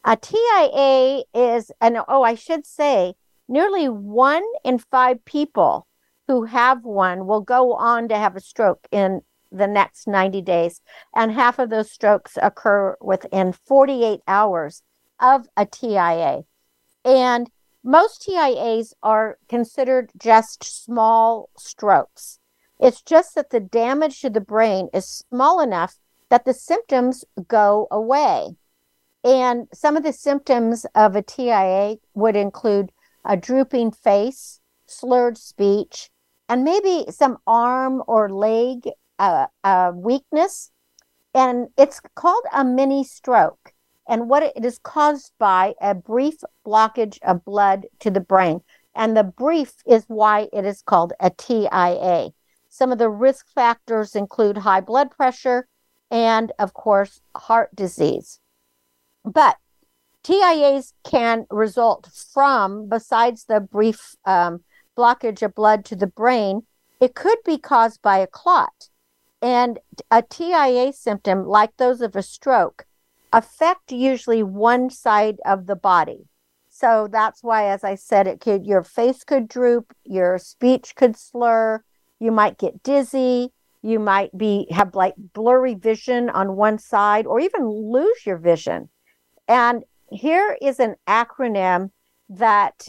A 0.05 0.15
TIA 0.15 1.23
is, 1.33 1.71
and 1.81 1.97
oh, 2.07 2.23
I 2.23 2.35
should 2.35 2.65
say, 2.65 3.15
nearly 3.47 3.89
one 3.89 4.43
in 4.63 4.77
five 4.77 5.25
people 5.25 5.87
who 6.27 6.45
have 6.45 6.85
one 6.85 7.27
will 7.27 7.41
go 7.41 7.73
on 7.73 8.07
to 8.07 8.15
have 8.15 8.35
a 8.35 8.39
stroke 8.39 8.87
in 8.91 9.21
the 9.51 9.67
next 9.67 10.07
90 10.07 10.41
days. 10.41 10.81
And 11.15 11.31
half 11.31 11.59
of 11.59 11.69
those 11.69 11.91
strokes 11.91 12.37
occur 12.41 12.95
within 13.01 13.51
48 13.51 14.21
hours 14.27 14.83
of 15.19 15.47
a 15.57 15.65
TIA. 15.65 16.43
And 17.03 17.49
most 17.83 18.21
TIAs 18.21 18.93
are 19.01 19.37
considered 19.47 20.11
just 20.17 20.63
small 20.63 21.49
strokes. 21.57 22.39
It's 22.79 23.01
just 23.01 23.35
that 23.35 23.49
the 23.49 23.59
damage 23.59 24.21
to 24.21 24.29
the 24.29 24.41
brain 24.41 24.89
is 24.93 25.25
small 25.29 25.59
enough 25.59 25.97
that 26.29 26.45
the 26.45 26.53
symptoms 26.53 27.25
go 27.47 27.87
away. 27.91 28.55
And 29.23 29.67
some 29.73 29.97
of 29.97 30.03
the 30.03 30.13
symptoms 30.13 30.85
of 30.95 31.15
a 31.15 31.21
TIA 31.21 31.97
would 32.13 32.35
include 32.35 32.91
a 33.25 33.35
drooping 33.35 33.91
face, 33.91 34.61
slurred 34.85 35.37
speech, 35.37 36.09
and 36.47 36.63
maybe 36.63 37.05
some 37.11 37.37
arm 37.45 38.01
or 38.07 38.29
leg 38.29 38.89
uh, 39.19 39.47
uh, 39.63 39.91
weakness. 39.93 40.71
And 41.33 41.67
it's 41.77 42.01
called 42.15 42.45
a 42.53 42.63
mini 42.63 43.03
stroke. 43.03 43.73
And 44.07 44.27
what 44.29 44.41
it 44.41 44.65
is 44.65 44.79
caused 44.79 45.33
by 45.37 45.75
a 45.79 45.93
brief 45.93 46.37
blockage 46.65 47.19
of 47.21 47.45
blood 47.45 47.85
to 47.99 48.09
the 48.09 48.19
brain. 48.19 48.61
And 48.95 49.15
the 49.15 49.23
brief 49.23 49.73
is 49.85 50.05
why 50.07 50.47
it 50.51 50.65
is 50.65 50.81
called 50.81 51.13
a 51.19 51.29
TIA. 51.29 52.31
Some 52.69 52.91
of 52.91 52.97
the 52.97 53.09
risk 53.09 53.47
factors 53.53 54.15
include 54.15 54.57
high 54.57 54.81
blood 54.81 55.11
pressure 55.11 55.67
and, 56.09 56.51
of 56.57 56.73
course, 56.73 57.21
heart 57.35 57.75
disease. 57.75 58.39
But 59.31 59.57
TIAs 60.23 60.93
can 61.03 61.45
result 61.49 62.09
from, 62.33 62.89
besides 62.89 63.45
the 63.45 63.59
brief 63.59 64.15
um, 64.25 64.63
blockage 64.97 65.41
of 65.41 65.55
blood 65.55 65.85
to 65.85 65.95
the 65.95 66.07
brain, 66.07 66.63
it 66.99 67.15
could 67.15 67.37
be 67.45 67.57
caused 67.57 68.01
by 68.01 68.17
a 68.17 68.27
clot. 68.27 68.89
And 69.41 69.79
a 70.11 70.21
TIA 70.21 70.91
symptom, 70.93 71.45
like 71.45 71.77
those 71.77 72.01
of 72.01 72.15
a 72.15 72.23
stroke, 72.23 72.85
affect 73.31 73.91
usually 73.91 74.43
one 74.43 74.89
side 74.89 75.37
of 75.45 75.67
the 75.67 75.75
body. 75.75 76.27
So 76.69 77.07
that's 77.11 77.43
why, 77.43 77.67
as 77.67 77.83
I 77.83 77.95
said, 77.95 78.27
it 78.27 78.41
could 78.41 78.65
your 78.65 78.83
face 78.83 79.23
could 79.23 79.47
droop, 79.47 79.93
your 80.03 80.37
speech 80.37 80.95
could 80.95 81.15
slur, 81.17 81.83
you 82.19 82.31
might 82.31 82.57
get 82.57 82.83
dizzy, 82.83 83.51
you 83.81 83.99
might 83.99 84.37
be 84.37 84.67
have 84.71 84.95
like 84.95 85.13
blurry 85.17 85.75
vision 85.75 86.29
on 86.29 86.55
one 86.55 86.77
side, 86.77 87.25
or 87.25 87.39
even 87.39 87.67
lose 87.67 88.25
your 88.25 88.37
vision. 88.37 88.89
And 89.49 89.83
here 90.11 90.57
is 90.61 90.79
an 90.79 90.95
acronym 91.07 91.89
that 92.29 92.87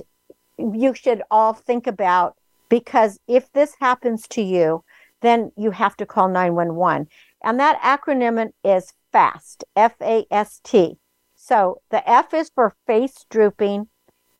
you 0.58 0.94
should 0.94 1.22
all 1.30 1.54
think 1.54 1.86
about 1.86 2.36
because 2.68 3.18
if 3.26 3.50
this 3.52 3.74
happens 3.80 4.28
to 4.28 4.42
you, 4.42 4.84
then 5.22 5.52
you 5.56 5.70
have 5.70 5.96
to 5.96 6.06
call 6.06 6.28
911. 6.28 7.08
And 7.42 7.58
that 7.58 7.80
acronym 7.80 8.52
is 8.62 8.92
FAST, 9.10 9.64
F 9.74 9.94
A 10.02 10.26
S 10.30 10.60
T. 10.62 10.98
So 11.34 11.80
the 11.90 12.08
F 12.08 12.34
is 12.34 12.50
for 12.54 12.76
face 12.86 13.24
drooping, 13.30 13.88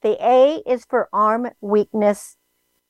the 0.03 0.23
A 0.23 0.62
is 0.66 0.85
for 0.85 1.09
arm 1.14 1.49
weakness, 1.62 2.37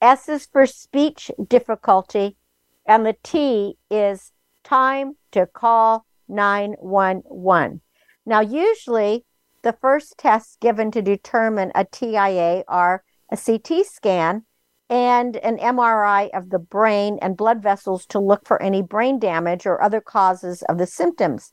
S 0.03 0.29
is 0.29 0.47
for 0.47 0.67
speech 0.67 1.31
difficulty, 1.49 2.37
and 2.85 3.07
the 3.07 3.17
T 3.23 3.77
is 3.89 4.33
time 4.65 5.17
to 5.31 5.47
call 5.47 6.07
911. 6.29 7.81
Now, 8.27 8.41
usually 8.41 9.25
the 9.63 9.73
first 9.73 10.17
tests 10.19 10.57
given 10.61 10.91
to 10.93 11.03
determine 11.03 11.73
a 11.75 11.85
TIA 11.85 12.65
are 12.69 13.05
a 13.31 13.37
CT 13.37 13.87
scan 13.87 14.45
and 14.89 15.37
an 15.37 15.59
MRI 15.59 16.31
of 16.35 16.51
the 16.51 16.59
brain 16.59 17.19
and 17.23 17.37
blood 17.37 17.63
vessels 17.63 18.07
to 18.07 18.19
look 18.19 18.47
for 18.47 18.61
any 18.61 18.83
brain 18.83 19.19
damage 19.19 19.67
or 19.67 19.81
other 19.81 20.01
causes 20.01 20.63
of 20.63 20.79
the 20.79 20.87
symptoms. 20.87 21.53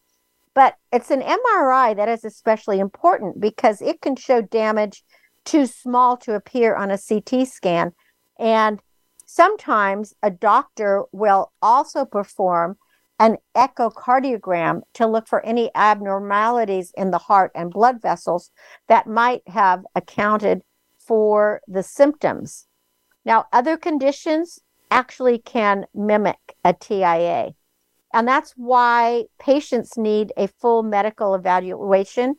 But 0.56 0.76
it's 0.92 1.12
an 1.12 1.22
MRI 1.22 1.96
that 1.96 2.10
is 2.10 2.26
especially 2.26 2.80
important 2.80 3.40
because 3.40 3.80
it 3.82 4.02
can 4.02 4.16
show 4.16 4.42
damage 4.42 5.04
too 5.46 5.68
small 5.68 6.18
to 6.18 6.34
appear 6.34 6.76
on 6.76 6.90
a 6.90 6.98
CT 6.98 7.48
scan. 7.48 7.94
And 8.40 8.80
sometimes 9.28 10.16
a 10.24 10.32
doctor 10.32 11.04
will 11.12 11.52
also 11.62 12.06
perform 12.06 12.78
an 13.20 13.38
echocardiogram 13.56 14.82
to 14.94 15.08
look 15.08 15.28
for 15.28 15.44
any 15.46 15.72
abnormalities 15.74 16.92
in 16.96 17.12
the 17.12 17.18
heart 17.18 17.52
and 17.56 17.72
blood 17.72 18.02
vessels 18.02 18.52
that 18.88 19.08
might 19.08 19.42
have 19.48 19.84
accounted 19.96 20.62
for 21.00 21.62
the 21.68 21.84
symptoms. 21.84 22.68
Now, 23.26 23.46
other 23.52 23.78
conditions 23.78 24.60
actually 24.92 25.40
can 25.40 25.86
mimic 25.94 26.56
a 26.64 26.74
TIA. 26.74 27.54
And 28.14 28.28
that's 28.28 28.54
why 28.56 29.26
patients 29.40 29.98
need 29.98 30.32
a 30.38 30.48
full 30.48 30.84
medical 30.84 31.36
evaluation. 31.36 32.36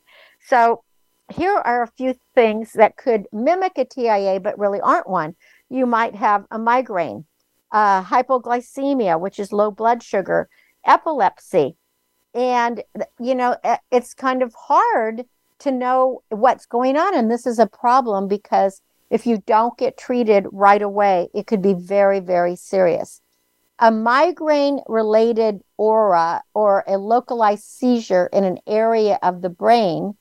So, 0.47 0.83
here 1.31 1.57
are 1.57 1.83
a 1.83 1.91
few 1.95 2.15
things 2.33 2.73
that 2.73 2.97
could 2.97 3.27
mimic 3.31 3.73
a 3.77 3.85
TIA 3.85 4.39
but 4.39 4.57
really 4.57 4.81
aren't 4.81 5.07
one. 5.07 5.35
You 5.69 5.85
might 5.85 6.15
have 6.15 6.45
a 6.49 6.57
migraine, 6.57 7.25
uh, 7.71 8.03
hypoglycemia, 8.03 9.19
which 9.19 9.37
is 9.37 9.53
low 9.53 9.69
blood 9.69 10.01
sugar, 10.01 10.49
epilepsy. 10.85 11.75
And, 12.33 12.83
you 13.19 13.35
know, 13.35 13.57
it's 13.91 14.13
kind 14.13 14.43
of 14.43 14.53
hard 14.53 15.25
to 15.59 15.71
know 15.71 16.23
what's 16.29 16.65
going 16.65 16.95
on. 16.97 17.15
And 17.15 17.29
this 17.29 17.45
is 17.45 17.59
a 17.59 17.67
problem 17.67 18.27
because 18.27 18.81
if 19.09 19.25
you 19.25 19.43
don't 19.45 19.77
get 19.77 19.97
treated 19.97 20.45
right 20.51 20.81
away, 20.81 21.29
it 21.33 21.47
could 21.47 21.61
be 21.61 21.73
very, 21.73 22.19
very 22.19 22.55
serious. 22.55 23.21
A 23.79 23.91
migraine 23.91 24.81
related 24.87 25.61
aura 25.77 26.43
or 26.53 26.83
a 26.85 26.97
localized 26.97 27.63
seizure 27.63 28.29
in 28.31 28.43
an 28.43 28.59
area 28.67 29.17
of 29.23 29.41
the 29.41 29.49
brain 29.49 30.15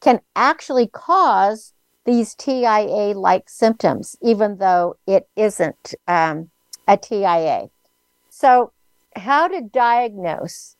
can 0.00 0.20
actually 0.36 0.88
cause 0.88 1.72
these 2.04 2.34
TIA 2.34 3.14
like 3.16 3.48
symptoms, 3.48 4.16
even 4.20 4.58
though 4.58 4.96
it 5.06 5.28
isn't 5.36 5.94
um, 6.06 6.50
a 6.86 6.98
TIA. 6.98 7.68
So, 8.28 8.72
how 9.16 9.48
to 9.48 9.60
diagnose. 9.60 10.76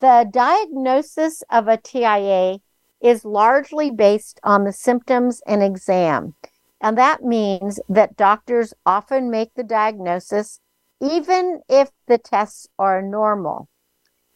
The 0.00 0.28
diagnosis 0.30 1.42
of 1.50 1.68
a 1.68 1.76
TIA 1.76 2.58
is 3.00 3.24
largely 3.24 3.90
based 3.90 4.40
on 4.42 4.64
the 4.64 4.72
symptoms 4.72 5.42
and 5.46 5.62
exam. 5.62 6.34
And 6.80 6.98
that 6.98 7.22
means 7.22 7.80
that 7.88 8.16
doctors 8.16 8.74
often 8.84 9.30
make 9.30 9.54
the 9.54 9.64
diagnosis 9.64 10.60
even 11.00 11.60
if 11.68 11.90
the 12.06 12.18
tests 12.18 12.68
are 12.78 13.02
normal. 13.02 13.68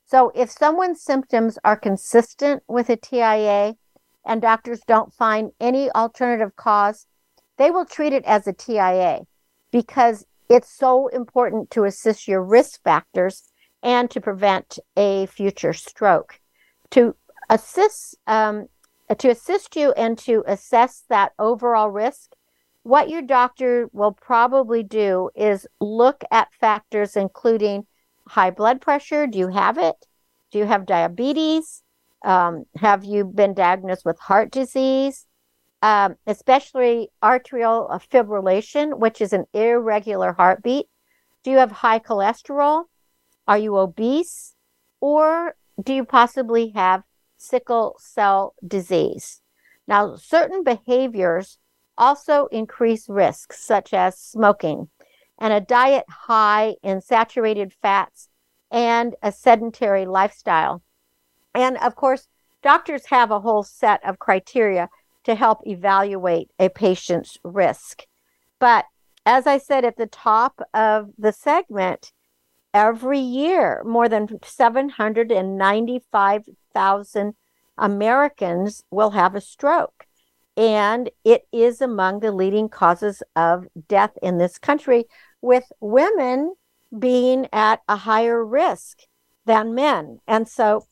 So 0.07 0.30
if 0.34 0.51
someone's 0.51 1.03
symptoms 1.03 1.59
are 1.64 1.76
consistent 1.76 2.62
with 2.68 2.88
a 2.88 2.97
TIA 2.97 3.76
and 4.24 4.42
doctors 4.42 4.80
don't 4.86 5.12
find 5.12 5.53
any 5.61 5.90
alternative 5.90 6.55
cause, 6.57 7.07
they 7.57 7.70
will 7.70 7.84
treat 7.84 8.12
it 8.12 8.24
as 8.24 8.47
a 8.47 8.53
TIA 8.53 9.26
because 9.70 10.26
it's 10.49 10.70
so 10.70 11.09
important 11.09 11.70
to 11.72 11.84
assist 11.84 12.28
your 12.28 12.42
risk 12.42 12.82
factors 12.82 13.42
and 13.82 14.11
to 14.11 14.20
prevent 14.20 14.78
a 14.97 15.26
future 15.26 15.72
stroke. 15.72 16.40
To 16.90 17.16
assist 17.49 18.16
um, 18.26 18.66
to 19.18 19.28
assist 19.28 19.76
you 19.76 19.92
and 19.92 20.18
to 20.18 20.42
assess 20.47 21.05
that 21.09 21.32
overall 21.38 21.90
risk, 21.90 22.32
what 22.82 23.09
your 23.09 23.22
doctor 23.22 23.88
will 23.92 24.12
probably 24.12 24.82
do 24.82 25.30
is 25.34 25.66
look 25.80 26.24
at 26.30 26.55
factors 26.55 27.16
including 27.16 27.86
high 28.28 28.51
blood 28.51 28.80
pressure. 28.80 29.26
Do 29.26 29.38
you 29.38 29.49
have 29.49 29.78
it? 29.78 29.97
Do 30.51 30.59
you 30.59 30.64
have 30.66 30.86
diabetes? 30.86 31.82
Um, 32.24 32.64
have 32.76 33.05
you 33.05 33.24
been 33.24 33.55
diagnosed 33.55 34.05
with 34.05 34.18
heart 34.18 34.51
disease? 34.51 35.26
Um, 35.83 36.16
especially 36.27 37.11
atrial 37.22 37.91
fibrillation, 38.11 38.99
which 38.99 39.20
is 39.20 39.33
an 39.33 39.45
irregular 39.53 40.33
heartbeat. 40.33 40.87
Do 41.45 41.51
you 41.51 41.59
have 41.59 41.70
high 41.70 41.99
cholesterol? 41.99 42.85
Are 43.47 43.59
you 43.59 43.77
obese? 43.77 44.55
Or 45.01 45.55
do 45.81 45.93
you 45.93 46.05
possibly 46.05 46.70
have 46.70 47.03
sickle 47.37 47.97
cell 48.01 48.55
disease? 48.66 49.43
Now, 49.87 50.16
certain 50.16 50.64
behaviors 50.64 51.59
also 51.97 52.47
increase 52.47 53.09
risks, 53.09 53.64
such 53.64 53.95
as 53.95 54.18
smoking 54.18 54.89
and 55.39 55.53
a 55.53 55.61
diet 55.61 56.05
high 56.09 56.77
in 56.83 57.01
saturated 57.01 57.72
fats 57.83 58.29
and 58.70 59.14
a 59.22 59.31
sedentary 59.31 60.07
lifestyle. 60.07 60.83
And 61.55 61.77
of 61.79 61.95
course, 61.95 62.29
doctors 62.62 63.07
have 63.07 63.31
a 63.31 63.41
whole 63.41 63.62
set 63.62 64.05
of 64.05 64.18
criteria 64.18 64.89
to 65.27 65.35
help 65.35 65.66
evaluate 65.66 66.51
a 66.59 66.70
patient's 66.70 67.37
risk. 67.43 68.07
But 68.61 68.87
as 69.27 69.47
I 69.47 69.59
said 69.59 69.85
at 69.85 69.97
the 69.97 70.07
top 70.07 70.62
of 70.72 71.11
the 71.18 71.33
segment, 71.33 72.12
every 72.72 73.18
year 73.18 73.83
more 73.85 74.09
than 74.09 74.29
795,000 74.45 77.35
Americans 77.77 78.85
will 78.91 79.11
have 79.11 79.35
a 79.35 79.41
stroke. 79.41 80.07
And 80.57 81.11
it 81.24 81.49
is 81.53 81.81
among 81.81 82.20
the 82.20 82.31
leading 82.31 82.68
causes 82.68 83.20
of 83.35 83.66
death 83.89 84.16
in 84.22 84.39
this 84.39 84.59
country, 84.59 85.07
with 85.43 85.64
women 85.81 86.55
being 86.97 87.49
at 87.53 87.83
a 87.89 87.97
higher 87.97 88.45
risk 88.45 89.01
than 89.45 89.74
men. 89.74 90.20
And 90.29 90.47
so 90.49 90.87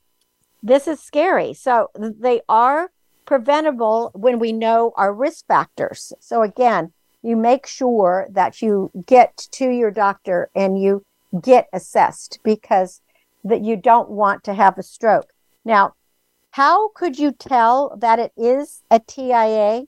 this 0.61 0.89
is 0.89 0.99
scary. 1.01 1.55
So 1.55 1.91
they 1.95 2.41
are 2.49 2.91
preventable 3.25 4.11
when 4.15 4.39
we 4.39 4.53
know 4.53 4.93
our 4.97 5.13
risk 5.13 5.47
factors. 5.47 6.13
So 6.21 6.43
again, 6.43 6.93
you 7.23 7.37
make 7.37 7.67
sure 7.67 8.27
that 8.31 8.61
you 8.61 8.91
get 9.07 9.37
to 9.53 9.69
your 9.69 9.91
doctor 9.91 10.51
and 10.55 10.81
you 10.81 11.05
get 11.41 11.69
assessed 11.73 12.39
because 12.45 13.01
that 13.43 13.63
you 13.63 13.77
don't 13.77 14.11
want 14.11 14.45
to 14.45 14.55
have 14.55 14.79
a 14.79 14.83
stroke. 14.83 15.33
Now, 15.65 15.95
how 16.53 16.89
could 16.89 17.19
you 17.19 17.33
tell 17.33 17.97
that 17.97 18.19
it 18.19 18.33
is 18.37 18.83
a 18.91 19.01
TIA? 19.01 19.87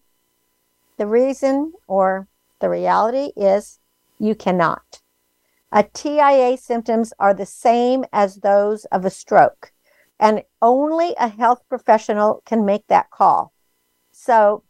The 0.96 1.06
reason 1.06 1.74
or 1.86 2.26
the 2.58 2.68
reality 2.68 3.32
is 3.36 3.78
you 4.18 4.34
cannot. 4.34 5.00
A 5.70 5.82
TIA 5.82 6.56
symptoms 6.56 7.12
are 7.18 7.34
the 7.34 7.46
same 7.46 8.04
as 8.12 8.36
those 8.36 8.86
of 8.86 9.04
a 9.04 9.10
stroke, 9.10 9.72
and 10.18 10.42
only 10.62 11.14
a 11.18 11.28
health 11.28 11.62
professional 11.68 12.42
can 12.46 12.64
make 12.64 12.86
that 12.88 13.10
call. 13.10 13.52
So, 14.12 14.62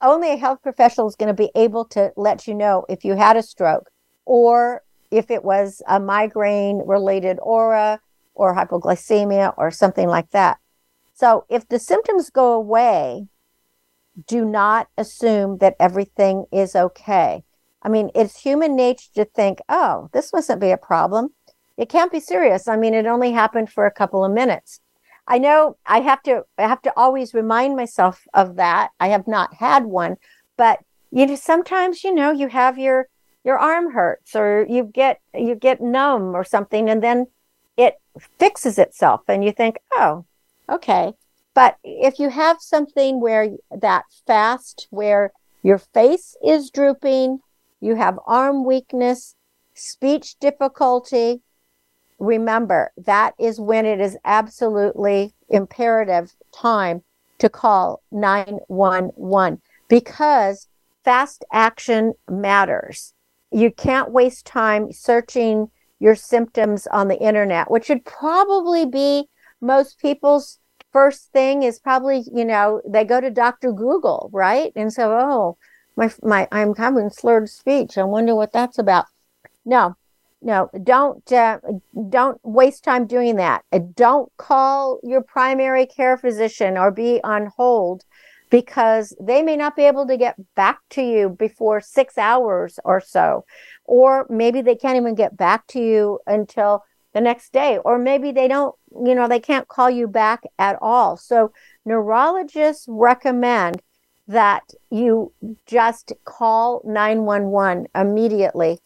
only 0.00 0.32
a 0.32 0.36
health 0.36 0.62
professional 0.62 1.08
is 1.08 1.16
going 1.16 1.34
to 1.34 1.34
be 1.34 1.50
able 1.54 1.84
to 1.86 2.12
let 2.16 2.46
you 2.46 2.54
know 2.54 2.86
if 2.88 3.04
you 3.04 3.16
had 3.16 3.36
a 3.36 3.42
stroke 3.42 3.90
or 4.24 4.82
if 5.10 5.30
it 5.30 5.44
was 5.44 5.82
a 5.88 5.98
migraine 5.98 6.82
related 6.86 7.38
aura 7.42 8.00
or 8.34 8.54
hypoglycemia 8.54 9.52
or 9.56 9.70
something 9.70 10.08
like 10.08 10.30
that. 10.30 10.58
So, 11.14 11.44
if 11.48 11.68
the 11.68 11.78
symptoms 11.78 12.30
go 12.30 12.52
away, 12.52 13.26
do 14.26 14.44
not 14.44 14.88
assume 14.96 15.58
that 15.58 15.76
everything 15.78 16.46
is 16.52 16.74
okay. 16.74 17.44
I 17.82 17.88
mean, 17.88 18.10
it's 18.14 18.40
human 18.40 18.74
nature 18.74 19.10
to 19.14 19.24
think, 19.24 19.60
oh, 19.68 20.08
this 20.12 20.32
mustn't 20.32 20.60
be 20.60 20.70
a 20.70 20.76
problem. 20.76 21.30
It 21.78 21.88
can't 21.88 22.12
be 22.12 22.20
serious. 22.20 22.66
I 22.66 22.76
mean, 22.76 22.92
it 22.92 23.06
only 23.06 23.30
happened 23.32 23.70
for 23.70 23.86
a 23.86 23.90
couple 23.90 24.24
of 24.24 24.32
minutes. 24.32 24.80
I 25.28 25.38
know 25.38 25.76
I 25.86 26.00
have 26.00 26.22
to 26.24 26.42
I 26.58 26.62
have 26.62 26.82
to 26.82 26.92
always 26.96 27.34
remind 27.34 27.76
myself 27.76 28.26
of 28.34 28.56
that. 28.56 28.90
I 28.98 29.08
have 29.08 29.28
not 29.28 29.54
had 29.54 29.84
one, 29.84 30.16
but 30.56 30.80
you 31.10 31.26
know 31.26 31.36
sometimes 31.36 32.02
you 32.02 32.12
know 32.14 32.32
you 32.32 32.48
have 32.48 32.78
your 32.78 33.08
your 33.44 33.58
arm 33.58 33.92
hurts 33.92 34.34
or 34.34 34.66
you 34.68 34.84
get 34.84 35.20
you 35.34 35.54
get 35.54 35.80
numb 35.80 36.34
or 36.34 36.44
something 36.44 36.88
and 36.90 37.02
then 37.02 37.26
it 37.76 37.94
fixes 38.38 38.78
itself 38.78 39.20
and 39.28 39.44
you 39.44 39.52
think, 39.52 39.78
"Oh, 39.92 40.24
okay." 40.68 41.12
But 41.54 41.76
if 41.84 42.18
you 42.18 42.30
have 42.30 42.56
something 42.60 43.20
where 43.20 43.50
that 43.70 44.04
fast 44.26 44.88
where 44.90 45.32
your 45.62 45.78
face 45.78 46.36
is 46.42 46.70
drooping, 46.70 47.40
you 47.80 47.96
have 47.96 48.18
arm 48.26 48.64
weakness, 48.64 49.36
speech 49.74 50.38
difficulty, 50.40 51.42
remember 52.18 52.92
that 52.96 53.34
is 53.38 53.60
when 53.60 53.86
it 53.86 54.00
is 54.00 54.16
absolutely 54.24 55.34
imperative 55.48 56.34
time 56.52 57.02
to 57.38 57.48
call 57.48 58.02
911 58.10 59.60
because 59.88 60.68
fast 61.04 61.44
action 61.52 62.14
matters. 62.28 63.14
You 63.50 63.70
can't 63.70 64.10
waste 64.10 64.46
time 64.46 64.92
searching 64.92 65.70
your 66.00 66.14
symptoms 66.14 66.86
on 66.88 67.08
the 67.08 67.18
internet, 67.18 67.70
which 67.70 67.88
would 67.88 68.04
probably 68.04 68.84
be 68.84 69.28
most 69.60 69.98
people's 69.98 70.58
first 70.92 71.32
thing 71.32 71.62
is 71.62 71.78
probably, 71.78 72.24
you 72.32 72.44
know, 72.44 72.80
they 72.86 73.04
go 73.04 73.20
to 73.20 73.30
Dr. 73.30 73.72
Google, 73.72 74.30
right? 74.32 74.72
And 74.76 74.92
so, 74.92 75.12
oh, 75.12 75.56
my 75.96 76.10
my 76.22 76.46
I'm 76.52 76.74
having 76.76 77.10
slurred 77.10 77.48
speech. 77.48 77.98
I 77.98 78.04
wonder 78.04 78.34
what 78.34 78.52
that's 78.52 78.78
about. 78.78 79.06
No, 79.64 79.96
no, 80.40 80.70
don't 80.84 81.30
uh, 81.32 81.58
don't 82.08 82.40
waste 82.44 82.84
time 82.84 83.06
doing 83.06 83.36
that. 83.36 83.64
Uh, 83.72 83.80
don't 83.94 84.30
call 84.36 85.00
your 85.02 85.22
primary 85.22 85.86
care 85.86 86.16
physician 86.16 86.78
or 86.78 86.90
be 86.90 87.20
on 87.24 87.46
hold 87.56 88.04
because 88.50 89.14
they 89.20 89.42
may 89.42 89.56
not 89.56 89.76
be 89.76 89.82
able 89.82 90.06
to 90.06 90.16
get 90.16 90.36
back 90.54 90.78
to 90.90 91.02
you 91.02 91.28
before 91.28 91.80
six 91.80 92.16
hours 92.16 92.78
or 92.84 93.00
so, 93.00 93.44
or 93.84 94.26
maybe 94.30 94.62
they 94.62 94.76
can't 94.76 94.96
even 94.96 95.14
get 95.14 95.36
back 95.36 95.66
to 95.66 95.80
you 95.80 96.18
until 96.26 96.84
the 97.14 97.20
next 97.20 97.52
day, 97.52 97.78
or 97.84 97.98
maybe 97.98 98.32
they 98.32 98.48
don't, 98.48 98.74
you 99.04 99.14
know, 99.14 99.26
they 99.26 99.40
can't 99.40 99.68
call 99.68 99.90
you 99.90 100.06
back 100.06 100.42
at 100.58 100.78
all. 100.80 101.16
So 101.16 101.52
neurologists 101.84 102.86
recommend 102.88 103.82
that 104.28 104.62
you 104.90 105.32
just 105.66 106.12
call 106.24 106.82
911 106.84 107.88
immediately, 107.94 108.78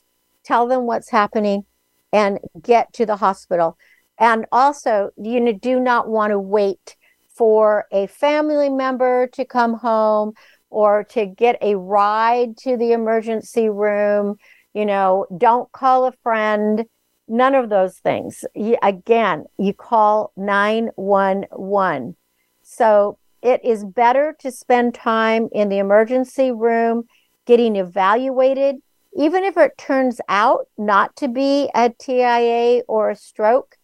tell 0.44 0.66
them 0.66 0.86
what's 0.86 1.10
happening, 1.10 1.64
and 2.12 2.38
get 2.60 2.92
to 2.92 3.06
the 3.06 3.16
hospital. 3.16 3.78
And 4.18 4.46
also, 4.52 5.10
you 5.16 5.52
do 5.54 5.80
not 5.80 6.08
want 6.08 6.30
to 6.30 6.38
wait 6.38 6.96
for 7.34 7.86
a 7.90 8.06
family 8.06 8.68
member 8.68 9.26
to 9.28 9.44
come 9.44 9.74
home 9.74 10.34
or 10.68 11.04
to 11.04 11.26
get 11.26 11.56
a 11.62 11.76
ride 11.76 12.56
to 12.58 12.76
the 12.76 12.92
emergency 12.92 13.68
room. 13.68 14.36
You 14.74 14.86
know, 14.86 15.26
don't 15.36 15.72
call 15.72 16.06
a 16.06 16.12
friend. 16.22 16.84
None 17.28 17.54
of 17.54 17.70
those 17.70 17.98
things. 17.98 18.44
Again, 18.82 19.46
you 19.58 19.72
call 19.72 20.32
911. 20.36 22.16
So 22.62 23.18
it 23.42 23.64
is 23.64 23.84
better 23.84 24.36
to 24.40 24.50
spend 24.50 24.94
time 24.94 25.48
in 25.52 25.68
the 25.68 25.78
emergency 25.78 26.52
room 26.52 27.04
getting 27.46 27.76
evaluated, 27.76 28.76
even 29.14 29.44
if 29.44 29.56
it 29.56 29.76
turns 29.76 30.20
out 30.28 30.68
not 30.78 31.16
to 31.16 31.28
be 31.28 31.68
a 31.74 31.90
TIA 31.90 32.82
or 32.88 33.10
a 33.10 33.16
stroke, 33.16 33.76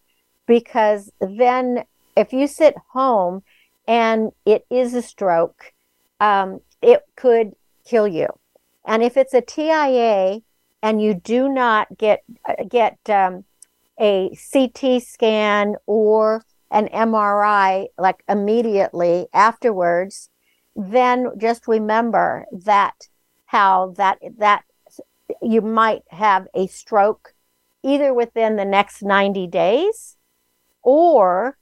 because 0.47 1.12
then 1.20 1.85
if 2.16 2.33
you 2.33 2.47
sit 2.47 2.74
home 2.93 3.43
and 3.87 4.33
it 4.45 4.64
is 4.70 4.95
a 4.95 5.03
stroke, 5.03 5.72
um, 6.20 6.61
it 6.83 7.03
could 7.16 7.53
kill 7.85 8.09
you. 8.09 8.29
And 8.87 9.03
if 9.03 9.16
it's 9.16 9.35
a 9.35 9.41
TIA 9.41 10.41
and 10.83 11.03
you 11.03 11.14
do 11.14 11.49
not 11.49 11.99
get 11.99 12.22
get 12.68 12.99
um, 13.09 13.45
a 14.01 14.37
CT 14.53 15.03
scan 15.03 15.76
or 15.87 16.45
an 16.70 16.89
MRI 16.89 17.87
like 17.99 18.22
immediately 18.29 19.26
afterwards, 19.33 20.31
then 20.76 21.33
just 21.39 21.66
remember 21.66 22.47
that 22.53 23.09
how 23.47 23.95
that 23.97 24.18
that 24.39 24.64
you 25.43 25.61
might 25.61 26.03
have 26.11 26.47
a 26.55 26.66
stroke 26.66 27.35
either 27.83 28.12
within 28.12 28.57
the 28.57 28.64
next 28.64 29.03
90 29.03 29.47
days 29.47 30.16
or 30.83 31.57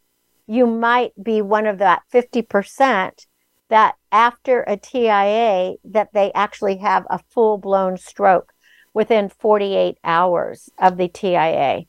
you 0.47 0.67
might 0.67 1.13
be 1.23 1.43
one 1.43 1.67
of 1.67 1.79
that 1.79 2.03
50% 2.13 3.27
that 3.69 3.97
after 4.13 4.63
a 4.63 4.77
TIA 4.77 5.75
that 5.85 6.13
they 6.13 6.33
actually 6.33 6.77
have 6.77 7.05
a 7.11 7.19
full-blown 7.31 7.97
stroke 7.97 8.53
within 8.95 9.29
48 9.29 9.99
hours 10.05 10.71
of 10.79 10.97
the 10.97 11.09
TIA. 11.09 11.83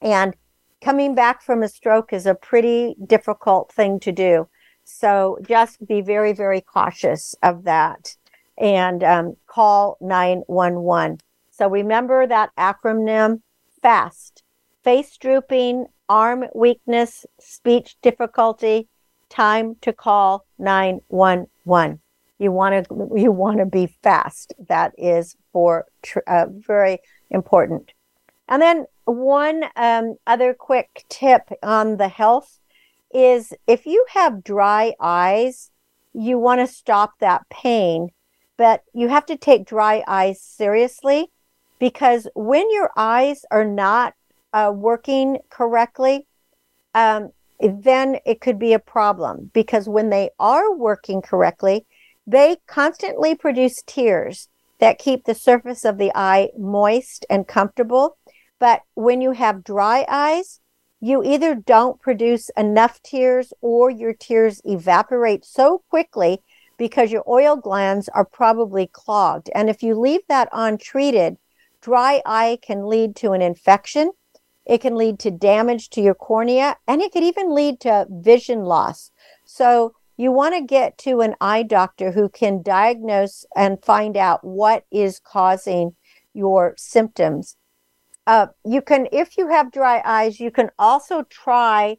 And 0.00 0.36
coming 0.80 1.14
back 1.14 1.42
from 1.42 1.62
a 1.62 1.68
stroke 1.68 2.12
is 2.12 2.26
a 2.26 2.34
pretty 2.34 2.94
difficult 3.04 3.72
thing 3.72 3.98
to 4.00 4.12
do. 4.12 4.48
So 4.84 5.38
just 5.46 5.84
be 5.86 6.00
very, 6.00 6.32
very 6.32 6.60
cautious 6.60 7.34
of 7.42 7.64
that 7.64 8.14
and 8.58 9.02
um, 9.04 9.36
call 9.46 9.96
911. 10.00 11.18
So 11.50 11.68
remember 11.68 12.26
that 12.26 12.50
acronym 12.58 13.40
FAST 13.82 14.42
face 14.86 15.16
drooping, 15.16 15.86
arm 16.08 16.44
weakness, 16.54 17.26
speech 17.40 17.96
difficulty, 18.02 18.88
time 19.28 19.74
to 19.80 19.92
call 19.92 20.46
911. 20.58 22.00
You 22.38 22.52
want 22.52 22.88
to 22.88 23.10
you 23.16 23.32
want 23.32 23.58
to 23.58 23.66
be 23.66 23.86
fast. 24.02 24.54
That 24.68 24.92
is 24.96 25.36
for 25.52 25.86
tr- 26.02 26.26
uh, 26.26 26.46
very 26.50 26.98
important. 27.30 27.92
And 28.48 28.62
then 28.62 28.86
one 29.06 29.64
um, 29.74 30.16
other 30.26 30.54
quick 30.54 31.04
tip 31.08 31.42
on 31.62 31.96
the 31.96 32.08
health 32.08 32.58
is 33.12 33.52
if 33.66 33.86
you 33.86 34.04
have 34.10 34.44
dry 34.44 34.94
eyes, 35.00 35.70
you 36.12 36.38
want 36.38 36.60
to 36.60 36.66
stop 36.66 37.14
that 37.20 37.48
pain, 37.48 38.10
but 38.56 38.82
you 38.92 39.08
have 39.08 39.26
to 39.26 39.36
take 39.36 39.66
dry 39.66 40.02
eyes 40.06 40.40
seriously 40.40 41.30
because 41.78 42.28
when 42.34 42.70
your 42.70 42.90
eyes 42.96 43.44
are 43.50 43.64
not 43.64 44.14
uh, 44.52 44.72
working 44.74 45.38
correctly, 45.50 46.26
um, 46.94 47.30
then 47.60 48.18
it 48.24 48.40
could 48.40 48.58
be 48.58 48.72
a 48.72 48.78
problem 48.78 49.50
because 49.52 49.88
when 49.88 50.10
they 50.10 50.30
are 50.38 50.74
working 50.74 51.22
correctly, 51.22 51.86
they 52.26 52.56
constantly 52.66 53.34
produce 53.34 53.82
tears 53.86 54.48
that 54.78 54.98
keep 54.98 55.24
the 55.24 55.34
surface 55.34 55.84
of 55.84 55.98
the 55.98 56.12
eye 56.14 56.50
moist 56.58 57.24
and 57.30 57.46
comfortable. 57.46 58.16
But 58.58 58.82
when 58.94 59.20
you 59.20 59.32
have 59.32 59.64
dry 59.64 60.04
eyes, 60.08 60.60
you 61.00 61.22
either 61.22 61.54
don't 61.54 62.00
produce 62.00 62.50
enough 62.56 63.02
tears 63.02 63.52
or 63.60 63.90
your 63.90 64.14
tears 64.14 64.60
evaporate 64.64 65.44
so 65.44 65.82
quickly 65.90 66.42
because 66.76 67.12
your 67.12 67.24
oil 67.28 67.56
glands 67.56 68.08
are 68.10 68.24
probably 68.24 68.86
clogged. 68.86 69.50
And 69.54 69.70
if 69.70 69.82
you 69.82 69.98
leave 69.98 70.22
that 70.28 70.48
untreated, 70.52 71.36
dry 71.80 72.22
eye 72.26 72.58
can 72.62 72.86
lead 72.86 73.16
to 73.16 73.32
an 73.32 73.42
infection. 73.42 74.12
It 74.64 74.80
can 74.80 74.96
lead 74.96 75.18
to 75.20 75.30
damage 75.30 75.90
to 75.90 76.00
your 76.00 76.14
cornea 76.14 76.76
and 76.86 77.00
it 77.00 77.12
could 77.12 77.22
even 77.22 77.54
lead 77.54 77.80
to 77.80 78.06
vision 78.10 78.64
loss. 78.64 79.12
So 79.44 79.94
you 80.16 80.32
want 80.32 80.54
to 80.54 80.62
get 80.62 80.98
to 80.98 81.20
an 81.20 81.34
eye 81.40 81.62
doctor 81.62 82.12
who 82.12 82.28
can 82.28 82.62
diagnose 82.62 83.44
and 83.54 83.84
find 83.84 84.16
out 84.16 84.42
what 84.42 84.84
is 84.90 85.20
causing 85.20 85.94
your 86.32 86.74
symptoms. 86.76 87.56
Uh, 88.26 88.48
you 88.64 88.82
can, 88.82 89.06
if 89.12 89.38
you 89.38 89.48
have 89.48 89.70
dry 89.70 90.02
eyes, 90.04 90.40
you 90.40 90.50
can 90.50 90.70
also 90.78 91.22
try 91.24 91.98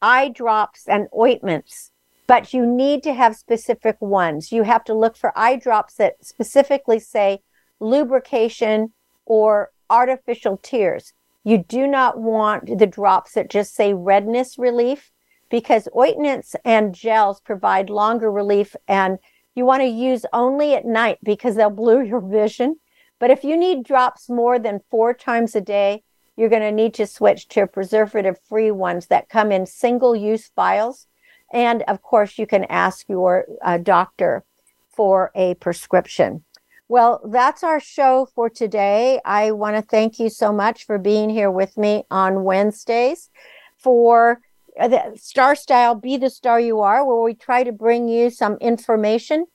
eye 0.00 0.28
drops 0.28 0.88
and 0.88 1.08
ointments, 1.16 1.90
but 2.26 2.52
you 2.52 2.66
need 2.66 3.02
to 3.04 3.14
have 3.14 3.36
specific 3.36 3.96
ones. 4.00 4.52
You 4.52 4.62
have 4.64 4.84
to 4.84 4.94
look 4.94 5.16
for 5.16 5.36
eye 5.38 5.56
drops 5.56 5.94
that 5.94 6.24
specifically 6.24 6.98
say 6.98 7.40
lubrication 7.80 8.92
or 9.24 9.70
artificial 9.88 10.56
tears. 10.56 11.12
You 11.44 11.58
do 11.58 11.86
not 11.86 12.18
want 12.18 12.78
the 12.78 12.86
drops 12.86 13.32
that 13.34 13.50
just 13.50 13.74
say 13.74 13.94
redness 13.94 14.58
relief 14.58 15.12
because 15.48 15.88
ointments 15.96 16.56
and 16.64 16.94
gels 16.94 17.40
provide 17.40 17.88
longer 17.88 18.30
relief 18.30 18.74
and 18.88 19.18
you 19.54 19.64
want 19.64 19.82
to 19.82 19.86
use 19.86 20.26
only 20.32 20.74
at 20.74 20.84
night 20.84 21.18
because 21.22 21.54
they'll 21.54 21.70
blur 21.70 22.02
your 22.02 22.20
vision. 22.20 22.76
But 23.18 23.30
if 23.30 23.44
you 23.44 23.56
need 23.56 23.84
drops 23.84 24.28
more 24.28 24.58
than 24.58 24.82
four 24.90 25.14
times 25.14 25.54
a 25.54 25.60
day, 25.60 26.02
you're 26.36 26.50
going 26.50 26.62
to 26.62 26.72
need 26.72 26.92
to 26.94 27.06
switch 27.06 27.48
to 27.48 27.66
preservative 27.66 28.38
free 28.46 28.70
ones 28.70 29.06
that 29.06 29.30
come 29.30 29.50
in 29.50 29.64
single 29.64 30.14
use 30.14 30.50
vials. 30.54 31.06
And 31.52 31.82
of 31.82 32.02
course, 32.02 32.38
you 32.38 32.46
can 32.46 32.64
ask 32.64 33.08
your 33.08 33.46
uh, 33.62 33.78
doctor 33.78 34.44
for 34.88 35.30
a 35.34 35.54
prescription. 35.54 36.44
Well, 36.88 37.20
that's 37.28 37.64
our 37.64 37.80
show 37.80 38.28
for 38.34 38.48
today. 38.48 39.20
I 39.24 39.50
want 39.50 39.76
to 39.76 39.82
thank 39.82 40.20
you 40.20 40.28
so 40.28 40.52
much 40.52 40.86
for 40.86 40.98
being 40.98 41.30
here 41.30 41.50
with 41.50 41.76
me 41.76 42.04
on 42.10 42.44
Wednesdays 42.44 43.28
for 43.76 44.40
uh, 44.78 44.88
the 44.88 45.12
Star 45.16 45.56
Style 45.56 45.94
Be 45.94 46.16
the 46.16 46.30
Star 46.30 46.60
You 46.60 46.80
Are, 46.80 47.04
where 47.04 47.22
we 47.22 47.34
try 47.34 47.64
to 47.64 47.72
bring 47.72 48.08
you 48.08 48.30
some 48.30 48.56
information 48.58 49.46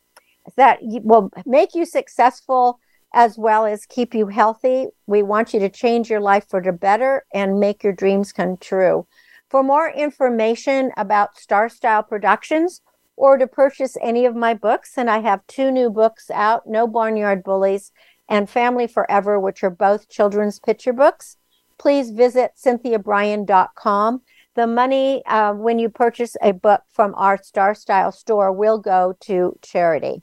that 0.58 0.80
will 0.82 1.32
make 1.46 1.74
you 1.74 1.86
successful 1.86 2.80
as 3.14 3.38
well 3.38 3.66
as 3.66 3.86
keep 3.86 4.14
you 4.14 4.28
healthy. 4.28 4.88
We 5.06 5.24
want 5.24 5.54
you 5.54 5.60
to 5.62 5.70
change 5.70 6.10
your 6.10 6.22
life 6.22 6.46
for 6.50 6.62
the 6.62 6.72
better 6.72 7.26
and 7.34 7.60
make 7.60 7.84
your 7.84 7.94
dreams 7.94 8.32
come 8.32 8.58
true. 8.58 9.08
For 9.52 9.64
more 9.64 9.90
information 9.90 10.94
about 10.96 11.38
Star 11.38 11.68
Style 11.68 12.04
Productions 12.04 12.80
or 13.18 13.38
to 13.38 13.46
purchase 13.46 13.98
any 14.02 14.26
of 14.26 14.34
my 14.34 14.54
books, 14.54 14.94
and 14.98 15.10
I 15.10 15.20
have 15.20 15.46
two 15.46 15.72
new 15.72 15.90
books 15.90 16.32
out 16.32 16.68
No 16.68 16.88
Barnyard 16.88 17.44
Bullies 17.44 17.92
and 18.30 18.50
Family 18.50 18.88
Forever, 18.88 19.38
which 19.42 19.62
are 19.62 19.70
both 19.70 20.08
children's 20.08 20.58
picture 20.58 20.94
books, 20.94 21.36
please 21.78 22.12
visit 22.12 22.52
cynthiabrian.com. 22.58 24.22
The 24.56 24.68
money, 24.68 25.22
uh, 25.26 25.52
when 25.52 25.80
you 25.80 25.90
purchase 25.90 26.38
a 26.42 26.54
book 26.54 26.84
from 26.94 27.14
our 27.16 27.38
Star 27.44 27.76
Style 27.76 28.14
store, 28.14 28.54
will 28.54 28.78
go 28.78 29.18
to 29.20 29.60
charity. 29.62 30.22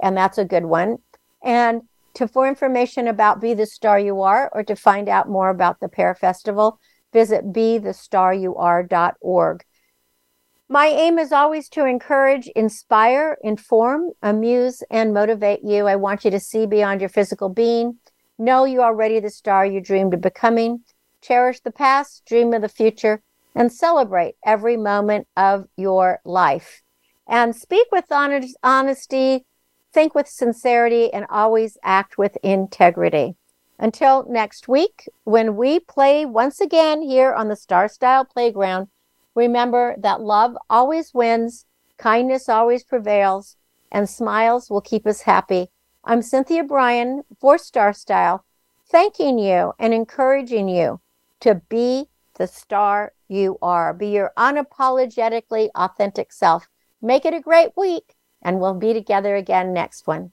And 0.00 0.16
that's 0.16 0.38
a 0.38 0.44
good 0.44 0.66
one. 0.66 0.98
And 1.42 1.82
to 2.14 2.28
for 2.28 2.46
information 2.46 3.08
about 3.08 3.40
Be 3.40 3.54
the 3.54 3.66
Star 3.66 3.98
You 3.98 4.22
Are 4.22 4.48
or 4.52 4.62
to 4.62 4.76
find 4.76 5.08
out 5.08 5.28
more 5.28 5.48
about 5.48 5.80
the 5.80 5.88
Pear 5.88 6.14
Festival, 6.14 6.78
visit 7.12 7.52
bethestaryouare.org. 7.52 9.64
My 10.70 10.86
aim 10.86 11.18
is 11.18 11.32
always 11.32 11.66
to 11.70 11.86
encourage, 11.86 12.46
inspire, 12.48 13.38
inform, 13.42 14.10
amuse, 14.22 14.82
and 14.90 15.14
motivate 15.14 15.64
you. 15.64 15.86
I 15.86 15.96
want 15.96 16.26
you 16.26 16.30
to 16.30 16.38
see 16.38 16.66
beyond 16.66 17.00
your 17.00 17.08
physical 17.08 17.48
being. 17.48 17.96
Know 18.38 18.66
you 18.66 18.82
are 18.82 18.90
already 18.90 19.18
the 19.18 19.30
star 19.30 19.64
you 19.64 19.80
dreamed 19.80 20.12
of 20.12 20.20
becoming. 20.20 20.84
Cherish 21.22 21.60
the 21.60 21.70
past, 21.70 22.26
dream 22.26 22.52
of 22.52 22.60
the 22.60 22.68
future, 22.68 23.22
and 23.54 23.72
celebrate 23.72 24.34
every 24.44 24.76
moment 24.76 25.26
of 25.36 25.64
your 25.76 26.20
life. 26.24 26.82
And 27.26 27.56
speak 27.56 27.88
with 27.90 28.12
honesty, 28.12 29.46
think 29.92 30.14
with 30.14 30.28
sincerity, 30.28 31.10
and 31.12 31.26
always 31.30 31.78
act 31.82 32.18
with 32.18 32.36
integrity. 32.42 33.36
Until 33.78 34.26
next 34.28 34.66
week, 34.66 35.08
when 35.22 35.56
we 35.56 35.78
play 35.78 36.26
once 36.26 36.60
again 36.60 37.00
here 37.00 37.32
on 37.32 37.48
the 37.48 37.54
Star 37.54 37.88
Style 37.88 38.24
Playground, 38.24 38.88
remember 39.36 39.94
that 39.98 40.20
love 40.20 40.58
always 40.68 41.14
wins, 41.14 41.64
kindness 41.96 42.48
always 42.48 42.82
prevails, 42.82 43.56
and 43.92 44.08
smiles 44.08 44.68
will 44.68 44.80
keep 44.80 45.06
us 45.06 45.22
happy. 45.22 45.68
I'm 46.04 46.22
Cynthia 46.22 46.64
Brian 46.64 47.22
for 47.40 47.56
Star 47.56 47.92
Style, 47.92 48.44
thanking 48.88 49.38
you 49.38 49.74
and 49.78 49.94
encouraging 49.94 50.68
you 50.68 51.00
to 51.40 51.62
be 51.68 52.08
the 52.34 52.48
star 52.48 53.12
you 53.28 53.58
are. 53.62 53.94
Be 53.94 54.08
your 54.08 54.32
unapologetically 54.36 55.68
authentic 55.76 56.32
self. 56.32 56.66
Make 57.00 57.24
it 57.24 57.34
a 57.34 57.40
great 57.40 57.76
week 57.76 58.16
and 58.42 58.58
we'll 58.58 58.74
be 58.74 58.92
together 58.92 59.36
again 59.36 59.72
next 59.72 60.06
one. 60.06 60.32